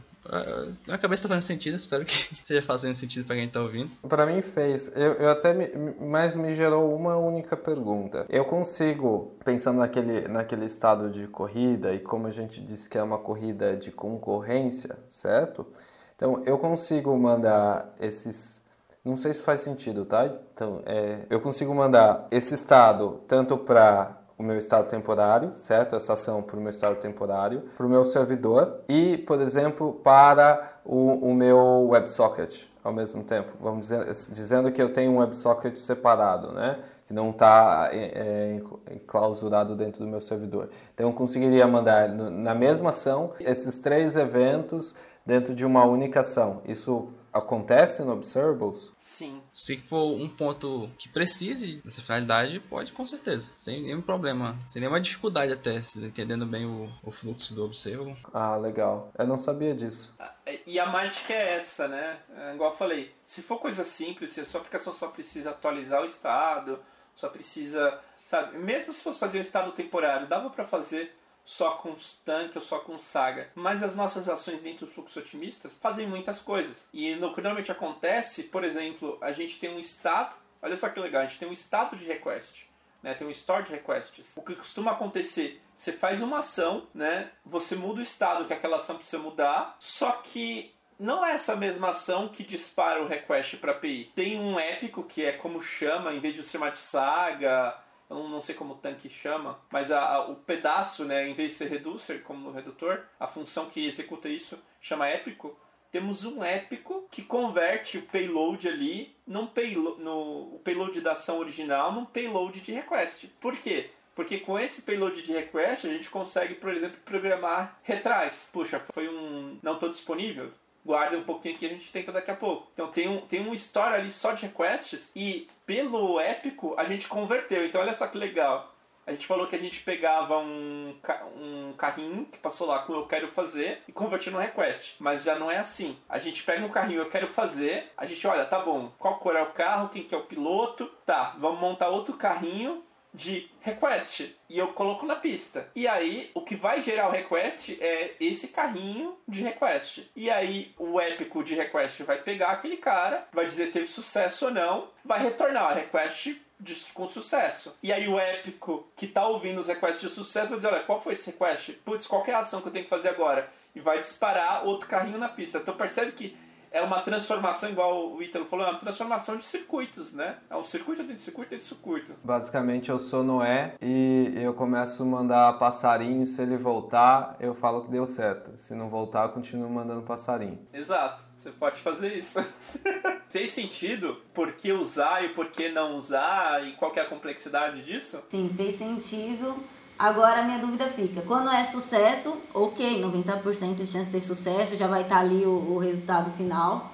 [0.87, 3.91] minha cabeça tá fazendo sentido, espero que esteja fazendo sentido para quem tá ouvindo.
[4.09, 4.91] Para mim fez.
[4.95, 5.71] Eu, eu até me,
[6.01, 8.25] mas me gerou uma única pergunta.
[8.29, 13.03] Eu consigo, pensando naquele, naquele estado de corrida e como a gente disse que é
[13.03, 15.67] uma corrida de concorrência, certo?
[16.15, 18.63] Então eu consigo mandar esses
[19.05, 20.27] não sei se faz sentido, tá?
[20.55, 25.95] Então, é, eu consigo mandar esse estado tanto para o meu estado temporário, certo?
[25.95, 30.81] Essa ação para o meu estado temporário, para o meu servidor e, por exemplo, para
[30.85, 33.53] o, o meu WebSocket ao mesmo tempo.
[33.61, 36.81] Vamos dizer, dizendo que eu tenho um WebSocket separado, né?
[37.07, 38.59] Que não está é,
[38.89, 40.71] é, enclausurado dentro do meu servidor.
[40.93, 46.63] Então, eu conseguiria mandar na mesma ação esses três eventos dentro de uma única ação.
[46.65, 48.93] Isso acontece no Observables?
[49.01, 49.41] Sim.
[49.63, 53.53] Se for um ponto que precise dessa finalidade, pode com certeza.
[53.57, 54.59] Sem nenhum problema.
[54.67, 58.17] Sem nenhuma dificuldade até, entendendo bem o, o fluxo do Observable.
[58.35, 59.13] Ah, legal.
[59.17, 60.17] Eu não sabia disso.
[60.19, 60.35] Ah,
[60.67, 62.19] e a mágica é essa, né?
[62.37, 63.15] É, igual eu falei.
[63.25, 66.81] Se for coisa simples, se a sua aplicação só precisa atualizar o estado,
[67.15, 68.01] só precisa...
[68.25, 68.59] Sabe?
[68.59, 71.95] Mesmo se fosse fazer o estado temporário, dava para fazer só com
[72.25, 73.51] tanque ou só com saga.
[73.55, 76.89] Mas as nossas ações dentro do fluxo otimistas fazem muitas coisas.
[76.93, 80.35] E no que normalmente acontece, por exemplo, a gente tem um estado.
[80.61, 82.71] Olha só que legal, a gente tem um estado de request.
[83.03, 84.33] Né, tem um store de requests.
[84.37, 88.77] O que costuma acontecer, você faz uma ação, né, você muda o estado que aquela
[88.77, 93.73] ação precisa mudar, só que não é essa mesma ação que dispara o request para
[93.73, 94.13] API.
[94.15, 97.77] Tem um épico que é como chama, em vez de chamar de saga,
[98.13, 101.53] eu não, sei como o tanque chama, mas a, a, o pedaço, né, em vez
[101.53, 105.57] de ser reducer, como no redutor, a função que executa isso chama épico.
[105.91, 111.39] Temos um épico que converte o payload ali num payload, no o payload da ação
[111.39, 113.27] original num payload de request.
[113.41, 113.91] Por quê?
[114.15, 118.49] Porque com esse payload de request a gente consegue, por exemplo, programar retrais.
[118.53, 120.51] Puxa, foi um não estou disponível
[120.85, 122.69] guarda um pouquinho que a gente tenta daqui a pouco.
[122.75, 127.09] Então tem um, tem um store ali só de requests e pelo épico a gente
[127.09, 127.65] converteu.
[127.65, 128.73] Então olha só que legal.
[129.05, 130.95] A gente falou que a gente pegava um,
[131.37, 134.95] um carrinho que passou lá com eu quero fazer e convertia no request.
[135.01, 135.99] Mas já não é assim.
[136.09, 139.35] A gente pega um carrinho eu quero fazer, a gente olha, tá bom, qual cor
[139.35, 142.85] é o carro, quem que é o piloto, tá, vamos montar outro carrinho
[143.15, 145.69] de request e eu coloco na pista.
[145.75, 150.11] E aí o que vai gerar o request é esse carrinho de request.
[150.17, 154.51] E aí o épico de request vai pegar aquele cara, vai dizer teve sucesso ou
[154.51, 157.77] não, vai retornar a request de, com sucesso.
[157.83, 161.01] E aí o épico que tá ouvindo os requests de sucesso vai dizer, olha, qual
[161.01, 161.73] foi esse request?
[161.85, 163.51] Putz, qual é a ação que eu tenho que fazer agora?
[163.75, 165.59] E vai disparar outro carrinho na pista.
[165.59, 166.37] Então percebe que
[166.73, 170.39] é uma transformação, igual o Ítalo falou, é uma transformação de circuitos, né?
[170.49, 172.15] É um circuito dentro de circuito dentro de circuito.
[172.25, 176.27] Basicamente, eu sou Noé e eu começo a mandar passarinho.
[176.27, 178.57] Se ele voltar, eu falo que deu certo.
[178.57, 180.59] Se não voltar, eu continuo mandando passarinho.
[180.73, 181.23] Exato.
[181.37, 182.39] Você pode fazer isso.
[183.31, 187.83] Fez sentido por que usar e por que não usar e qual é a complexidade
[187.83, 188.23] disso?
[188.31, 189.57] Sim, fez sentido
[190.03, 194.89] Agora a minha dúvida fica, quando é sucesso, ok, 90% de chance de sucesso, já
[194.89, 196.91] vai estar ali o, o resultado final.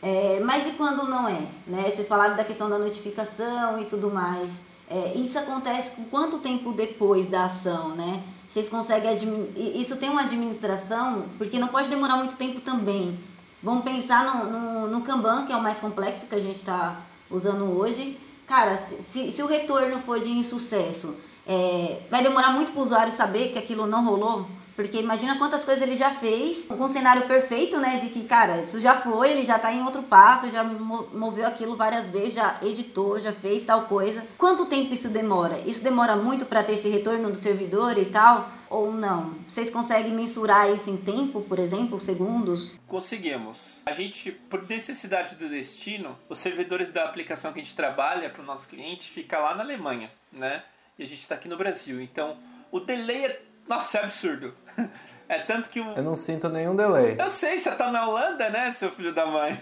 [0.00, 1.44] É, mas e quando não é?
[1.66, 1.90] Né?
[1.90, 4.48] Vocês falaram da questão da notificação e tudo mais.
[4.88, 8.22] É, isso acontece com quanto tempo depois da ação, né?
[8.48, 9.18] Vocês conseguem
[9.56, 13.18] isso tem uma administração, porque não pode demorar muito tempo também.
[13.60, 17.00] Vamos pensar no, no, no Kanban, que é o mais complexo que a gente está
[17.28, 18.16] usando hoje.
[18.46, 21.16] Cara, se, se, se o retorno for de insucesso,
[21.46, 25.64] é, vai demorar muito para o usuário saber que aquilo não rolou, Porque imagina quantas
[25.64, 27.96] coisas ele já fez, com um cenário perfeito, né?
[27.96, 31.76] De que, cara, isso já foi, ele já tá em outro passo, já moveu aquilo
[31.76, 34.24] várias vezes, já editou, já fez tal coisa.
[34.38, 35.58] Quanto tempo isso demora?
[35.66, 38.48] Isso demora muito para ter esse retorno do servidor e tal?
[38.72, 39.34] ou não?
[39.48, 42.72] Vocês conseguem mensurar isso em tempo, por exemplo, segundos?
[42.86, 43.78] Conseguimos.
[43.84, 48.42] A gente, por necessidade do destino, os servidores da aplicação que a gente trabalha para
[48.42, 50.62] o nosso cliente fica lá na Alemanha, né?
[50.98, 52.00] E a gente está aqui no Brasil.
[52.00, 52.38] Então,
[52.70, 54.54] o delay é, nossa, é absurdo.
[55.28, 55.92] É tanto que o...
[55.92, 57.16] Eu não sinto nenhum delay.
[57.18, 59.58] Eu sei, você tá na Holanda, né, seu filho da mãe?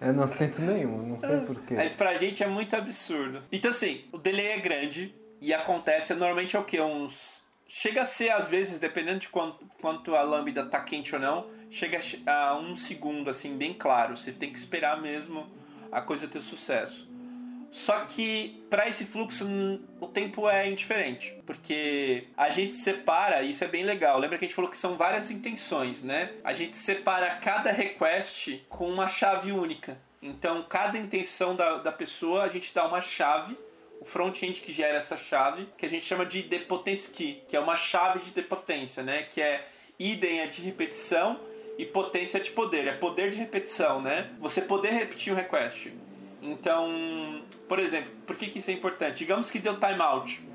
[0.00, 1.74] Eu não sinto nenhum, não sei porquê.
[1.74, 3.42] Mas pra gente é muito absurdo.
[3.52, 6.80] Então assim, o delay é grande e acontece normalmente é o que?
[6.80, 7.42] Uns
[7.72, 11.46] chega a ser, às vezes, dependendo de quanto, quanto a lambda tá quente ou não,
[11.70, 14.16] chega a um segundo, assim, bem claro.
[14.16, 15.46] Você tem que esperar mesmo
[15.90, 17.08] a coisa ter sucesso.
[17.72, 19.48] Só que para esse fluxo
[19.98, 24.18] o tempo é indiferente, porque a gente separa, isso é bem legal.
[24.18, 26.32] Lembra que a gente falou que são várias intenções, né?
[26.44, 29.98] A gente separa cada request com uma chave única.
[30.20, 33.56] Então, cada intenção da, da pessoa, a gente dá uma chave
[34.02, 37.60] o front-end que gera essa chave, que a gente chama de depotence key, que é
[37.60, 39.22] uma chave de depotência, né?
[39.22, 41.38] Que é idem é de repetição
[41.78, 44.30] e potência de poder, é poder de repetição, né?
[44.40, 45.92] Você poder repetir um request.
[46.42, 47.42] Então,
[47.72, 49.20] por exemplo, por que, que isso é importante?
[49.20, 50.46] Digamos que deu timeout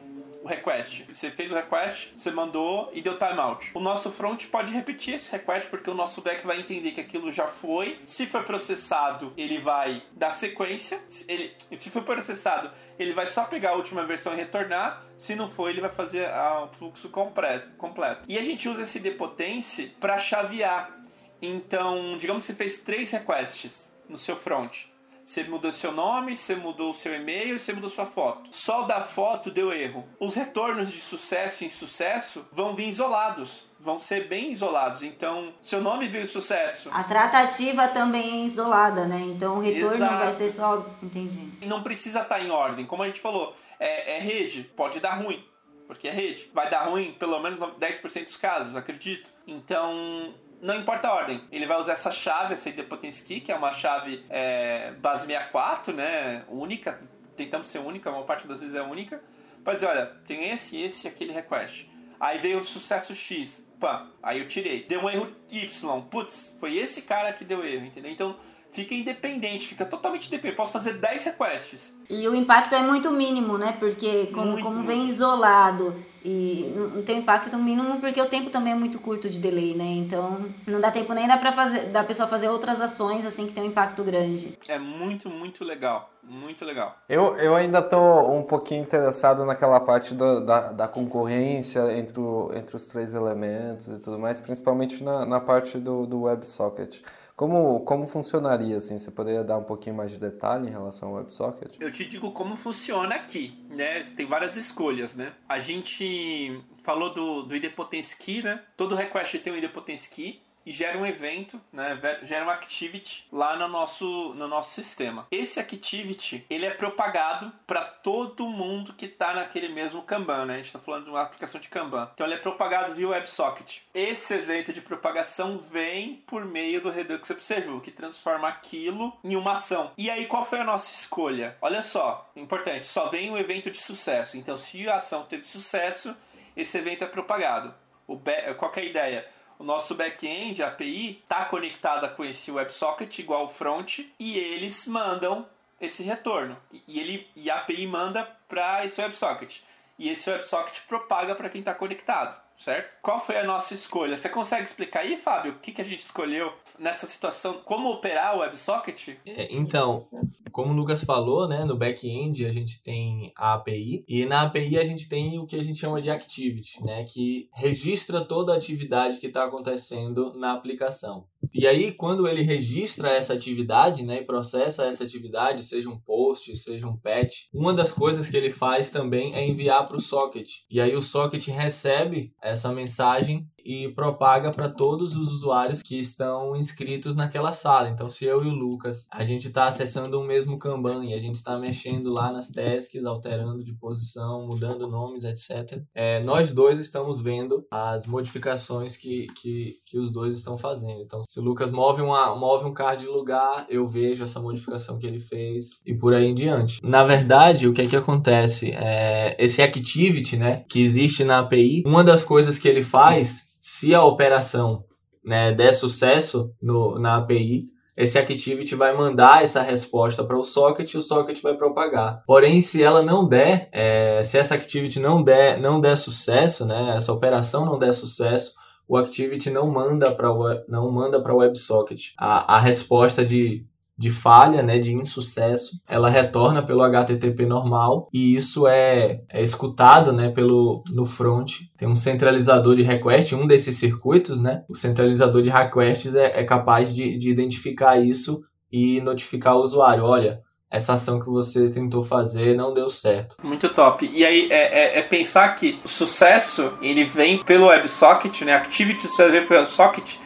[0.43, 1.03] o request.
[1.11, 3.71] Você fez o request, você mandou e deu timeout.
[3.73, 7.31] O nosso front pode repetir esse request porque o nosso back vai entender que aquilo
[7.31, 7.99] já foi.
[8.05, 11.01] Se for processado, ele vai dar sequência.
[11.27, 12.69] Ele, se for processado,
[12.99, 15.03] ele vai só pegar a última versão e retornar.
[15.17, 17.75] Se não for, ele vai fazer o fluxo completo.
[17.77, 18.25] completo.
[18.27, 21.01] E a gente usa esse depotence para chavear.
[21.41, 24.85] Então, digamos que você fez três requests no seu front.
[25.27, 28.47] Você mudou seu nome, você mudou seu e-mail, você mudou sua foto.
[28.49, 30.07] Só da foto deu erro.
[30.21, 35.03] Os retornos de sucesso em sucesso vão vir isolados vão ser bem isolados.
[35.03, 36.89] Então, seu nome veio sucesso.
[36.91, 39.19] A tratativa também é isolada, né?
[39.19, 40.25] Então o retorno Exato.
[40.25, 40.85] vai ser só.
[41.01, 41.51] Entendi.
[41.61, 42.85] E não precisa estar em ordem.
[42.85, 45.45] Como a gente falou, é, é rede, pode dar ruim.
[45.85, 46.49] Porque é rede.
[46.53, 49.31] Vai dar ruim pelo menos 10% dos casos, acredito.
[49.45, 51.43] Então, não importa a ordem.
[51.51, 55.93] Ele vai usar essa chave, essa idempotence key, que é uma chave é, base 64,
[55.93, 56.43] né?
[56.47, 56.99] Única.
[57.35, 59.21] Tentamos ser única, a maior parte das vezes é única.
[59.63, 61.89] Para dizer, olha, tem esse, esse e aquele request.
[62.19, 63.63] Aí veio o sucesso X.
[63.79, 64.83] Pá, aí eu tirei.
[64.85, 66.01] Deu um erro Y.
[66.09, 68.11] Putz, foi esse cara que deu erro, entendeu?
[68.11, 68.35] Então
[68.71, 70.57] fica independente, fica totalmente independente.
[70.57, 71.93] Posso fazer 10 requests.
[72.09, 73.75] E o impacto é muito mínimo, né?
[73.79, 78.75] Porque como, como vem isolado e não tem impacto mínimo porque o tempo também é
[78.75, 79.85] muito curto de delay, né?
[79.85, 83.53] Então não dá tempo nem dá pra fazer, da pessoa fazer outras ações assim que
[83.53, 84.57] tem um impacto grande.
[84.67, 86.09] É muito, muito legal.
[86.23, 86.97] Muito legal.
[87.07, 87.97] Eu, eu ainda tô
[88.29, 93.87] um pouquinho interessado naquela parte do, da, da concorrência entre, o, entre os três elementos
[93.87, 97.01] e tudo mais, principalmente na, na parte do, do WebSocket.
[97.37, 98.97] Como, como funcionaria assim?
[98.97, 101.77] Você poderia dar um pouquinho mais de detalhe em relação ao WebSocket?
[101.79, 104.01] Eu te digo como funciona aqui, né?
[104.15, 105.31] Tem várias escolhas, né?
[105.47, 108.63] A gente falou do, do idempotence key, né?
[108.75, 113.55] Todo request tem um idempotence key e gera um evento, né, gera uma activity lá
[113.55, 115.25] no nosso, no nosso sistema.
[115.31, 120.55] Esse activity ele é propagado para todo mundo que está naquele mesmo Kanban, né?
[120.55, 122.09] A gente está falando de uma aplicação de Kanban.
[122.13, 123.79] Então ele é propagado via WebSocket.
[123.93, 129.53] Esse evento de propagação vem por meio do Redux Observable, que transforma aquilo em uma
[129.53, 129.93] ação.
[129.97, 131.55] E aí qual foi a nossa escolha?
[131.61, 134.35] Olha só, importante, só vem um evento de sucesso.
[134.35, 136.13] Então se a ação teve sucesso,
[136.57, 137.73] esse evento é propagado.
[138.05, 138.19] O
[138.57, 139.36] qual é a ideia?
[139.59, 144.85] O nosso back-end, a API, está conectada com esse WebSocket igual o front e eles
[144.85, 145.47] mandam
[145.79, 146.57] esse retorno.
[146.87, 149.61] E, ele, e a API manda para esse WebSocket.
[149.97, 152.89] E esse WebSocket propaga para quem está conectado certo?
[153.01, 154.17] Qual foi a nossa escolha?
[154.17, 157.61] Você consegue explicar aí, Fábio, o que, que a gente escolheu nessa situação?
[157.63, 159.17] Como operar o WebSocket?
[159.25, 160.07] É, então,
[160.51, 164.77] como o Lucas falou, né, no back-end a gente tem a API e na API
[164.77, 168.57] a gente tem o que a gente chama de activity, né, que registra toda a
[168.57, 171.25] atividade que está acontecendo na aplicação.
[171.57, 176.55] E aí, quando ele registra essa atividade, né, e processa essa atividade, seja um post,
[176.55, 180.47] seja um patch, uma das coisas que ele faz também é enviar para o socket.
[180.69, 186.55] E aí o socket recebe essa mensagem e propaga para todos os usuários que estão
[186.55, 187.89] inscritos naquela sala.
[187.89, 191.17] Então, se eu e o Lucas, a gente está acessando o mesmo Kanban e a
[191.17, 196.79] gente está mexendo lá nas tasks, alterando de posição, mudando nomes, etc., é, nós dois
[196.79, 201.01] estamos vendo as modificações que, que, que os dois estão fazendo.
[201.01, 204.97] Então, se o Lucas move, uma, move um card de lugar, eu vejo essa modificação
[204.97, 206.79] que ele fez e por aí em diante.
[206.81, 208.71] Na verdade, o que é que acontece?
[208.71, 213.93] É, esse activity, né, que existe na API, uma das coisas que ele faz Se
[213.93, 214.83] a operação
[215.23, 217.65] né, der sucesso no, na API,
[217.97, 222.23] esse Activity vai mandar essa resposta para o socket e o socket vai propagar.
[222.27, 226.93] Porém, se ela não der, é, se essa Activity não der, não der sucesso, né,
[226.95, 228.53] essa operação não der sucesso,
[228.87, 230.29] o Activity não manda para
[230.67, 233.65] não manda para o WebSocket a, a resposta de
[233.97, 240.13] de falha, né, de insucesso, ela retorna pelo HTTP normal e isso é, é escutado,
[240.13, 241.51] né, pelo no front.
[241.75, 246.43] Tem um centralizador de request, um desses circuitos, né, o centralizador de requests é, é
[246.43, 248.41] capaz de, de identificar isso
[248.71, 253.37] e notificar o usuário, olha, essa ação que você tentou fazer não deu certo.
[253.41, 254.09] Muito top.
[254.13, 258.53] E aí é, é, é pensar que o sucesso ele vem pelo WebSocket, né?
[258.53, 260.17] Activity vem pelo WebSocket,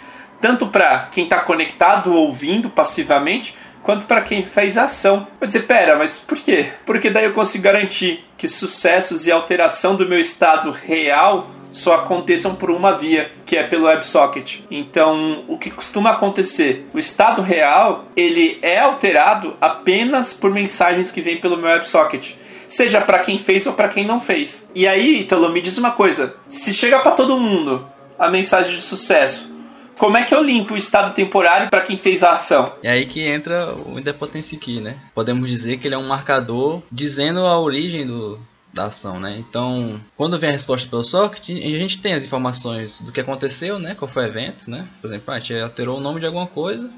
[0.41, 5.27] tanto para quem está conectado ouvindo passivamente, quanto para quem fez ação.
[5.39, 6.72] Vai dizer, pera, mas por quê?
[6.85, 12.53] Porque daí eu consigo garantir que sucessos e alteração do meu estado real só aconteçam
[12.53, 14.59] por uma via, que é pelo WebSocket.
[14.69, 16.85] Então, o que costuma acontecer?
[16.93, 22.35] O estado real, ele é alterado apenas por mensagens que vêm pelo meu WebSocket.
[22.68, 24.69] Seja para quem fez ou para quem não fez.
[24.76, 26.35] E aí, Italo, me diz uma coisa.
[26.49, 27.88] Se chega para todo mundo
[28.19, 29.51] a mensagem de sucesso,
[29.97, 32.73] como é que eu limpo o estado temporário para quem fez a ação?
[32.84, 34.97] É aí que entra o Indepotence Key, né?
[35.13, 38.39] Podemos dizer que ele é um marcador dizendo a origem do,
[38.73, 39.38] da ação, né?
[39.38, 43.80] Então, quando vem a resposta pelo socket, a gente tem as informações do que aconteceu,
[43.80, 43.95] né?
[43.95, 44.88] Qual foi o evento, né?
[45.01, 46.91] Por exemplo, a gente alterou o nome de alguma coisa,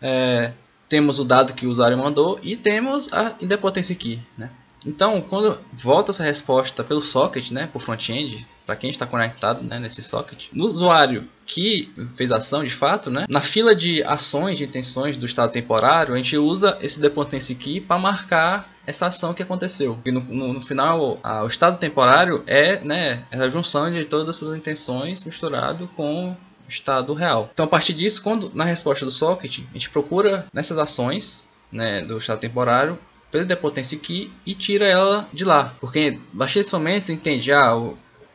[0.00, 0.52] é,
[0.88, 4.50] temos o dado que o usuário mandou e temos a Indepotence Key, né?
[4.86, 9.78] Então, quando volta essa resposta pelo socket, né, por front-end, para quem está conectado né,
[9.78, 14.64] nesse socket, no usuário que fez ação de fato, né, na fila de ações, de
[14.64, 19.42] intenções do estado temporário, a gente usa esse dependency key para marcar essa ação que
[19.42, 19.98] aconteceu.
[20.04, 24.36] E no, no, no final, a, o estado temporário é né, a junção de todas
[24.36, 26.36] essas intenções misturado com o
[26.68, 27.50] estado real.
[27.52, 32.02] Então, a partir disso, quando na resposta do socket, a gente procura nessas ações né,
[32.02, 32.98] do estado temporário
[33.30, 35.74] pelo depotência key e tira ela de lá.
[35.80, 37.74] Porque baixei esse momento você entende, ah,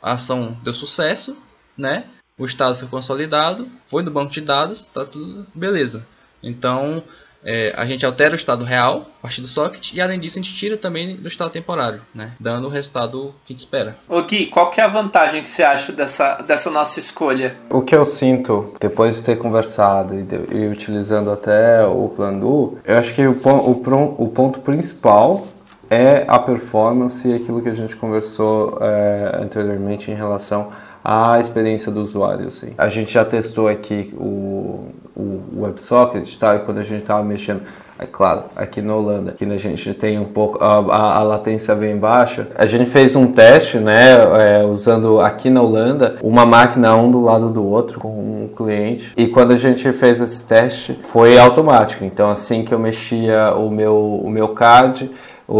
[0.01, 1.37] a ação deu sucesso,
[1.77, 2.05] né?
[2.37, 6.05] O estado foi consolidado, foi do banco de dados, tá tudo beleza.
[6.41, 7.03] Então,
[7.43, 10.41] é, a gente altera o estado real a partir do socket e além disso a
[10.41, 12.31] gente tira também do estado temporário, né?
[12.39, 13.95] dando o resultado que a gente espera.
[14.07, 17.55] Ô Gui, qual que é a vantagem que você acha dessa, dessa nossa escolha?
[17.69, 22.77] O que eu sinto depois de ter conversado e, de, e utilizando até o Plandu,
[22.83, 25.47] eu acho que o, o, o ponto principal
[25.89, 30.69] é a performance e aquilo que a gente conversou é, anteriormente em relação
[31.03, 32.47] à experiência do usuário.
[32.47, 32.73] Assim.
[32.77, 34.85] A gente já testou aqui o,
[35.15, 36.55] o WebSocket, tá?
[36.55, 37.61] E quando a gente estava mexendo,
[37.97, 41.75] é claro, aqui na Holanda, aqui a gente tem um pouco a, a, a, latência
[41.75, 42.47] bem baixa.
[42.55, 47.21] A gente fez um teste, né, é, usando aqui na Holanda uma máquina um do
[47.21, 49.13] lado do outro com um cliente.
[49.17, 52.05] E quando a gente fez esse teste, foi automático.
[52.05, 55.11] Então assim que eu mexia o meu o meu card,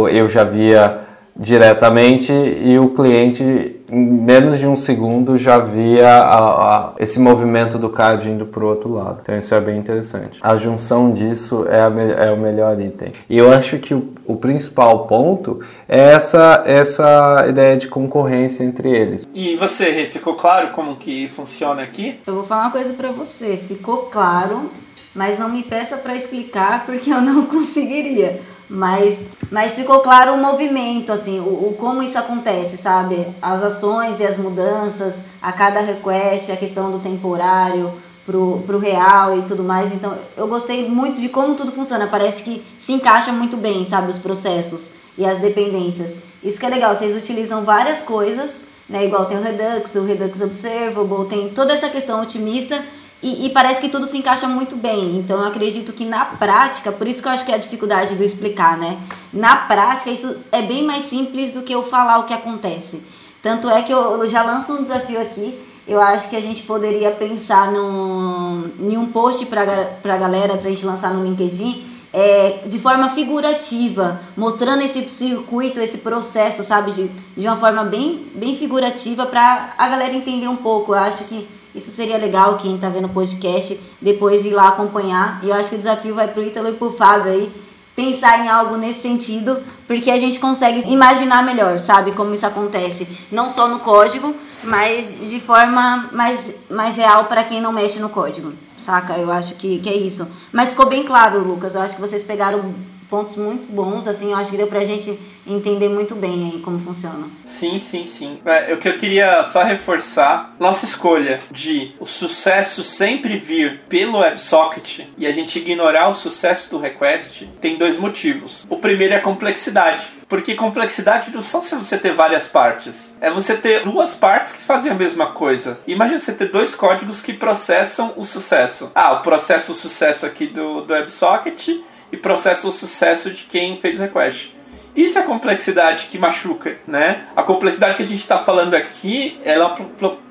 [0.10, 1.00] eu já via
[1.40, 7.78] diretamente e o cliente em menos de um segundo já via a, a, esse movimento
[7.78, 9.20] do card indo para o outro lado.
[9.22, 10.40] Então isso é bem interessante.
[10.44, 13.14] A junção disso é, a, é o melhor item.
[13.30, 18.90] E eu acho que o, o, principal ponto é essa, essa ideia de concorrência entre
[18.90, 19.28] eles.
[19.34, 22.20] E você, ficou claro como que funciona aqui?
[22.28, 23.58] Eu vou falar uma coisa para você.
[23.58, 24.70] Ficou claro,
[25.16, 28.42] mas não me peça para explicar porque eu não conseguiria.
[28.70, 29.18] Mas,
[29.50, 33.26] mas ficou claro o movimento, assim, o, o, como isso acontece, sabe?
[33.42, 37.92] As ações e as mudanças, a cada request, a questão do temporário
[38.28, 39.92] pro, pro real e tudo mais.
[39.92, 42.06] Então, eu gostei muito de como tudo funciona.
[42.06, 44.12] Parece que se encaixa muito bem, sabe?
[44.12, 46.18] Os processos e as dependências.
[46.44, 49.06] Isso que é legal, vocês utilizam várias coisas, né?
[49.06, 52.84] Igual tem o Redux, o Redux Observable, tem toda essa questão otimista
[53.22, 55.18] e, e, parece que tudo se encaixa muito bem.
[55.18, 58.16] Então eu acredito que na prática, por isso que eu acho que é a dificuldade
[58.16, 58.98] do explicar, né?
[59.34, 63.02] Na prática, isso é bem mais simples do que eu falar o que acontece.
[63.44, 65.60] Tanto é que eu, eu já lanço um desafio aqui.
[65.86, 70.70] Eu acho que a gente poderia pensar num, em um post para a galera, para
[70.70, 71.84] a gente lançar no LinkedIn,
[72.14, 78.26] é, de forma figurativa, mostrando esse circuito, esse processo, sabe, de, de uma forma bem,
[78.36, 80.94] bem figurativa para a galera entender um pouco.
[80.94, 81.48] Eu acho que
[81.80, 85.40] isso seria legal quem está vendo o podcast depois ir lá acompanhar.
[85.44, 87.52] E eu acho que o desafio vai para o Ítalo e para o Fábio aí
[87.96, 93.06] pensar em algo nesse sentido, porque a gente consegue imaginar melhor, sabe, como isso acontece,
[93.30, 94.34] não só no código,
[94.64, 99.18] mas de forma mais, mais real para quem não mexe no código, saca?
[99.18, 100.26] Eu acho que, que é isso.
[100.54, 102.74] Mas ficou bem claro, Lucas, eu acho que vocês pegaram
[103.10, 105.20] pontos muito bons, assim, eu acho que deu pra gente
[105.54, 107.28] entender muito bem aí como funciona.
[107.46, 108.40] Sim, sim, sim.
[108.46, 114.20] É, o que eu queria só reforçar, nossa escolha de o sucesso sempre vir pelo
[114.20, 118.66] WebSocket e a gente ignorar o sucesso do request tem dois motivos.
[118.70, 120.20] O primeiro é a complexidade.
[120.28, 123.16] Porque complexidade não só se você ter várias partes.
[123.20, 125.80] É você ter duas partes que fazem a mesma coisa.
[125.88, 128.92] Imagina você ter dois códigos que processam o sucesso.
[128.94, 131.68] Ah, o processo o sucesso aqui do, do WebSocket
[132.12, 134.59] e processa o sucesso de quem fez o request.
[134.96, 137.26] Isso é a complexidade que machuca, né?
[137.36, 139.76] A complexidade que a gente está falando aqui é uma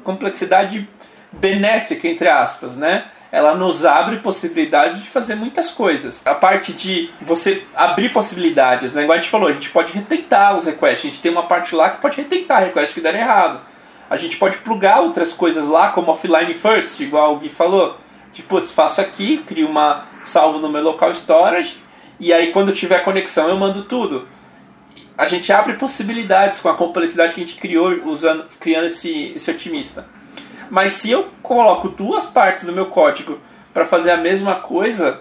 [0.02, 0.89] complexidade
[1.32, 3.05] benéfica, entre aspas, né?
[3.30, 6.26] ela nos abre possibilidade de fazer muitas coisas.
[6.26, 9.02] A parte de você abrir possibilidades, né?
[9.02, 11.05] Igual a gente falou, a gente pode retentar os requests.
[11.05, 13.60] A gente tem uma parte lá que pode retentar requests que deram errado.
[14.09, 17.98] A gente pode plugar outras coisas lá, como offline first, igual o Gui falou.
[18.32, 21.82] Tipo, putz, faço aqui, crio uma salvo no meu local storage,
[22.20, 24.28] e aí quando tiver conexão eu mando tudo.
[25.19, 29.51] A gente abre possibilidades com a complexidade que a gente criou usando, criando esse, esse
[29.51, 30.07] otimista.
[30.70, 33.40] Mas se eu coloco duas partes do meu código
[33.74, 35.20] para fazer a mesma coisa,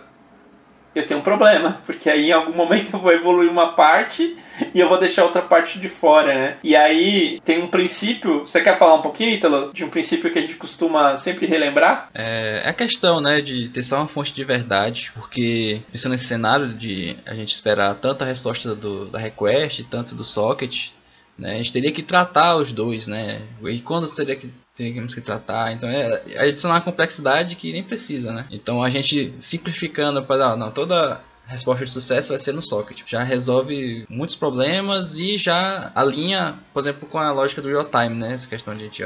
[1.00, 4.38] eu tenho um problema, porque aí em algum momento eu vou evoluir uma parte
[4.74, 6.58] e eu vou deixar outra parte de fora, né?
[6.64, 10.40] E aí tem um princípio, você quer falar um pouquinho, Ítalo, de um princípio que
[10.40, 12.10] a gente costuma sempre relembrar?
[12.14, 16.26] É, é a questão, né, de ter só uma fonte de verdade, porque pensando nesse
[16.26, 20.90] cenário de a gente esperar tanto a resposta do, da request, tanto do socket,
[21.38, 21.54] né?
[21.54, 23.42] A gente teria que tratar os dois, né?
[23.64, 25.72] E quando seria que teríamos que tratar?
[25.74, 28.46] Então é, é adicionar uma complexidade que nem precisa, né?
[28.52, 33.04] Então a gente simplificando para não toda resposta de sucesso vai ser no socket.
[33.06, 38.16] Já resolve muitos problemas e já alinha, por exemplo, com a lógica do real time,
[38.16, 38.34] né?
[38.34, 39.04] Essa questão de a gente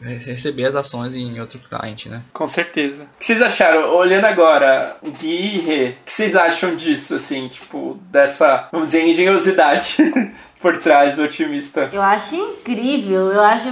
[0.00, 2.22] receber as ações em outro cliente, né?
[2.32, 3.04] Com certeza.
[3.04, 3.94] O que vocês acharam?
[3.94, 9.06] Olhando agora, Gui e Rê, o que vocês acham disso, assim, tipo, dessa, vamos dizer,
[9.06, 9.96] engenhosidade
[10.62, 11.90] por trás do otimista.
[11.92, 13.68] Eu acho incrível, eu acho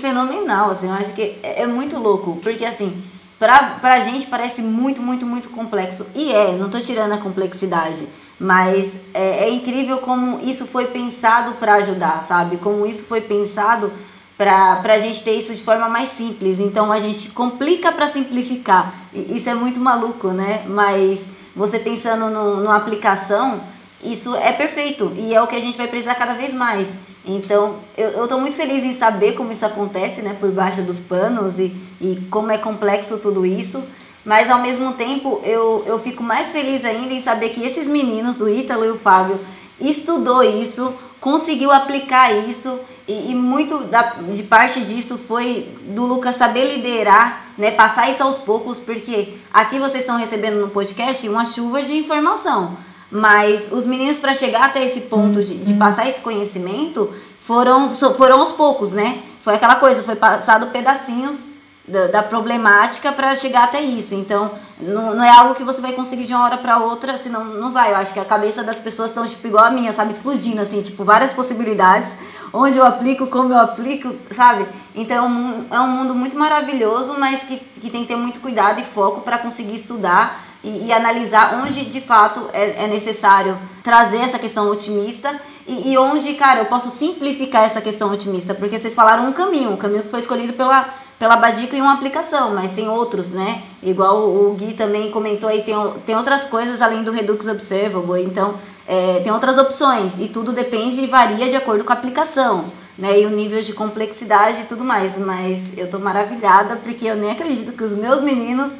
[0.00, 3.02] fenomenal, assim, eu acho que é, é muito louco, porque assim,
[3.38, 8.06] pra, pra gente parece muito, muito, muito complexo, e é, não tô tirando a complexidade,
[8.38, 12.56] mas é, é incrível como isso foi pensado para ajudar, sabe?
[12.56, 13.92] Como isso foi pensado
[14.38, 16.58] para a gente ter isso de forma mais simples.
[16.58, 18.94] Então a gente complica para simplificar.
[19.12, 20.64] Isso é muito maluco, né?
[20.66, 23.60] Mas você pensando no, numa aplicação,
[24.02, 26.88] isso é perfeito e é o que a gente vai precisar cada vez mais.
[27.24, 31.58] Então, eu estou muito feliz em saber como isso acontece, né, por baixo dos panos
[31.58, 33.82] e, e como é complexo tudo isso.
[34.24, 38.40] Mas, ao mesmo tempo, eu, eu fico mais feliz ainda em saber que esses meninos,
[38.40, 39.38] o Ítalo e o Fábio,
[39.78, 46.36] estudou isso, conseguiu aplicar isso e, e muito da, de parte disso foi do Lucas
[46.36, 51.44] saber liderar, né, passar isso aos poucos, porque aqui vocês estão recebendo no podcast uma
[51.44, 52.76] chuva de informação
[53.10, 57.12] mas os meninos, para chegar até esse ponto de, de, passar esse conhecimento,
[57.44, 59.22] foram, foram aos poucos, né?
[59.42, 61.50] Foi aquela coisa, foi passado pedacinhos
[61.88, 64.14] da, da problemática para chegar até isso.
[64.14, 67.44] Então, não, não, é algo que você vai conseguir de uma hora para outra, senão
[67.44, 67.90] não vai.
[67.90, 70.12] Eu acho que a cabeça das pessoas estão tipo igual a minha, sabe?
[70.12, 72.12] Explodindo, assim, tipo, várias possibilidades.
[72.52, 74.66] Onde eu aplico, como eu aplico, sabe?
[74.94, 78.84] Então, é um mundo muito maravilhoso, mas que, que tem que ter muito cuidado e
[78.84, 84.38] foco para conseguir estudar e, e, analisar onde de fato é, é, necessário trazer essa
[84.38, 89.28] questão otimista e, e, onde, cara, eu posso simplificar essa questão otimista, porque vocês falaram
[89.28, 90.88] um caminho, um caminho que foi escolhido pela,
[91.18, 93.62] pela Badico em uma aplicação, mas tem outros, né?
[93.82, 95.74] Igual o, o Gui também comentou aí, tem,
[96.04, 101.00] tem outras coisas além do Redux Observable, então é, tem outras opções e tudo depende
[101.00, 102.64] e varia de acordo com a aplicação.
[102.98, 107.16] Né, e o nível de complexidade e tudo mais, mas eu tô maravilhada porque eu
[107.16, 108.72] nem acredito que os meus meninos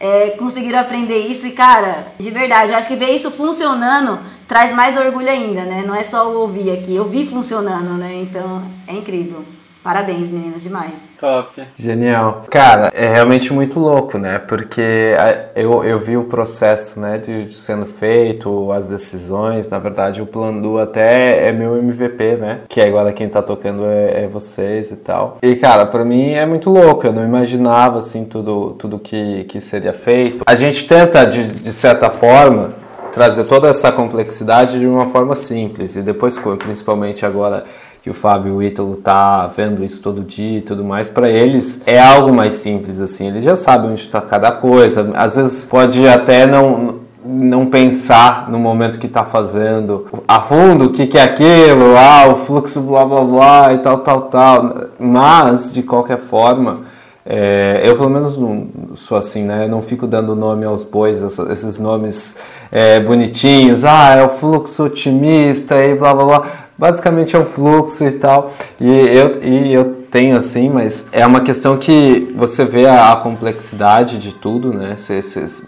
[0.00, 4.72] é, conseguiram aprender isso e, cara, de verdade, eu acho que ver isso funcionando traz
[4.72, 5.84] mais orgulho ainda, né?
[5.86, 8.22] Não é só ouvir aqui, eu vi funcionando, né?
[8.22, 9.44] Então, é incrível.
[9.82, 11.04] Parabéns, meninas, demais.
[11.18, 11.62] Top.
[11.74, 12.42] Genial.
[12.50, 14.38] Cara, é realmente muito louco, né?
[14.38, 15.14] Porque
[15.54, 19.68] eu, eu vi o processo, né, de, de sendo feito, as decisões.
[19.68, 22.60] Na verdade, o Plandu até é meu MVP, né?
[22.68, 25.38] Que é igual a quem tá tocando é, é vocês e tal.
[25.42, 27.06] E, cara, para mim é muito louco.
[27.06, 30.42] Eu não imaginava, assim, tudo, tudo que, que seria feito.
[30.46, 32.70] A gente tenta, de, de certa forma,
[33.12, 35.96] trazer toda essa complexidade de uma forma simples.
[35.96, 37.64] E depois, principalmente agora
[38.02, 41.28] que o Fábio e o Ítalo tá vendo isso todo dia e tudo mais, para
[41.28, 43.28] eles é algo mais simples assim.
[43.28, 45.10] Eles já sabem onde está cada coisa.
[45.14, 50.92] Às vezes pode até não não pensar no momento que está fazendo a fundo o
[50.92, 54.74] que, que é aquilo, ah, o fluxo blá blá blá e tal, tal, tal.
[54.98, 56.80] Mas, de qualquer forma,
[57.26, 59.64] é, eu pelo menos não sou assim, né?
[59.64, 62.38] Eu não fico dando nome aos bois, esses nomes
[62.72, 66.46] é, bonitinhos, ah, é o fluxo otimista e blá blá blá
[66.78, 68.52] basicamente é um fluxo e tal.
[68.80, 73.16] E eu, e eu tenho assim, mas é uma questão que você vê a, a
[73.16, 74.94] complexidade de tudo, né?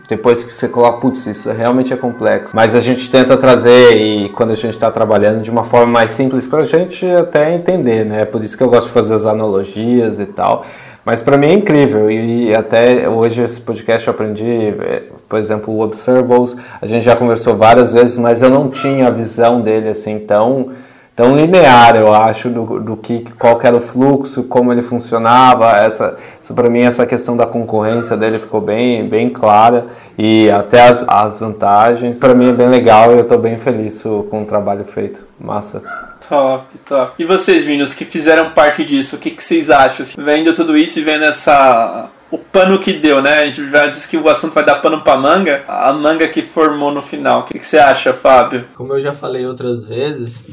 [0.08, 2.54] Depois que você coloca, putz, isso realmente é complexo.
[2.54, 6.12] Mas a gente tenta trazer, e quando a gente está trabalhando, de uma forma mais
[6.12, 8.24] simples para a gente até entender, né?
[8.24, 10.64] Por isso que eu gosto de fazer as analogias e tal.
[11.04, 15.72] Mas para mim é incrível e até hoje esse podcast eu aprendi, é, por exemplo,
[15.72, 19.88] o Observables, a gente já conversou várias vezes, mas eu não tinha a visão dele
[19.88, 20.70] assim tão
[21.14, 25.70] tão linear, eu acho, do, do que qual era o fluxo, como ele funcionava.
[25.72, 26.16] Essa,
[26.54, 29.86] para mim essa questão da concorrência dele ficou bem, bem clara
[30.18, 32.18] e até as, as vantagens.
[32.18, 35.26] Para mim é bem legal e eu estou bem feliz com o trabalho feito.
[35.38, 35.82] Massa.
[36.28, 37.12] Top, top.
[37.18, 40.02] E vocês, meninos, que fizeram parte disso, o que, que vocês acham?
[40.02, 43.40] Assim, vendo tudo isso e vendo essa o pano que deu, né?
[43.40, 46.42] A gente já disse que o assunto vai dar pano pra manga, a manga que
[46.42, 47.40] formou no final.
[47.40, 48.66] O que, que você acha, Fábio?
[48.74, 50.48] Como eu já falei outras vezes,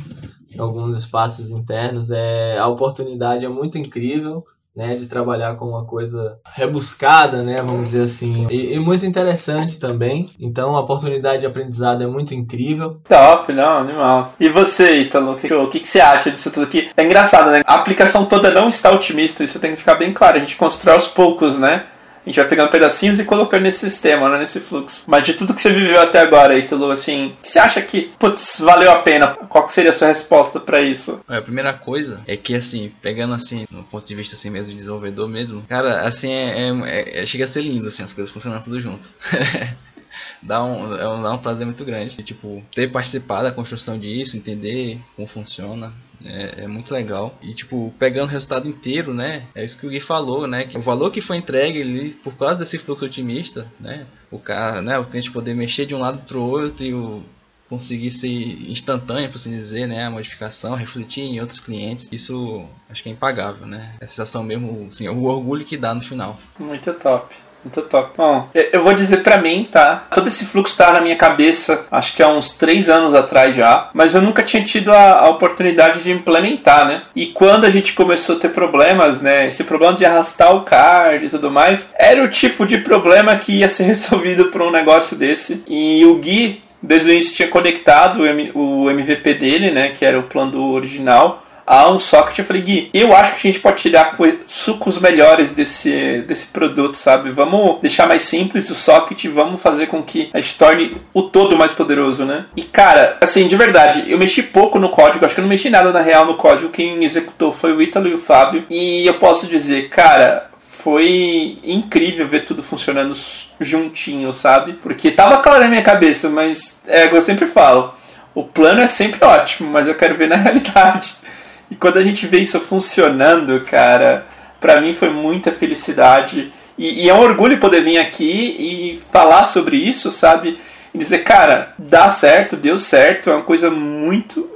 [0.53, 4.45] em alguns espaços internos, é, a oportunidade é muito incrível
[4.77, 9.79] né, de trabalhar com uma coisa rebuscada, né, vamos dizer assim, e, e, muito interessante
[9.79, 10.29] também.
[10.39, 13.01] Então, a oportunidade de aprendizado é muito incrível.
[13.09, 14.35] Top, não, animal.
[14.39, 16.91] E você, Italo, o que, o que, que você acha disso tudo aqui?
[16.95, 17.61] É engraçado, né?
[17.65, 20.37] A aplicação toda não está otimista, isso tem que ficar bem claro.
[20.37, 21.87] A gente constrói aos poucos, né?
[22.27, 25.03] A gente vai pegando pedacinhos e colocando nesse sistema, né, nesse fluxo.
[25.07, 28.91] Mas de tudo que você viveu até agora, Ítalo, assim, você acha que, putz, valeu
[28.91, 29.27] a pena?
[29.27, 31.21] Qual que seria a sua resposta para isso?
[31.25, 34.75] A primeira coisa é que, assim, pegando assim, no ponto de vista assim mesmo, de
[34.75, 38.61] desenvolvedor mesmo, cara, assim, é, é, é chega a ser lindo, assim, as coisas funcionando
[38.61, 39.07] tudo junto.
[40.41, 42.23] dá um, é um, dá um prazer muito grande.
[42.23, 47.37] Tipo, ter participado da construção disso, entender como funciona, é, é, muito legal.
[47.41, 49.47] E, tipo, pegando o resultado inteiro, né?
[49.53, 50.65] É isso que o Gui falou, né?
[50.65, 54.05] Que o valor que foi entregue ali, por causa desse fluxo otimista, né?
[54.31, 54.97] O cara, né?
[54.97, 57.23] O cliente poder mexer de um lado para o outro e o
[57.69, 58.29] conseguir ser
[58.69, 60.05] instantâneo, por assim dizer, né?
[60.05, 62.07] A modificação, refletir em outros clientes.
[62.11, 63.95] Isso acho que é impagável, né?
[64.01, 66.39] A sensação mesmo, assim, o orgulho que dá no final.
[66.57, 67.35] Muito top.
[67.63, 68.11] Muito top.
[68.15, 70.07] Bom, eu vou dizer pra mim, tá?
[70.13, 73.89] Todo esse fluxo tá na minha cabeça, acho que há uns três anos atrás já,
[73.93, 77.03] mas eu nunca tinha tido a, a, oportunidade de implementar, né?
[77.15, 79.47] E quando a gente começou a ter problemas, né?
[79.47, 83.59] Esse problema de arrastar o card e tudo mais, era o tipo de problema que
[83.59, 85.63] ia ser resolvido por um negócio desse.
[85.67, 88.21] E o Gui, desde o início, tinha conectado
[88.53, 89.89] o MVP dele, né?
[89.89, 92.39] Que era o plano original a um socket.
[92.39, 94.15] Eu falei, Gui, eu acho que a gente pode tirar
[94.47, 97.29] sucos melhores desse, desse produto, sabe?
[97.29, 101.57] Vamos deixar mais simples o socket, vamos fazer com que a gente torne o todo
[101.57, 102.45] mais poderoso, né?
[102.55, 105.69] E cara, assim, de verdade, eu mexi pouco no código, acho que eu não mexi
[105.69, 106.69] nada na real no código.
[106.69, 108.65] Quem executou foi o Ítalo e o Fábio.
[108.69, 113.13] E eu posso dizer, cara, foi incrível ver tudo funcionando
[113.59, 114.73] juntinho, sabe?
[114.73, 117.93] Porque tava claro na minha cabeça, mas é, eu sempre falo,
[118.33, 121.26] o plano é sempre ótimo, mas eu quero ver na realidade.
[121.69, 124.25] E quando a gente vê isso funcionando, cara,
[124.59, 126.51] para mim foi muita felicidade.
[126.77, 130.59] E, e, é um orgulho poder vir aqui e falar sobre isso, sabe?
[130.93, 134.49] E dizer, cara, dá certo, deu certo, é uma coisa muito,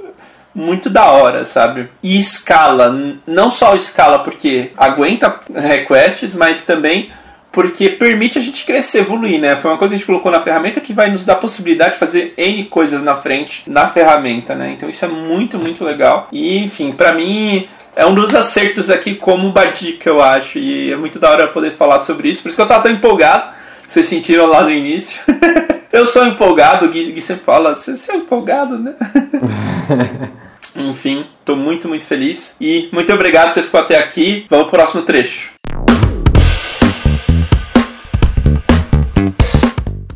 [0.54, 1.88] muito da hora, sabe?
[2.02, 7.10] E escala, não só escala porque aguenta requests, mas também
[7.52, 9.56] porque permite a gente crescer, evoluir, né?
[9.56, 11.92] Foi uma coisa que a gente colocou na ferramenta que vai nos dar a possibilidade
[11.92, 14.72] de fazer N coisas na frente na ferramenta, né?
[14.72, 16.28] Então isso é muito, muito legal.
[16.32, 20.58] E, enfim, para mim é um dos acertos aqui como Badica, eu acho.
[20.58, 22.42] E é muito da hora poder falar sobre isso.
[22.42, 23.52] Por isso que eu tava tão empolgado.
[23.86, 25.20] Vocês sentiram lá no início.
[25.92, 28.94] eu sou empolgado, o Gui, Gui sempre fala, você é empolgado, né?
[30.74, 32.56] Enfim, tô muito, muito feliz.
[32.58, 34.46] E muito obrigado você ficou até aqui.
[34.48, 35.52] Vamos pro próximo trecho.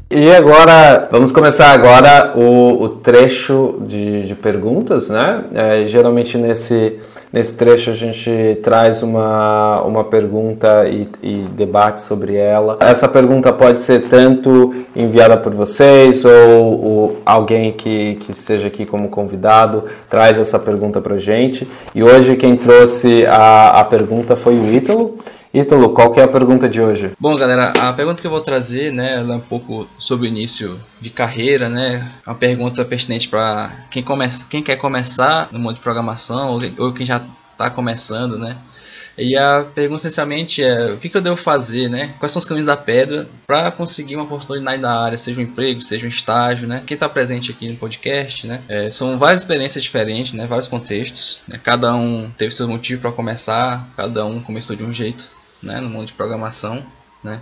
[0.08, 5.44] E agora, vamos começar agora o, o trecho de, de, perguntas, né?
[5.52, 7.00] É, geralmente nesse,
[7.32, 12.78] nesse trecho a gente traz uma, uma pergunta e, e, debate sobre ela.
[12.82, 18.86] Essa pergunta pode ser tanto enviada por vocês ou, ou alguém que, que esteja aqui
[18.86, 21.68] como convidado traz essa pergunta para gente.
[21.92, 25.18] E hoje quem trouxe a, a pergunta foi o Ítalo.
[25.56, 27.12] Ítalo, qual que é a pergunta de hoje?
[27.18, 30.28] Bom, galera, a pergunta que eu vou trazer, né, ela é um pouco sobre o
[30.28, 32.12] início de carreira, né?
[32.26, 36.92] Uma pergunta pertinente para quem, começa, quem quer começar no mundo de programação ou, ou
[36.92, 37.22] quem já
[37.52, 38.58] está começando, né?
[39.16, 42.14] E a pergunta essencialmente é o que, que, eu devo fazer, né?
[42.18, 45.80] Quais são os caminhos da pedra para conseguir uma oportunidade na área, seja um emprego,
[45.80, 46.82] seja um estágio, né?
[46.86, 48.60] Quem está presente aqui no podcast, né?
[48.68, 50.46] É, são várias experiências diferentes, né?
[50.46, 51.40] Vários contextos.
[51.48, 51.58] Né?
[51.62, 55.88] Cada um teve seu motivo para começar, cada um começou de um jeito né, no
[55.88, 56.84] mundo de programação,
[57.22, 57.40] né?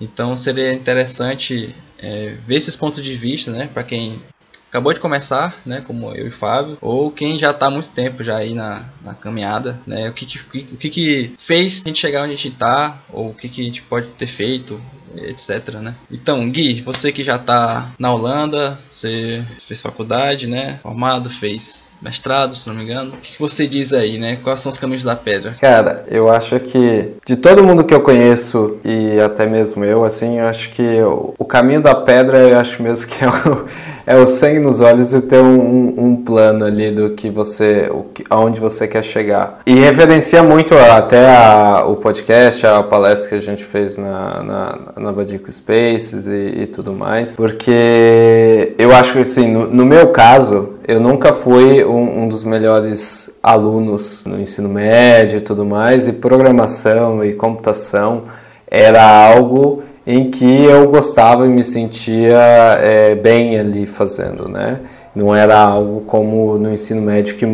[0.00, 4.20] Então seria interessante é, ver esses pontos de vista, né, para quem
[4.68, 8.24] acabou de começar, né, como eu e Fábio, ou quem já está há muito tempo
[8.24, 10.38] já aí na, na caminhada, né, o que que,
[10.74, 13.62] o que que fez a gente chegar onde a gente está, ou o que que
[13.62, 14.80] a gente pode ter feito,
[15.16, 15.94] etc, né.
[16.10, 22.54] Então, Gui, você que já está na Holanda, você fez faculdade, né, formado, fez mestrado,
[22.54, 23.14] se não me engano.
[23.14, 24.38] O que, você diz aí, né?
[24.44, 25.56] Quais são os caminhos da pedra?
[25.58, 30.38] Cara, eu acho que de todo mundo que eu conheço e até mesmo eu, assim,
[30.38, 31.02] eu acho que
[31.38, 33.64] o caminho da pedra, eu acho mesmo que é o,
[34.06, 38.06] é o sangue nos olhos e ter um, um, plano ali do que você, o,
[38.28, 39.60] aonde você quer chegar.
[39.66, 44.78] E referencia muito até a, o podcast, a palestra que a gente fez na, na,
[44.96, 50.08] na Badico Spaces e, e, tudo mais, porque eu acho que assim, no, no meu
[50.08, 56.06] caso, eu nunca fui um, um, dos melhores alunos no ensino médio e tudo mais,
[56.06, 58.24] e programação e computação
[58.70, 62.38] era algo em que eu gostava e me sentia
[62.78, 64.80] é, bem ali fazendo, né?
[65.14, 67.46] Não era algo como no ensino médio que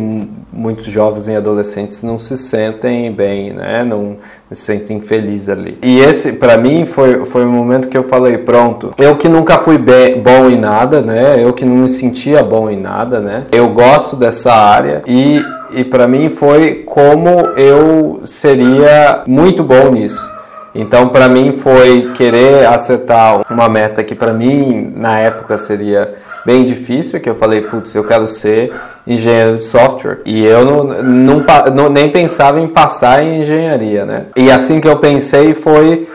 [0.51, 3.83] muitos jovens e adolescentes não se sentem bem, né?
[3.83, 4.17] Não
[4.51, 5.77] se sentem felizes ali.
[5.81, 9.59] E esse, para mim, foi, foi o momento que eu falei, pronto, eu que nunca
[9.59, 11.35] fui bem, bom em nada, né?
[11.37, 13.45] Eu que não me sentia bom em nada, né?
[13.51, 15.39] Eu gosto dessa área e,
[15.73, 20.31] e para mim foi como eu seria muito bom nisso.
[20.73, 26.13] Então, para mim, foi querer acertar uma meta que, para mim, na época seria
[26.45, 28.73] bem difícil, que eu falei, putz, eu quero ser
[29.05, 30.19] engenheiro de software.
[30.25, 34.25] E eu não, não, não, nem pensava em passar em engenharia, né?
[34.35, 36.07] E assim que eu pensei foi,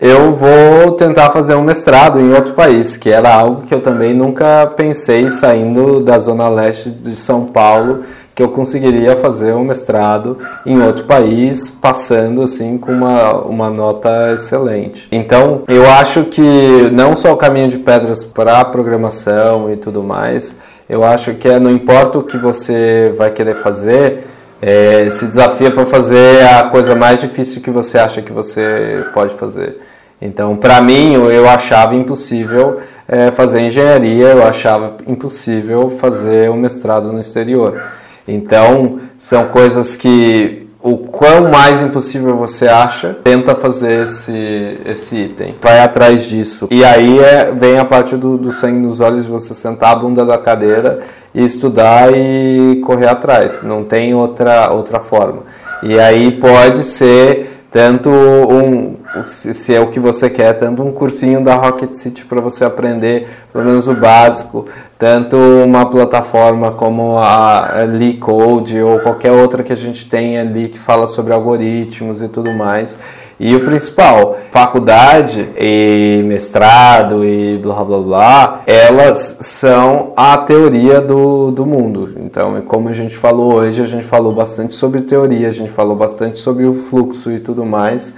[0.00, 4.12] eu vou tentar fazer um mestrado em outro país, que era algo que eu também
[4.12, 8.02] nunca pensei saindo da zona leste de São Paulo
[8.34, 14.32] que eu conseguiria fazer um mestrado em outro país, passando assim com uma, uma nota
[14.32, 15.08] excelente.
[15.12, 20.56] Então, eu acho que não só o caminho de pedras para programação e tudo mais,
[20.88, 24.26] eu acho que é, não importa o que você vai querer fazer,
[24.60, 29.34] é, se desafia para fazer a coisa mais difícil que você acha que você pode
[29.34, 29.78] fazer.
[30.20, 37.12] Então, para mim, eu achava impossível é, fazer engenharia, eu achava impossível fazer um mestrado
[37.12, 37.80] no exterior.
[38.26, 45.54] Então, são coisas que o quão mais impossível você acha, tenta fazer esse, esse item.
[45.58, 46.68] Vai atrás disso.
[46.70, 49.96] E aí é, vem a parte do, do sangue nos olhos de você sentar a
[49.96, 50.98] bunda da cadeira
[51.34, 53.58] e estudar e correr atrás.
[53.62, 55.44] Não tem outra, outra forma.
[55.82, 58.94] E aí pode ser tanto um,
[59.24, 63.28] se é o que você quer, tanto um cursinho da Rocket City para você aprender
[63.52, 64.66] pelo menos o básico,
[64.98, 70.78] tanto uma plataforma como a LeeCode ou qualquer outra que a gente tem ali que
[70.78, 72.98] fala sobre algoritmos e tudo mais.
[73.38, 81.50] E o principal, faculdade e mestrado e blá blá blá, elas são a teoria do,
[81.50, 82.14] do mundo.
[82.18, 85.96] Então, como a gente falou hoje, a gente falou bastante sobre teoria, a gente falou
[85.96, 88.14] bastante sobre o fluxo e tudo mais.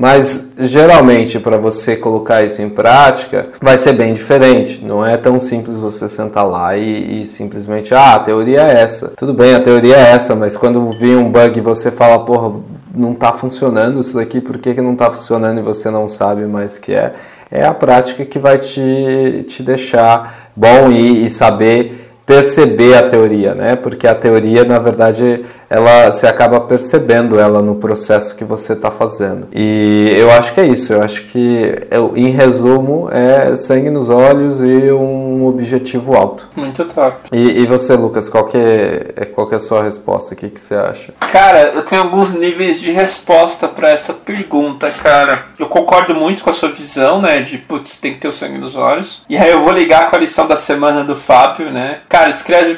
[0.00, 4.82] Mas geralmente para você colocar isso em prática vai ser bem diferente.
[4.82, 9.12] Não é tão simples você sentar lá e, e, simplesmente, ah, a teoria é essa.
[9.14, 12.58] Tudo bem, a teoria é essa, mas quando vir um bug você fala, porra,
[12.94, 16.46] não está funcionando isso daqui, por que, que não está funcionando e você não sabe
[16.46, 17.12] mais que é?
[17.50, 23.56] É a prática que vai te, te deixar bom e, e saber perceber a teoria,
[23.56, 23.74] né?
[23.74, 28.90] Porque a teoria, na verdade, ela se acaba percebendo ela no processo que você está
[28.90, 29.46] fazendo.
[29.54, 30.92] E eu acho que é isso.
[30.92, 31.72] Eu acho que,
[32.16, 36.50] em resumo, é sangue nos olhos e um objetivo alto.
[36.56, 37.28] Muito top.
[37.30, 40.34] E, e você, Lucas, qual que é, qual que é a sua resposta?
[40.34, 41.14] O que, que você acha?
[41.32, 45.46] Cara, eu tenho alguns níveis de resposta para essa pergunta, cara.
[45.56, 47.42] Eu concordo muito com a sua visão, né?
[47.42, 49.22] De, putz, tem que ter o sangue nos olhos.
[49.28, 52.00] E aí eu vou ligar com a lição da semana do Fábio, né?
[52.08, 52.76] Cara, escreve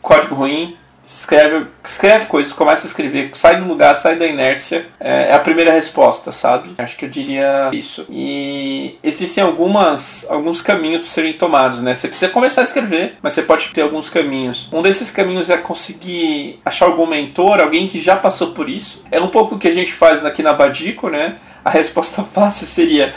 [0.00, 0.76] código ruim,
[1.20, 4.86] escreve, escreve coisas, começa a escrever, sai do lugar, sai da inércia.
[5.00, 6.74] É, é, a primeira resposta, sabe?
[6.78, 8.06] Acho que eu diria isso.
[8.10, 11.94] E existem algumas, alguns caminhos para serem tomados, né?
[11.94, 14.68] Você precisa começar a escrever, mas você pode ter alguns caminhos.
[14.72, 19.02] Um desses caminhos é conseguir achar algum mentor, alguém que já passou por isso.
[19.10, 21.36] É um pouco o que a gente faz aqui na Badico, né?
[21.64, 23.14] A resposta fácil seria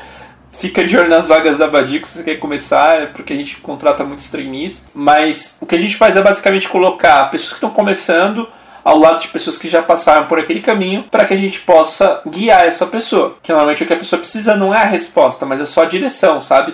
[0.60, 3.58] Fica de olho nas vagas da Badico se você quer começar, é porque a gente
[3.58, 4.88] contrata muitos trainees.
[4.92, 8.50] Mas o que a gente faz é basicamente colocar pessoas que estão começando
[8.84, 12.22] ao lado de pessoas que já passaram por aquele caminho para que a gente possa
[12.26, 13.38] guiar essa pessoa.
[13.44, 15.86] Que normalmente o que a pessoa precisa não é a resposta, mas é só a
[15.86, 16.74] direção, sabe?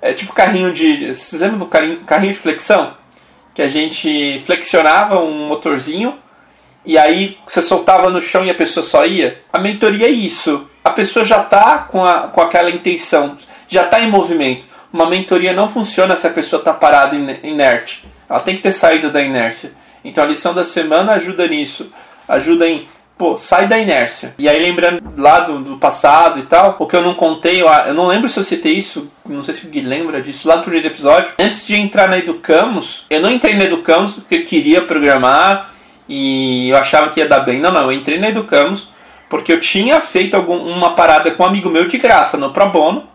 [0.00, 1.12] É tipo carrinho de.
[1.12, 2.94] Vocês lembram do carrinho, carrinho de flexão?
[3.52, 6.18] Que a gente flexionava um motorzinho
[6.86, 9.40] e aí você soltava no chão e a pessoa só ia?
[9.52, 13.36] A mentoria é isso a pessoa já está com, com aquela intenção,
[13.66, 14.66] já está em movimento.
[14.92, 18.04] uma mentoria não funciona se a pessoa está parada inerte.
[18.28, 19.72] Ela tem que ter saído da inércia.
[20.04, 21.90] Então a lição da semana ajuda nisso.
[22.28, 22.86] Ajuda em,
[23.16, 24.34] pô, sai da inércia.
[24.38, 27.66] E aí lembrando lá do, do passado e tal, o que eu não contei, eu,
[27.66, 30.56] eu não lembro se eu citei isso, não sei se o Gui lembra disso, lá
[30.56, 31.32] no primeiro episódio.
[31.38, 35.72] Antes de entrar na Educamos, eu não entrei na Educamos porque eu queria programar
[36.06, 37.58] e eu achava que ia dar bem.
[37.58, 38.93] Não, não, eu entrei na Educamos
[39.28, 42.68] porque eu tinha feito algum, uma parada com um amigo meu de graça no Pro
[42.70, 43.08] Bono,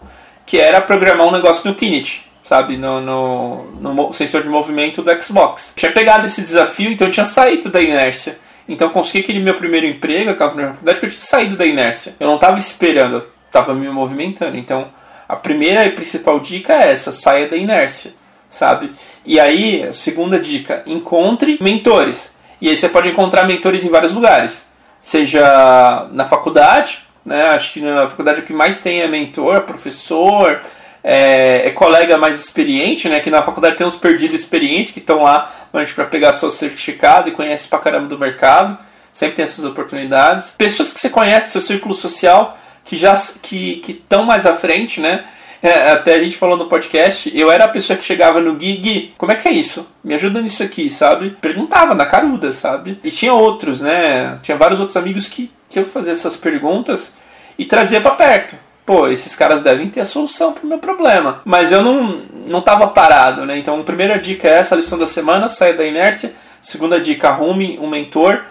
[0.45, 5.23] que era programar um negócio no Kinect sabe, no, no, no, sensor de movimento do
[5.23, 5.71] Xbox.
[5.75, 8.39] Tinha pegado esse desafio, então eu tinha saído da inércia.
[8.67, 12.15] Então consegui aquele meu primeiro emprego, aquela primeira oportunidade, que eu tinha saído da inércia.
[12.19, 14.57] Eu não estava esperando, eu estava me movimentando.
[14.57, 14.87] Então
[15.27, 18.13] a primeira e principal dica é essa, saia da inércia,
[18.49, 18.93] sabe?
[19.23, 22.31] E aí, a segunda dica, encontre mentores.
[22.59, 24.67] E aí você pode encontrar mentores em vários lugares.
[25.01, 27.49] Seja na faculdade, né?
[27.49, 30.61] Acho que na faculdade o que mais tem é mentor, professor,
[31.03, 33.19] é, é, colega mais experiente, né?
[33.19, 37.31] Que na faculdade tem uns perdidos experientes que estão lá para pegar seu certificado e
[37.31, 38.77] conhece pra caramba do mercado.
[39.11, 40.53] Sempre tem essas oportunidades.
[40.57, 45.25] Pessoas que você conhece, seu círculo social, que já que estão mais à frente, né?
[45.61, 48.77] É, até a gente falou no podcast, eu era a pessoa que chegava no Gui,
[48.77, 49.89] Gui, como é que é isso?
[50.03, 51.31] Me ajuda nisso aqui, sabe?
[51.41, 52.99] Perguntava na caruda, sabe?
[53.03, 54.39] E tinha outros, né?
[54.41, 57.17] Tinha vários outros amigos que, que eu fazia essas perguntas
[57.57, 61.43] e trazia para perto pô, esses caras devem ter a solução pro meu problema.
[61.45, 63.55] Mas eu não, não tava parado, né?
[63.55, 66.33] Então, a primeira dica é essa, lição da semana, saia da inércia.
[66.59, 68.45] Segunda dica, arrume um mentor.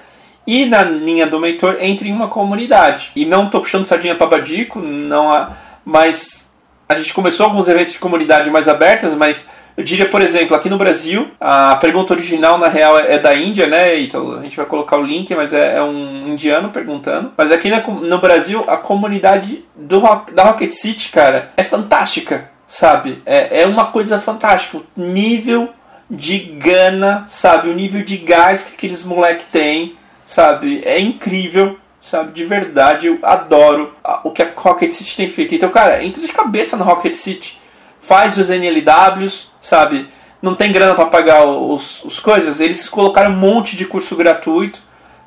[0.47, 3.10] E na linha do mentor, entre em uma comunidade.
[3.16, 6.48] E não tô puxando sardinha para Badico, não há, mas
[6.89, 10.69] a gente começou alguns eventos de comunidade mais abertas, mas eu diria, por exemplo, aqui
[10.69, 14.66] no Brasil, a pergunta original na real é, da Índia, né, Então A gente vai
[14.66, 17.32] colocar o link, mas é, é um indiano perguntando.
[17.36, 20.01] Mas aqui no Brasil, a comunidade do,
[20.32, 23.23] da Rocket City, cara, é fantástica, sabe?
[23.24, 24.78] É, é uma coisa fantástica.
[24.78, 25.69] O nível
[26.10, 27.69] de gana, sabe?
[27.69, 29.97] O nível de gás que aqueles moleque têm,
[30.27, 30.82] sabe?
[30.85, 31.78] É incrível
[32.09, 32.32] sabe?
[32.32, 33.94] De verdade, eu adoro
[34.24, 35.55] o que a Rocket City tem feito.
[35.55, 37.59] Então, cara, entra de cabeça no Rocket City
[38.01, 40.09] faz os NLWs, sabe?
[40.40, 42.59] Não tem grana para pagar os, os coisas.
[42.59, 44.80] Eles colocaram um monte de curso gratuito.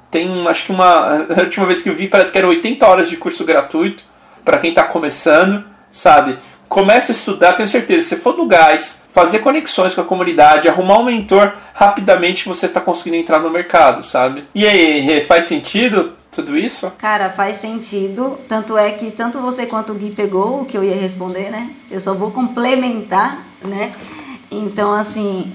[0.09, 1.27] Tem, acho que uma.
[1.37, 4.03] A última vez que eu vi, parece que eram 80 horas de curso gratuito
[4.43, 6.39] para quem está começando, sabe?
[6.67, 8.07] Comece a estudar, tenho certeza.
[8.07, 12.79] Se for do gás, fazer conexões com a comunidade, arrumar um mentor, rapidamente você está
[12.79, 14.45] conseguindo entrar no mercado, sabe?
[14.55, 16.13] E aí, faz sentido?
[16.31, 16.91] Tudo isso?
[16.97, 18.37] Cara, faz sentido.
[18.47, 21.69] Tanto é que tanto você quanto o Gui pegou o que eu ia responder, né?
[21.89, 23.93] Eu só vou complementar, né?
[24.49, 25.51] Então, assim,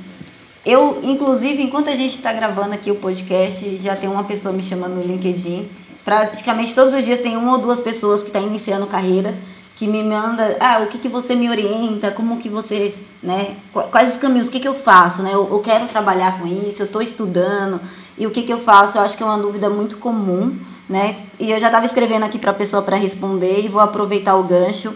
[0.65, 4.63] eu, inclusive, enquanto a gente está gravando aqui o podcast, já tem uma pessoa me
[4.63, 5.69] chamando no LinkedIn.
[6.05, 9.35] Praticamente todos os dias tem uma ou duas pessoas que estão tá iniciando carreira
[9.77, 13.57] que me manda, ah, o que, que você me orienta, como que você, né,
[13.91, 16.81] quais os caminhos, o que, que eu faço, né, eu, eu quero trabalhar com isso,
[16.81, 17.79] eu estou estudando,
[18.19, 18.97] e o que, que eu faço?
[18.97, 20.57] Eu acho que é uma dúvida muito comum,
[20.89, 21.17] né?
[21.39, 24.45] E eu já estava escrevendo aqui para a pessoa para responder e vou aproveitar o
[24.45, 24.95] gancho.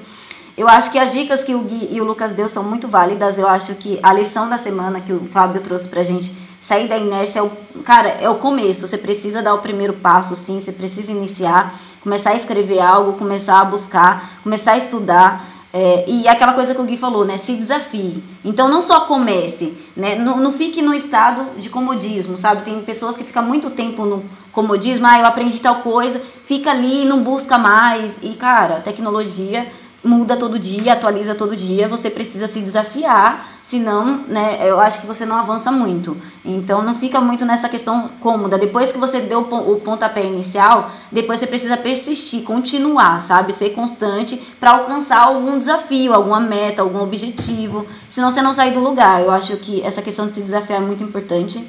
[0.57, 3.39] Eu acho que as dicas que o Gui e o Lucas deu são muito válidas.
[3.39, 6.99] Eu acho que a lição da semana que o Fábio trouxe para gente, sair da
[6.99, 7.51] inércia, é o,
[7.85, 8.87] cara, é o começo.
[8.87, 10.61] Você precisa dar o primeiro passo, sim.
[10.61, 15.45] Você precisa iniciar, começar a escrever algo, começar a buscar, começar a estudar.
[15.73, 17.39] É, e aquela coisa que o Gui falou, né?
[17.39, 18.23] Se desafie.
[18.45, 20.17] Então não só comece, né?
[20.17, 22.63] Não, não, fique no estado de comodismo, sabe?
[22.63, 27.05] Tem pessoas que ficam muito tempo no comodismo, ah, eu aprendi tal coisa, fica ali,
[27.05, 28.19] não busca mais.
[28.21, 29.71] E, cara, tecnologia
[30.03, 35.07] muda todo dia, atualiza todo dia, você precisa se desafiar, senão, né, eu acho que
[35.07, 36.17] você não avança muito.
[36.45, 38.59] Então não fica muito nessa questão cômoda.
[38.59, 43.53] Depois que você deu o pontapé inicial, depois você precisa persistir, continuar, sabe?
[43.53, 47.87] Ser constante para alcançar algum desafio, alguma meta, algum objetivo.
[48.09, 49.21] Senão você não sai do lugar.
[49.23, 51.65] Eu acho que essa questão de se desafiar é muito importante.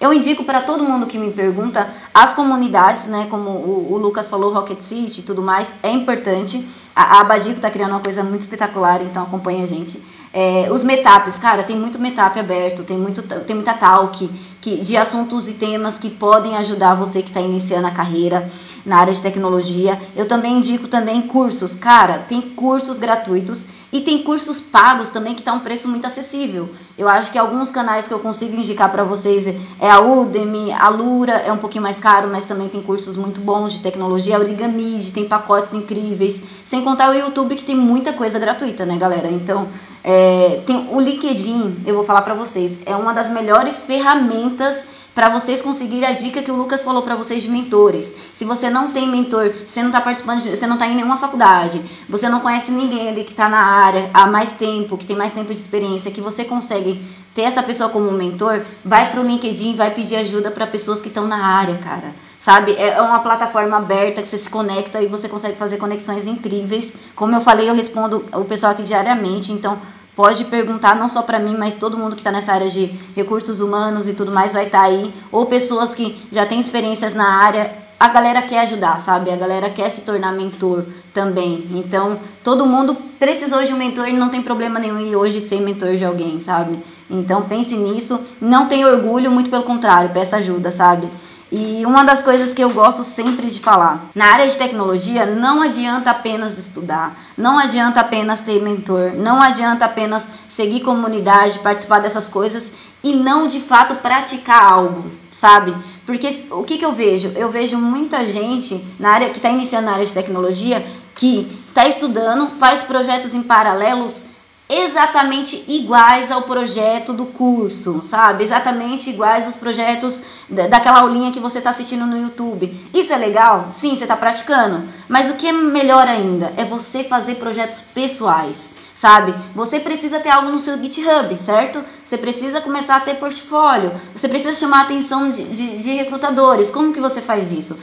[0.00, 3.26] Eu indico para todo mundo que me pergunta as comunidades, né?
[3.28, 6.66] Como o, o Lucas falou, Rocket City e tudo mais, é importante.
[6.96, 10.02] A, a Abadico está criando uma coisa muito espetacular, então acompanha a gente.
[10.32, 14.96] É, os meetups, cara, tem muito meetup aberto, tem, muito, tem muita talk que, de
[14.96, 18.48] assuntos e temas que podem ajudar você que está iniciando a carreira
[18.86, 20.00] na área de tecnologia.
[20.16, 21.74] Eu também indico também cursos.
[21.74, 26.68] Cara, tem cursos gratuitos e tem cursos pagos também que tá um preço muito acessível.
[26.96, 29.46] Eu acho que alguns canais que eu consigo indicar para vocês
[29.80, 33.40] é a Udemy, a Lura é um pouquinho mais caro, mas também tem cursos muito
[33.40, 38.12] bons de tecnologia, a Origamid, tem pacotes incríveis, sem contar o YouTube que tem muita
[38.12, 39.28] coisa gratuita, né, galera?
[39.28, 39.68] Então,
[40.04, 44.84] é, tem o LinkedIn, eu vou falar para vocês, é uma das melhores ferramentas
[45.20, 48.10] para vocês conseguirem a dica que o Lucas falou para vocês de mentores.
[48.32, 51.18] Se você não tem mentor, você não está participando, de, você não está em nenhuma
[51.18, 51.78] faculdade,
[52.08, 55.32] você não conhece ninguém ali que está na área há mais tempo, que tem mais
[55.32, 59.76] tempo de experiência, que você consegue ter essa pessoa como mentor, vai para o LinkedIn,
[59.76, 62.74] vai pedir ajuda para pessoas que estão na área, cara sabe?
[62.74, 66.96] É uma plataforma aberta que você se conecta e você consegue fazer conexões incríveis.
[67.14, 69.78] Como eu falei, eu respondo o pessoal aqui diariamente, então
[70.14, 73.60] pode perguntar não só para mim, mas todo mundo que está nessa área de recursos
[73.60, 77.28] humanos e tudo mais vai estar tá aí, ou pessoas que já têm experiências na
[77.28, 77.72] área.
[77.98, 79.30] A galera quer ajudar, sabe?
[79.30, 81.66] A galera quer se tornar mentor também.
[81.72, 85.60] Então, todo mundo precisou de um mentor e não tem problema nenhum em hoje ser
[85.60, 86.78] mentor de alguém, sabe?
[87.10, 88.18] Então, pense nisso.
[88.40, 91.08] Não tem orgulho, muito pelo contrário, peça ajuda, sabe?
[91.52, 95.60] E uma das coisas que eu gosto sempre de falar, na área de tecnologia, não
[95.60, 102.28] adianta apenas estudar, não adianta apenas ter mentor, não adianta apenas seguir comunidade, participar dessas
[102.28, 102.70] coisas
[103.02, 105.74] e não de fato praticar algo, sabe?
[106.06, 107.32] Porque o que, que eu vejo?
[107.34, 110.86] Eu vejo muita gente na área que está iniciando na área de tecnologia
[111.16, 114.29] que está estudando, faz projetos em paralelos
[114.70, 118.44] exatamente iguais ao projeto do curso, sabe?
[118.44, 122.72] Exatamente iguais aos projetos daquela aulinha que você está assistindo no YouTube.
[122.94, 123.70] Isso é legal?
[123.72, 124.88] Sim, você está praticando.
[125.08, 129.34] Mas o que é melhor ainda é você fazer projetos pessoais, sabe?
[129.56, 131.84] Você precisa ter algo no seu GitHub, certo?
[132.04, 133.90] Você precisa começar a ter portfólio.
[134.14, 136.70] Você precisa chamar a atenção de, de, de recrutadores.
[136.70, 137.76] Como que você faz isso?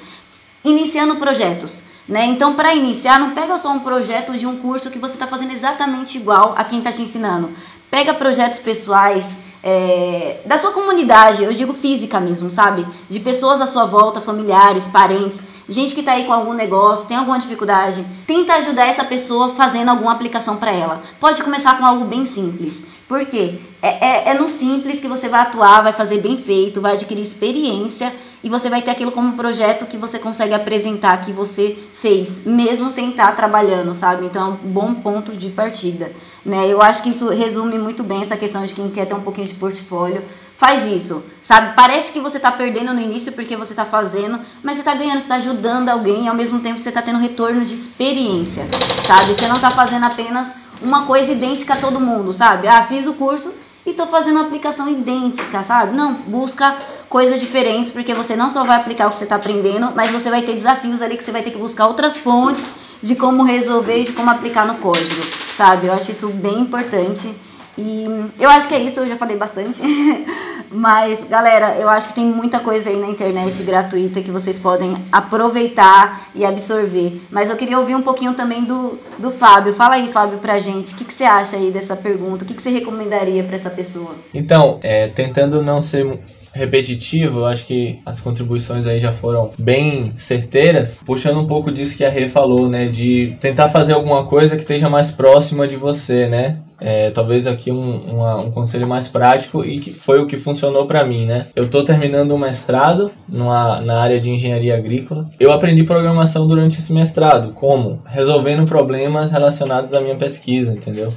[0.64, 1.84] Iniciando projetos.
[2.08, 2.26] Né?
[2.26, 5.52] Então, para iniciar, não pega só um projeto de um curso que você está fazendo
[5.52, 7.50] exatamente igual a quem está te ensinando.
[7.92, 12.88] Pega projetos pessoais é, da sua comunidade, eu digo física mesmo, sabe?
[13.10, 17.18] De pessoas à sua volta, familiares, parentes, gente que está aí com algum negócio, tem
[17.18, 18.06] alguma dificuldade.
[18.26, 21.02] Tenta ajudar essa pessoa fazendo alguma aplicação para ela.
[21.20, 22.86] Pode começar com algo bem simples.
[23.08, 23.60] Por quê?
[23.82, 27.22] É, é, é no simples que você vai atuar, vai fazer bem feito, vai adquirir
[27.22, 28.14] experiência
[28.44, 32.90] e você vai ter aquilo como projeto que você consegue apresentar que você fez, mesmo
[32.90, 34.26] sem estar trabalhando, sabe?
[34.26, 36.12] Então é um bom ponto de partida,
[36.46, 36.66] né?
[36.68, 39.48] Eu acho que isso resume muito bem essa questão de quem quer ter um pouquinho
[39.48, 40.22] de portfólio.
[40.56, 41.76] Faz isso, sabe?
[41.76, 45.20] Parece que você está perdendo no início porque você está fazendo, mas você está ganhando,
[45.20, 48.68] você está ajudando alguém e ao mesmo tempo você está tendo retorno de experiência,
[49.06, 49.34] sabe?
[49.34, 50.52] Você não está fazendo apenas
[50.82, 52.68] uma coisa idêntica a todo mundo, sabe?
[52.68, 53.54] Ah, fiz o curso
[53.88, 55.96] e estou fazendo uma aplicação idêntica, sabe?
[55.96, 56.76] Não, busca
[57.08, 60.30] coisas diferentes, porque você não só vai aplicar o que você está aprendendo, mas você
[60.30, 62.66] vai ter desafios ali que você vai ter que buscar outras fontes
[63.02, 65.22] de como resolver e de como aplicar no código,
[65.56, 65.88] sabe?
[65.88, 67.34] Eu acho isso bem importante.
[67.78, 68.06] E
[68.40, 69.82] eu acho que é isso, eu já falei bastante.
[70.70, 74.98] Mas, galera, eu acho que tem muita coisa aí na internet gratuita que vocês podem
[75.12, 77.22] aproveitar e absorver.
[77.32, 79.74] Mas eu queria ouvir um pouquinho também do, do Fábio.
[79.74, 80.94] Fala aí, Fábio, pra gente.
[80.94, 82.44] O que, que você acha aí dessa pergunta?
[82.44, 84.16] O que, que você recomendaria para essa pessoa?
[84.34, 86.20] Então, é, tentando não ser
[86.54, 91.96] repetitivo, eu acho que as contribuições aí já foram bem certeiras, puxando um pouco disso
[91.96, 95.78] que a Rê falou, né, de tentar fazer alguma coisa que esteja mais próxima de
[95.78, 100.28] você, né, é, talvez aqui um, uma, um conselho mais prático e que foi o
[100.28, 101.48] que funcionou para mim, né?
[101.56, 105.30] Eu tô terminando um mestrado numa, na área de engenharia agrícola.
[105.40, 108.02] Eu aprendi programação durante esse mestrado, como?
[108.06, 111.12] Resolvendo problemas relacionados à minha pesquisa, entendeu?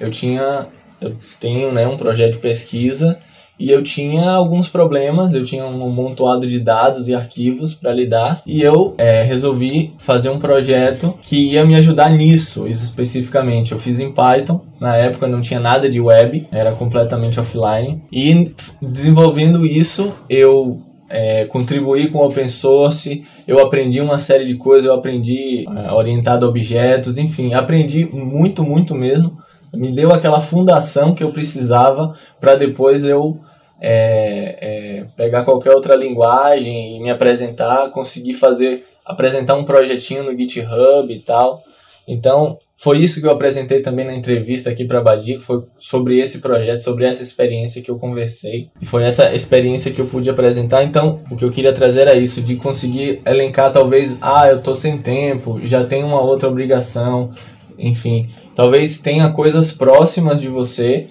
[0.00, 0.66] Eu tinha,
[1.00, 3.18] eu tenho, né, um projeto de pesquisa
[3.58, 8.42] e eu tinha alguns problemas, eu tinha um montoado de dados e arquivos para lidar.
[8.46, 13.72] E eu é, resolvi fazer um projeto que ia me ajudar nisso especificamente.
[13.72, 18.02] Eu fiz em Python, na época não tinha nada de web, era completamente offline.
[18.12, 18.52] E
[18.82, 24.94] desenvolvendo isso eu é, contribuí com open source, eu aprendi uma série de coisas, eu
[24.94, 29.38] aprendi é, orientado a objetos, enfim, aprendi muito, muito mesmo.
[29.72, 33.40] Me deu aquela fundação que eu precisava para depois eu
[33.80, 40.36] é, é, pegar qualquer outra linguagem e me apresentar, conseguir fazer apresentar um projetinho no
[40.36, 41.62] GitHub e tal.
[42.06, 46.18] Então, foi isso que eu apresentei também na entrevista aqui para a Badico, foi sobre
[46.18, 48.68] esse projeto, sobre essa experiência que eu conversei.
[48.80, 50.82] E foi essa experiência que eu pude apresentar.
[50.82, 54.74] Então, o que eu queria trazer era isso, de conseguir elencar talvez, ah, eu tô
[54.74, 57.30] sem tempo, já tenho uma outra obrigação,
[57.78, 61.06] enfim, talvez tenha coisas próximas de você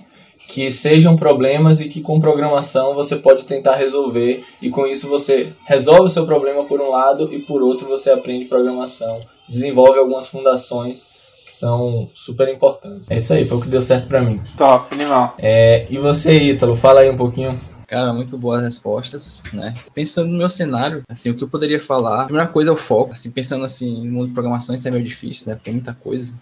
[0.47, 5.53] que sejam problemas e que com programação você pode tentar resolver e com isso você
[5.65, 10.27] resolve o seu problema por um lado e por outro você aprende programação, desenvolve algumas
[10.27, 11.05] fundações
[11.45, 13.09] que são super importantes.
[13.09, 14.41] É isso aí, foi o que deu certo para mim.
[14.57, 15.35] Top, animal.
[15.37, 17.59] É, e você, Ítalo, fala aí um pouquinho.
[17.87, 19.73] Cara, muito boas respostas, né?
[19.93, 22.77] Pensando no meu cenário, assim, o que eu poderia falar, a primeira coisa é o
[22.77, 25.55] foco, assim, pensando assim, no mundo de programação isso é meio difícil, né?
[25.55, 26.33] Porque é muita coisa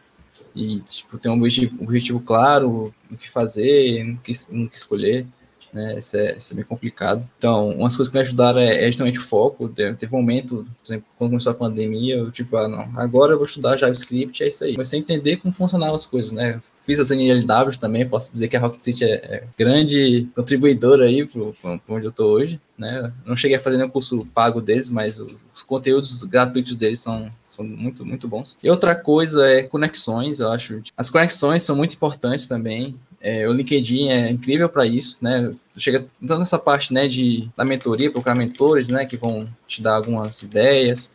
[0.56, 4.78] e tipo ter um objetivo, um objetivo claro no que fazer, no que, no que
[4.78, 5.26] escolher.
[5.73, 5.98] Né?
[5.98, 7.27] Isso é, isso é bem complicado.
[7.38, 9.69] Então, umas coisas que me ajudaram é, é justamente o foco.
[9.69, 13.38] Teve um momento, por exemplo, quando começou a pandemia, eu tipo, ah, não, agora eu
[13.38, 14.73] vou estudar JavaScript, é isso aí.
[14.73, 16.60] Comecei a entender como funcionavam as coisas, né?
[16.81, 21.26] Fiz as NLWs também, posso dizer que a Rocket City é, é grande contribuidora aí
[21.26, 23.14] para onde eu estou hoje, né?
[23.26, 27.30] Não cheguei a fazer nenhum curso pago deles, mas os, os conteúdos gratuitos deles são,
[27.43, 28.57] são muito, muito bons.
[28.64, 30.81] E outra coisa é conexões, eu acho.
[30.98, 32.98] As conexões são muito importantes também.
[33.22, 35.52] É, o LinkedIn é incrível para isso, né?
[35.77, 39.95] Chega tanto nessa parte, né, de da mentoria, procurar mentores, né, que vão te dar
[39.95, 41.11] algumas ideias.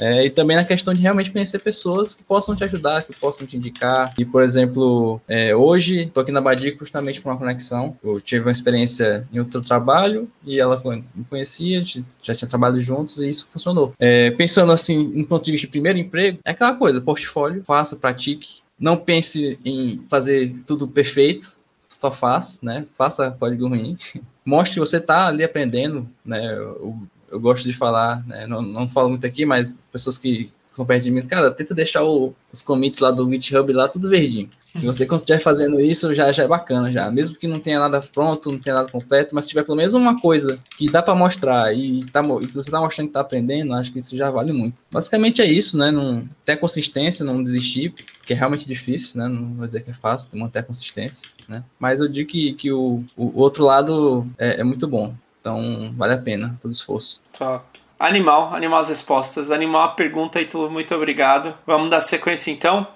[0.00, 3.46] É, e também na questão de realmente conhecer pessoas que possam te ajudar, que possam
[3.46, 4.14] te indicar.
[4.18, 7.94] E, por exemplo, é, hoje estou aqui na Badico justamente por uma conexão.
[8.02, 10.82] Eu tive uma experiência em outro trabalho e ela
[11.14, 11.82] me conhecia,
[12.22, 13.92] já tinha trabalhado juntos e isso funcionou.
[14.00, 17.94] É, pensando assim, em ponto de vista de primeiro emprego, é aquela coisa: portfólio, faça,
[17.94, 18.62] pratique.
[18.80, 21.58] Não pense em fazer tudo perfeito,
[21.88, 22.86] só faz, né?
[22.96, 23.96] Faça código ruim.
[24.44, 26.58] Mostre que você está ali aprendendo, né?
[26.58, 26.96] O,
[27.30, 28.46] eu gosto de falar, né?
[28.46, 32.04] não, não falo muito aqui, mas pessoas que são perto de mim, cara, tenta deixar
[32.04, 34.48] o, os commits lá do GitHub lá tudo verdinho.
[34.74, 37.10] Se você estiver fazendo isso, já, já é bacana, já.
[37.10, 39.94] Mesmo que não tenha nada pronto, não tenha nada completo, mas se tiver pelo menos
[39.94, 43.74] uma coisa que dá para mostrar e, tá, e você tá mostrando que tá aprendendo,
[43.74, 44.82] acho que isso já vale muito.
[44.90, 45.90] Basicamente é isso, né?
[45.90, 49.28] Não, ter consistência, não desistir, porque é realmente difícil, né?
[49.28, 51.64] Não vou dizer que é fácil manter a consistência, né?
[51.78, 55.14] Mas eu digo que, que o, o outro lado é, é muito bom.
[55.40, 57.20] Então, vale a pena todo esforço.
[57.36, 57.79] Top.
[58.00, 59.50] Animal, animal as respostas.
[59.50, 61.54] Animal a pergunta e tudo, muito obrigado.
[61.66, 62.86] Vamos dar sequência então.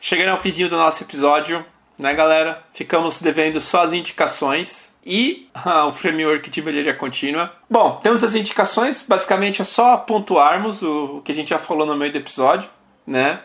[0.00, 1.64] Chegando ao finzinho do nosso episódio,
[1.96, 2.64] né, galera?
[2.74, 7.52] Ficamos devendo só as indicações e ah, o framework de melhoria contínua.
[7.70, 11.96] Bom, temos as indicações, basicamente é só pontuarmos o que a gente já falou no
[11.96, 12.68] meio do episódio,
[13.06, 13.38] né?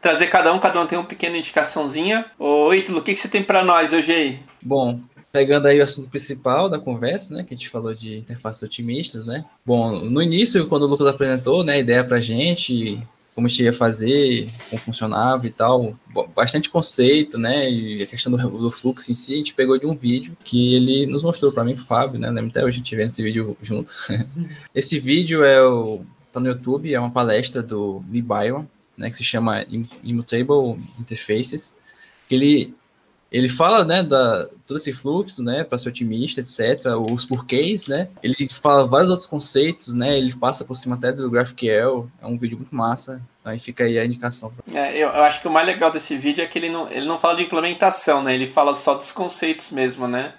[0.00, 2.24] Trazer cada um, cada um tem uma pequena indicaçãozinha.
[2.38, 4.42] Ô, Ítalo, o que, que você tem para nós hoje aí?
[4.62, 4.98] Bom,
[5.32, 9.24] pegando aí o assunto principal da conversa, né, que a gente falou de interfaces otimistas,
[9.24, 9.44] né?
[9.64, 13.02] Bom, no início, quando o Lucas apresentou, né, a ideia pra gente,
[13.34, 15.96] como a gente ia fazer, como funcionava e tal,
[16.36, 19.86] bastante conceito, né, e a questão do, do fluxo em si, a gente pegou de
[19.86, 22.78] um vídeo que ele nos mostrou para mim, o Fábio, né, lembro até hoje a
[22.78, 23.92] gente vendo esse vídeo junto.
[24.74, 28.66] esse vídeo é o, tá no YouTube, é uma palestra do Lee Byron,
[28.98, 29.64] né, que se chama
[30.04, 31.74] Immutable Interfaces,
[32.28, 32.74] que ele
[33.32, 38.08] ele fala, né, da todo esse fluxo, né, para ser otimista, etc, os porquês, né?
[38.22, 40.18] Ele fala vários outros conceitos, né?
[40.18, 43.20] Ele passa por cima até do GraphQL, é um vídeo muito massa.
[43.44, 44.52] Aí fica aí a indicação.
[44.72, 47.06] É, eu, eu, acho que o mais legal desse vídeo é que ele não, ele
[47.06, 48.34] não fala de implementação, né?
[48.34, 50.34] Ele fala só dos conceitos mesmo, né?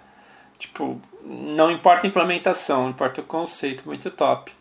[0.60, 4.52] Tipo, não importa a implementação, importa o conceito, muito top.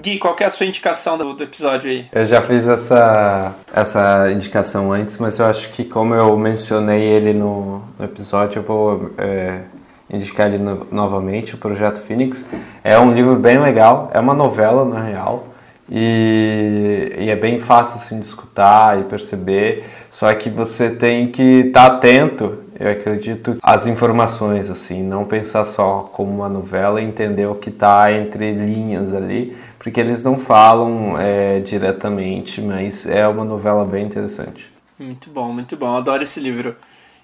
[0.00, 2.06] Gui, qual é a sua indicação do, do, episódio aí?
[2.12, 7.32] Eu já fiz essa, essa indicação antes, mas eu acho que como eu mencionei ele
[7.32, 9.62] no, no episódio, eu vou é,
[10.08, 12.48] indicar ele no, novamente, o Projeto Phoenix.
[12.84, 15.48] É um livro bem legal, é uma novela na real,
[15.90, 21.42] e, e é bem fácil assim, de escutar e perceber, só que você tem que
[21.42, 27.46] estar tá atento eu acredito as informações assim, não pensar só como uma novela entender
[27.46, 33.44] o que está entre linhas ali, porque eles não falam é, diretamente, mas é uma
[33.44, 34.70] novela bem interessante.
[34.98, 35.96] Muito bom, muito bom.
[35.96, 36.76] Adoro esse livro.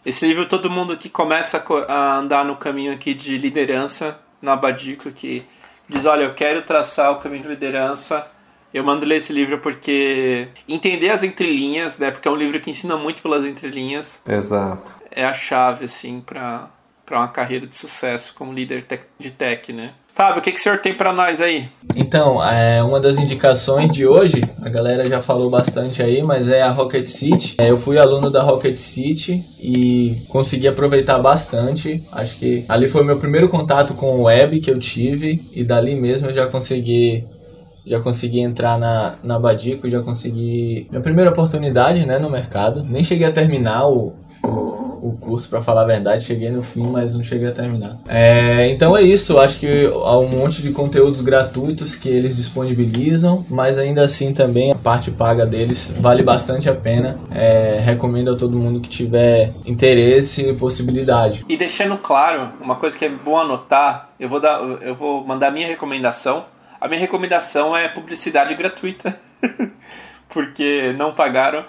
[0.06, 5.10] Esse livro, todo mundo que começa a andar no caminho aqui de liderança, no Abadico,
[5.10, 5.44] que
[5.88, 8.26] diz, olha, eu quero traçar o caminho de liderança,
[8.72, 12.10] eu mando ler esse livro porque entender as entrelinhas, né?
[12.10, 14.20] Porque é um livro que ensina muito pelas entrelinhas.
[14.26, 14.92] Exato.
[15.10, 16.68] É a chave, assim, para
[17.10, 18.86] uma carreira de sucesso como líder
[19.18, 19.94] de tech, né?
[20.14, 21.68] Fábio, o que, que o senhor tem para nós aí?
[21.96, 26.62] Então, é, uma das indicações de hoje, a galera já falou bastante aí, mas é
[26.62, 27.56] a Rocket City.
[27.58, 32.00] É, eu fui aluno da Rocket City e consegui aproveitar bastante.
[32.12, 35.64] Acho que ali foi o meu primeiro contato com o web que eu tive e
[35.64, 37.24] dali mesmo eu já consegui
[37.86, 42.82] já consegui entrar na, na Badico, já consegui minha primeira oportunidade né, no mercado.
[42.88, 44.73] Nem cheguei a terminar o, o
[45.12, 46.24] curso, para falar a verdade.
[46.24, 47.98] Cheguei no fim, mas não cheguei a terminar.
[48.08, 49.38] É, então é isso.
[49.38, 54.72] Acho que há um monte de conteúdos gratuitos que eles disponibilizam, mas ainda assim também
[54.72, 57.18] a parte paga deles vale bastante a pena.
[57.34, 61.44] É, recomendo a todo mundo que tiver interesse e possibilidade.
[61.48, 65.50] E deixando claro, uma coisa que é bom anotar, eu vou, dar, eu vou mandar
[65.50, 66.46] minha recomendação.
[66.80, 69.18] A minha recomendação é publicidade gratuita,
[70.28, 71.64] porque não pagaram.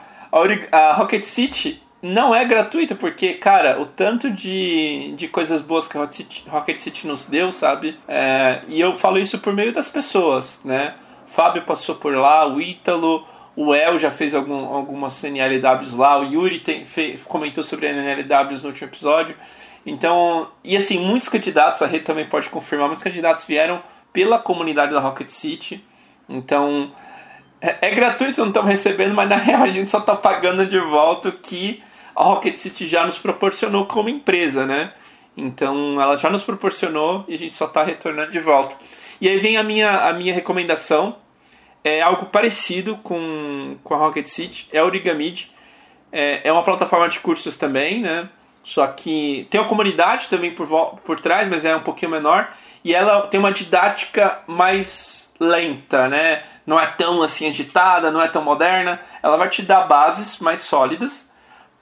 [0.72, 5.98] A Rocket City não é gratuita, porque, cara, o tanto de, de coisas boas que
[5.98, 7.98] Rocket City, Rocket City nos deu, sabe?
[8.08, 10.96] É, e eu falo isso por meio das pessoas, né?
[11.28, 16.24] Fábio passou por lá, o Ítalo, O El já fez algum, algumas NLWs lá, o
[16.24, 19.36] Yuri tem, fez, comentou sobre NLWs no último episódio.
[19.86, 23.82] Então, e assim, muitos candidatos, a Rede também pode confirmar, muitos candidatos vieram
[24.12, 25.84] pela comunidade da Rocket City.
[26.28, 26.92] Então,
[27.61, 30.80] é, é gratuito, não estamos recebendo, mas na real a gente só está pagando de
[30.80, 31.84] volta o que
[32.15, 34.94] a Rocket City já nos proporcionou como empresa, né?
[35.36, 38.76] Então, ela já nos proporcionou e a gente só está retornando de volta.
[39.19, 41.18] E aí vem a minha, a minha recomendação,
[41.84, 45.52] é algo parecido com, com a Rocket City, é Origamid.
[46.11, 48.30] É, é uma plataforma de cursos também, né?
[48.64, 50.68] Só que tem uma comunidade também por,
[51.06, 52.52] por trás, mas é um pouquinho menor.
[52.84, 56.44] E ela tem uma didática mais lenta, né?
[56.66, 59.00] Não é tão assim agitada, não é tão moderna.
[59.22, 61.30] Ela vai te dar bases mais sólidas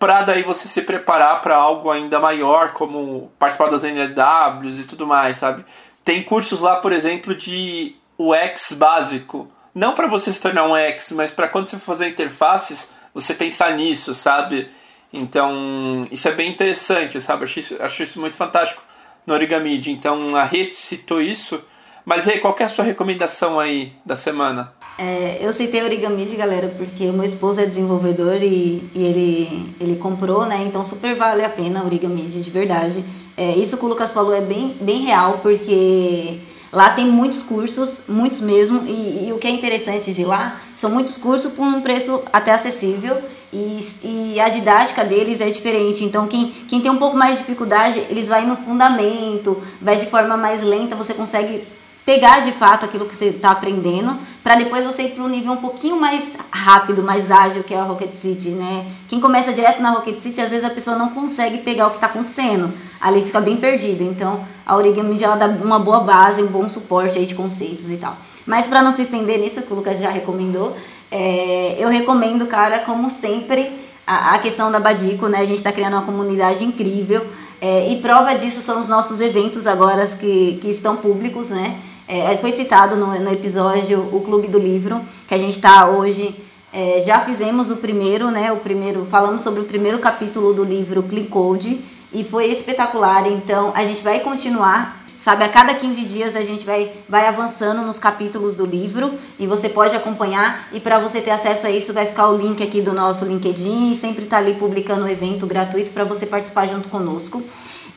[0.03, 5.07] para daí você se preparar para algo ainda maior, como participar das NLWs e tudo
[5.07, 5.63] mais, sabe?
[6.03, 9.49] Tem cursos lá, por exemplo, de UX básico.
[9.73, 13.33] Não para você se tornar um UX, mas para quando você for fazer interfaces, você
[13.33, 14.69] pensar nisso, sabe?
[15.13, 17.45] Então, isso é bem interessante, sabe?
[17.45, 18.83] Acho isso, acho isso muito fantástico
[19.25, 19.89] no Origamid.
[19.89, 21.63] Então, a rede citou isso.
[22.05, 24.73] Mas aí, qual é a sua recomendação aí da semana?
[24.97, 30.45] É, eu citei Origamid, galera, porque meu esposo é desenvolvedor e, e, ele, ele comprou,
[30.45, 30.63] né?
[30.65, 33.03] Então, super vale a pena o Origamid, de verdade.
[33.37, 36.39] É, isso que o Lucas falou é bem, bem real, porque
[36.73, 40.89] Lá tem muitos cursos, muitos mesmo, e, e, o que é interessante de lá são
[40.89, 43.21] muitos cursos por um preço até acessível
[43.53, 46.03] e, e, a didática deles é diferente.
[46.03, 50.07] Então, quem, quem tem um pouco mais de dificuldade, eles vai no fundamento, vai de
[50.07, 51.63] forma mais lenta, você consegue
[52.05, 55.53] pegar de fato aquilo que você está aprendendo, para depois você ir para um nível
[55.53, 58.85] um pouquinho mais rápido, mais ágil, que é a Rocket City, né?
[59.07, 61.97] Quem começa direto na Rocket City, às vezes a pessoa não consegue pegar o que
[61.97, 64.03] está acontecendo, ali fica bem perdido.
[64.03, 67.97] Então, a Origami já dá uma boa base, um bom suporte aí de conceitos e
[67.97, 68.17] tal.
[68.45, 70.75] Mas para não se estender nisso, que o Lucas já recomendou,
[71.09, 73.71] é, eu recomendo, cara, como sempre,
[74.05, 75.39] a, a questão da Badico, né?
[75.39, 77.25] A gente está criando uma comunidade incrível.
[77.61, 81.79] É, e prova disso são os nossos eventos agora que, que estão públicos, né?
[82.07, 86.35] É, foi citado no, no, episódio o Clube do Livro, que a gente está hoje.
[86.71, 88.51] É, já fizemos o primeiro, né?
[88.51, 91.81] O primeiro, falamos sobre o primeiro capítulo do livro Clean Code
[92.11, 93.27] e foi espetacular.
[93.31, 95.45] Então a gente vai continuar sabe?
[95.45, 99.69] A cada 15 dias a gente vai, vai avançando nos capítulos do livro e você
[99.69, 100.67] pode acompanhar.
[100.73, 103.95] E para você ter acesso a isso, vai ficar o link aqui do nosso LinkedIn
[103.95, 107.41] sempre está ali publicando o evento gratuito para você participar junto conosco.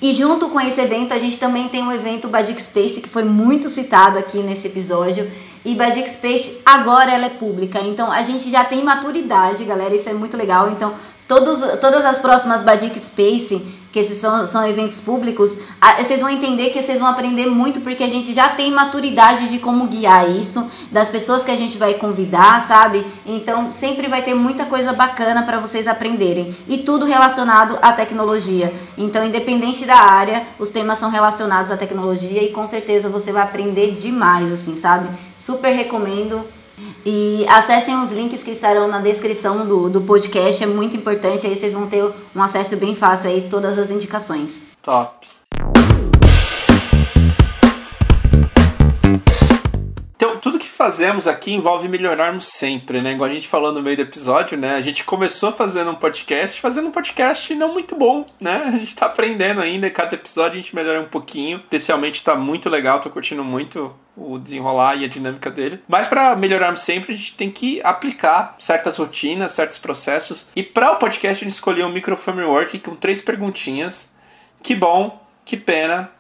[0.00, 3.24] E junto com esse evento, a gente também tem o evento Badic Space, que foi
[3.24, 5.30] muito citado aqui nesse episódio.
[5.64, 10.08] E Badic Space agora ela é pública, então a gente já tem maturidade, galera, isso
[10.08, 10.70] é muito legal.
[10.70, 10.94] Então,
[11.26, 13.60] todos, todas as próximas Badic Space
[13.92, 15.58] que esses são, são eventos públicos,
[15.98, 19.58] vocês vão entender que vocês vão aprender muito porque a gente já tem maturidade de
[19.58, 23.06] como guiar isso, das pessoas que a gente vai convidar, sabe?
[23.24, 28.72] Então sempre vai ter muita coisa bacana para vocês aprenderem e tudo relacionado à tecnologia.
[28.98, 33.42] Então, independente da área, os temas são relacionados à tecnologia e com certeza você vai
[33.42, 35.08] aprender demais, assim, sabe?
[35.38, 36.44] Super recomendo.
[37.04, 41.56] E acessem os links que estarão na descrição do, do podcast, é muito importante, aí
[41.56, 42.04] vocês vão ter
[42.34, 44.64] um acesso bem fácil aí, todas as indicações.
[44.82, 45.26] Top.
[50.16, 53.12] Então, tudo fazemos aqui envolve melhorarmos sempre, né?
[53.12, 54.74] Igual a gente falou no meio do episódio, né?
[54.74, 58.64] A gente começou fazendo um podcast, fazendo um podcast não muito bom, né?
[58.66, 61.58] A gente tá aprendendo ainda, cada episódio a gente melhora um pouquinho.
[61.58, 65.80] Especialmente tá muito legal, tô curtindo muito o desenrolar e a dinâmica dele.
[65.88, 70.46] Mas para melhorarmos sempre, a gente tem que aplicar certas rotinas, certos processos.
[70.54, 74.14] E para o podcast, a gente escolheu um micro framework com três perguntinhas.
[74.62, 76.10] Que bom, que pena,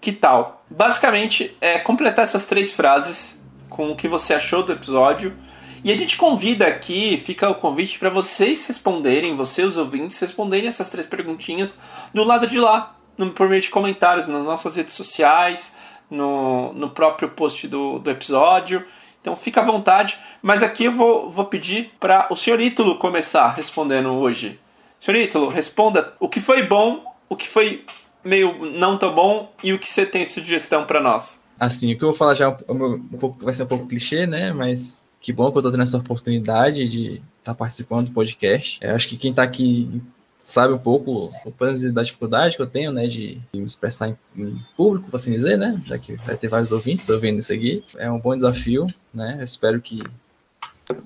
[0.00, 0.64] que tal?
[0.68, 3.41] Basicamente, é completar essas três frases
[3.72, 5.36] com o que você achou do episódio.
[5.82, 10.68] E a gente convida aqui, fica o convite para vocês responderem, vocês os ouvintes, responderem
[10.68, 11.76] essas três perguntinhas
[12.14, 15.74] do lado de lá, no, por meio de comentários nas nossas redes sociais,
[16.08, 18.86] no, no próprio post do, do episódio.
[19.20, 23.48] Então fica à vontade, mas aqui eu vou, vou pedir para o senhor Ítalo começar
[23.54, 24.60] respondendo hoje.
[25.00, 27.84] Senhor Ítalo, responda o que foi bom, o que foi
[28.22, 31.41] meio não tão bom e o que você tem sugestão para nós.
[31.58, 33.86] Assim, o que eu vou falar já é um, um pouco, vai ser um pouco
[33.86, 34.52] clichê, né?
[34.52, 38.78] Mas que bom que eu tô tendo essa oportunidade de estar tá participando do podcast.
[38.82, 40.02] Eu acho que quem tá aqui
[40.36, 44.60] sabe um pouco o da dificuldade que eu tenho, né, de me expressar em, em
[44.76, 47.84] público, por assim dizer, né, já que vai ter vários ouvintes ouvindo isso aqui.
[47.96, 50.02] É um bom desafio, né, eu espero que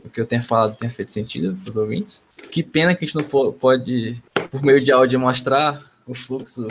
[0.02, 2.24] o que eu tenha falado tenha feito sentido para os ouvintes.
[2.50, 6.66] Que pena que a gente não pode, por meio de áudio, mostrar o fluxo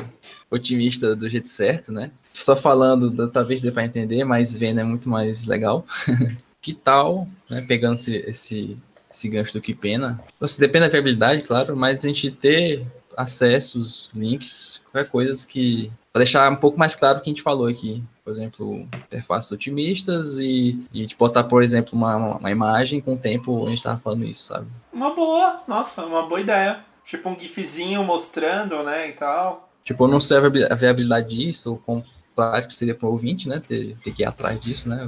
[0.49, 2.11] otimista do jeito certo, né?
[2.43, 5.85] Só falando, talvez dê para entender, mas vendo é muito mais legal.
[6.61, 8.77] que tal, né, pegando esse, esse,
[9.11, 10.19] esse gancho do que pena.
[10.39, 12.85] Você depende da viabilidade, claro, mas a gente ter
[13.15, 17.41] acessos, links, qualquer coisa que para deixar um pouco mais claro o que a gente
[17.41, 18.01] falou aqui.
[18.23, 23.17] Por exemplo, interfaces otimistas e, e gente botar, por exemplo, uma, uma imagem com o
[23.17, 24.65] tempo a gente estava falando isso, sabe?
[24.93, 26.79] Uma boa, nossa, uma boa ideia.
[27.05, 29.69] Tipo um gifzinho mostrando, né, e tal.
[29.83, 32.01] Tipo, não sei a viabilidade disso, ou com
[32.35, 35.05] prático seria para o ouvinte, né, ter, ter que ir atrás disso, né,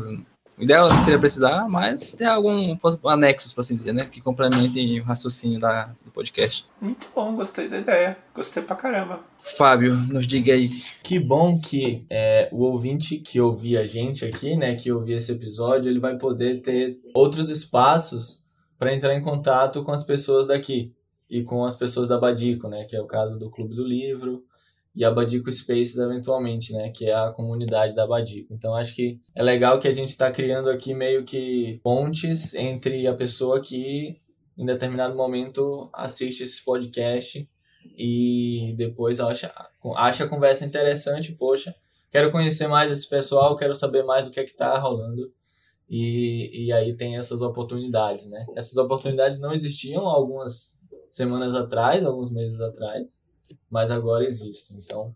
[0.57, 2.75] o ideal seria precisar, mas tem algum
[3.05, 4.05] anexos, para assim dizer, né?
[4.05, 6.65] Que complementem o raciocínio da, do podcast.
[6.81, 8.17] Muito bom, gostei da ideia.
[8.33, 9.19] Gostei pra caramba.
[9.55, 10.69] Fábio, nos diga aí.
[11.03, 14.73] Que bom que é, o ouvinte que ouvir a gente aqui, né?
[14.75, 18.43] Que ouvir esse episódio, ele vai poder ter outros espaços
[18.79, 20.91] para entrar em contato com as pessoas daqui
[21.29, 22.83] e com as pessoas da Badico, né?
[22.85, 24.43] Que é o caso do Clube do Livro,
[24.97, 28.51] e a Badico Spaces eventualmente, né, que é a comunidade da Badico.
[28.51, 33.05] Então acho que é legal que a gente está criando aqui meio que pontes entre
[33.05, 34.19] a pessoa que
[34.57, 37.47] em determinado momento assiste esse podcast
[37.95, 39.53] e depois acha,
[39.95, 41.75] acha a conversa interessante, poxa,
[42.09, 45.31] quero conhecer mais esse pessoal, quero saber mais do que é que está rolando.
[45.87, 48.45] E, e aí tem essas oportunidades, né?
[48.55, 50.75] Essas oportunidades não existiam algumas
[51.11, 53.26] semanas atrás, alguns meses atrás
[53.69, 54.77] mas agora existem.
[54.77, 55.13] Então,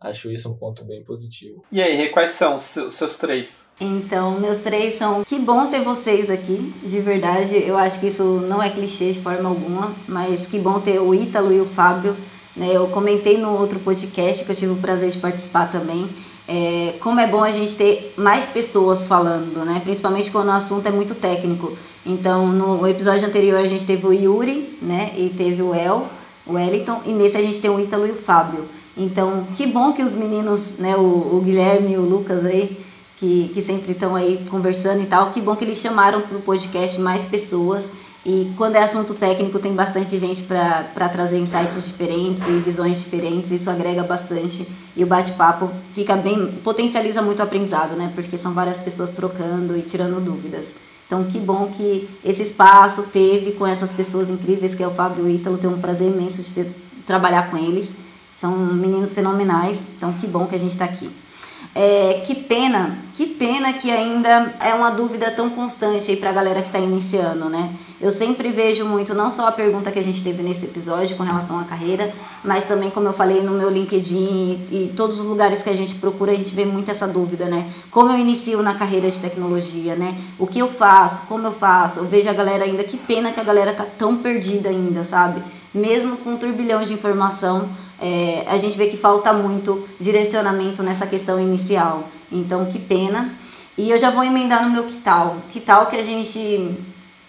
[0.00, 1.64] acho isso um ponto bem positivo.
[1.70, 3.62] E aí, quais são os seus três?
[3.80, 7.56] Então, meus três são que bom ter vocês aqui, de verdade.
[7.56, 11.14] Eu acho que isso não é clichê de forma alguma, mas que bom ter o
[11.14, 12.16] Ítalo e o Fábio.
[12.56, 12.70] Né?
[12.72, 16.08] Eu comentei no outro podcast que eu tive o prazer de participar também.
[16.46, 19.80] É, como é bom a gente ter mais pessoas falando, né?
[19.82, 21.76] Principalmente quando o assunto é muito técnico.
[22.04, 25.14] Então, no episódio anterior a gente teve o Yuri, né?
[25.16, 26.08] E teve o El
[26.46, 28.64] Wellington, e nesse a gente tem o Ítalo e o Fábio.
[28.96, 32.78] Então, que bom que os meninos, né, o, o Guilherme e o Lucas aí,
[33.18, 36.42] que, que sempre estão aí conversando e tal, que bom que eles chamaram para o
[36.42, 37.84] podcast mais pessoas.
[38.24, 43.50] E quando é assunto técnico, tem bastante gente para trazer insights diferentes e visões diferentes,
[43.50, 44.66] isso agrega bastante.
[44.96, 48.12] E o bate-papo fica bem, potencializa muito o aprendizado, né?
[48.14, 50.76] Porque são várias pessoas trocando e tirando dúvidas.
[51.12, 55.28] Então, que bom que esse espaço teve com essas pessoas incríveis, que é o Fábio
[55.28, 55.58] e o Ítalo.
[55.58, 56.74] Tenho um prazer imenso de ter,
[57.06, 57.90] trabalhar com eles.
[58.34, 59.82] São meninos fenomenais.
[59.94, 61.10] Então, que bom que a gente está aqui.
[61.74, 66.32] É, que pena, que pena que ainda é uma dúvida tão constante aí para a
[66.32, 67.72] galera que está iniciando, né?
[68.02, 71.22] Eu sempre vejo muito, não só a pergunta que a gente teve nesse episódio com
[71.22, 72.12] relação à carreira,
[72.42, 75.74] mas também, como eu falei, no meu LinkedIn e, e todos os lugares que a
[75.74, 77.70] gente procura, a gente vê muito essa dúvida, né?
[77.92, 80.20] Como eu inicio na carreira de tecnologia, né?
[80.36, 82.00] O que eu faço, como eu faço?
[82.00, 85.40] Eu vejo a galera ainda, que pena que a galera tá tão perdida ainda, sabe?
[85.72, 87.68] Mesmo com um turbilhão de informação,
[88.02, 92.02] é, a gente vê que falta muito direcionamento nessa questão inicial.
[92.32, 93.32] Então, que pena.
[93.78, 95.36] E eu já vou emendar no meu que tal.
[95.52, 96.76] Que tal que a gente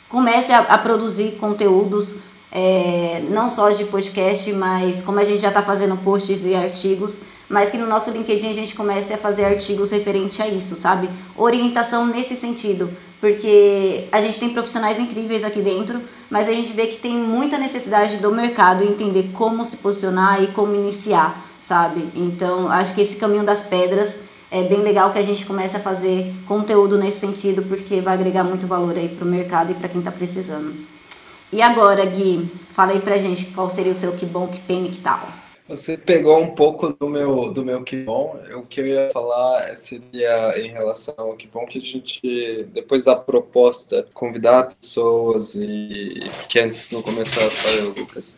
[0.09, 2.17] comece a, a produzir conteúdos,
[2.51, 7.21] é, não só de podcast, mas como a gente já está fazendo posts e artigos,
[7.49, 11.09] mas que no nosso LinkedIn a gente comece a fazer artigos referente a isso, sabe?
[11.35, 12.89] Orientação nesse sentido,
[13.19, 17.57] porque a gente tem profissionais incríveis aqui dentro, mas a gente vê que tem muita
[17.57, 22.09] necessidade do mercado entender como se posicionar e como iniciar, sabe?
[22.15, 24.19] Então, acho que esse caminho das pedras
[24.51, 28.43] é bem legal que a gente comece a fazer conteúdo nesse sentido, porque vai agregar
[28.43, 30.73] muito valor aí para o mercado e para quem está precisando.
[31.51, 34.87] E agora, Gui, fala aí pra gente qual seria o seu que bom, que pena
[34.87, 35.42] e que tal.
[35.67, 38.37] Você pegou um pouco do meu, do meu bom.
[38.55, 43.15] O que eu ia falar seria em relação ao bom que a gente, depois da
[43.15, 48.35] proposta, convidar pessoas e que antes no começo ela falou, Lucas,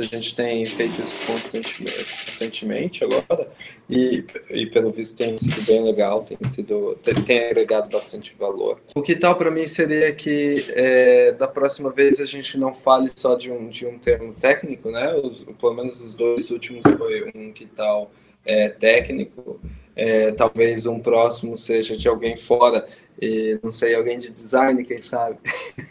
[0.00, 3.48] a gente tem feito isso constantemente, constantemente agora
[3.88, 8.80] e, e pelo visto tem sido bem legal, tem sido tem, tem agregado bastante valor.
[8.94, 13.10] O que tal para mim seria que é, da próxima vez a gente não fale
[13.14, 15.14] só de um de um termo técnico, né?
[15.14, 18.10] Os, pelo menos os dois últimos foi um que tal
[18.44, 19.60] é, técnico.
[19.96, 22.84] É, talvez um próximo seja de alguém fora,
[23.22, 25.38] e não sei, alguém de design, quem sabe.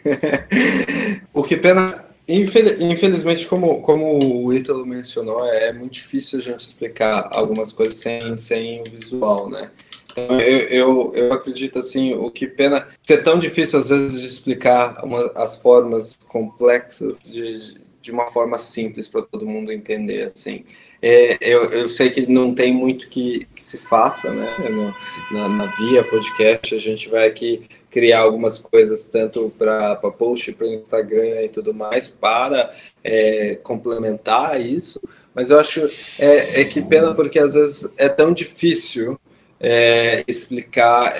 [1.32, 7.28] o que pena Infelizmente, como, como o Ítalo mencionou, é muito difícil a gente explicar
[7.30, 9.70] algumas coisas sem, sem o visual, né?
[10.10, 14.26] Então, eu, eu, eu acredito, assim, o que pena ser tão difícil, às vezes, de
[14.26, 20.64] explicar uma, as formas complexas de, de uma forma simples para todo mundo entender, assim.
[21.02, 24.56] É, eu, eu sei que não tem muito que, que se faça, né?
[24.70, 24.94] No,
[25.30, 27.64] na, na Via Podcast, a gente vai aqui
[27.94, 35.00] criar algumas coisas tanto para post, para Instagram e tudo mais, para é, complementar isso.
[35.32, 35.88] Mas eu acho
[36.18, 39.16] é, é, que pena porque às vezes é tão difícil
[39.60, 41.14] é, explicar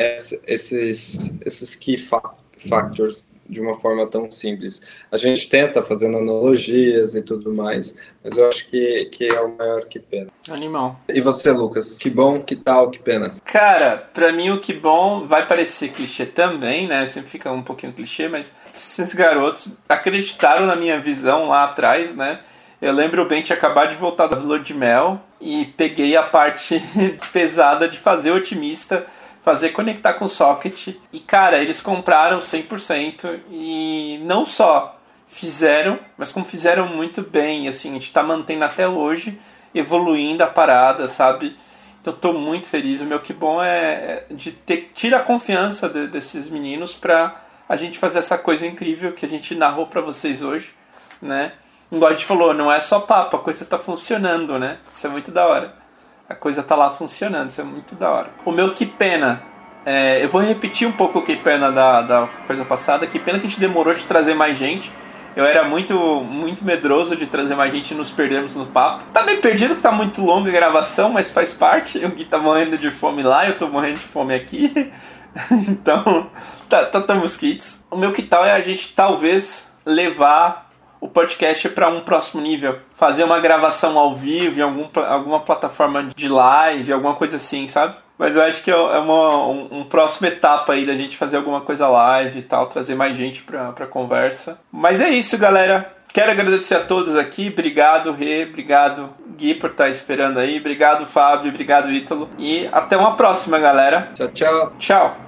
[0.49, 4.82] esses, esses key factors de uma forma tão simples.
[5.10, 9.56] A gente tenta fazendo analogias e tudo mais, mas eu acho que, que é o
[9.56, 10.28] maior que pena.
[10.50, 11.00] Animal.
[11.08, 11.98] E você, Lucas?
[11.98, 13.36] Que bom, que tal, que pena?
[13.44, 17.06] Cara, pra mim o que bom vai parecer clichê também, né?
[17.06, 22.40] Sempre fica um pouquinho clichê, mas esses garotos acreditaram na minha visão lá atrás, né?
[22.81, 26.82] Eu lembro bem, tinha acabado de voltar da Lua de Mel e peguei a parte
[27.32, 29.06] pesada de fazer otimista,
[29.44, 30.97] fazer conectar com o socket.
[31.12, 34.98] E cara, eles compraram 100% e não só
[35.28, 39.39] fizeram, mas como fizeram muito bem, assim, a gente tá mantendo até hoje,
[39.74, 41.56] evoluindo a parada, sabe?
[42.00, 43.00] Então tô muito feliz.
[43.00, 47.42] O meu que bom é, é de ter tira a confiança de, desses meninos pra
[47.68, 50.73] a gente fazer essa coisa incrível que a gente narrou para vocês hoje,
[51.20, 51.52] né?
[51.90, 54.78] igual a gente falou, não é só papo, a coisa tá funcionando, né?
[54.94, 55.83] Isso é muito da hora.
[56.28, 58.31] A coisa tá lá funcionando, isso é muito da hora.
[58.44, 59.43] O meu que pena.
[59.85, 63.07] É, eu vou repetir um pouco o que pena da, da coisa passada.
[63.07, 64.91] Que pena que a gente demorou de trazer mais gente.
[65.36, 69.05] Eu era muito, muito medroso de trazer mais gente e nos perdermos no papo.
[69.12, 71.99] Tá meio perdido que tá muito longa a gravação, mas faz parte.
[71.99, 74.93] O Gui tá morrendo de fome lá, eu tô morrendo de fome aqui.
[75.69, 76.31] então,
[76.69, 77.85] tá, tá, tá mosquitos.
[77.91, 80.70] O meu que tal é a gente talvez levar
[81.05, 82.78] o podcast para um próximo nível.
[82.97, 87.94] Fazer uma gravação ao vivo em algum, alguma plataforma de live, alguma coisa assim, sabe?
[88.16, 91.36] Mas eu acho que é, é uma um, um próxima etapa aí da gente fazer
[91.36, 94.58] alguma coisa live e tal, trazer mais gente pra, pra conversa.
[94.73, 95.92] Mas é isso, galera.
[96.10, 97.50] Quero agradecer a todos aqui.
[97.52, 98.44] Obrigado, Rê.
[98.44, 100.58] Obrigado, Gui, por estar esperando aí.
[100.58, 101.50] Obrigado, Fábio.
[101.50, 102.31] Obrigado, Ítalo.
[102.39, 104.10] E até uma próxima, galera.
[104.15, 104.73] Tchau, tchau.
[104.78, 105.24] Tchau.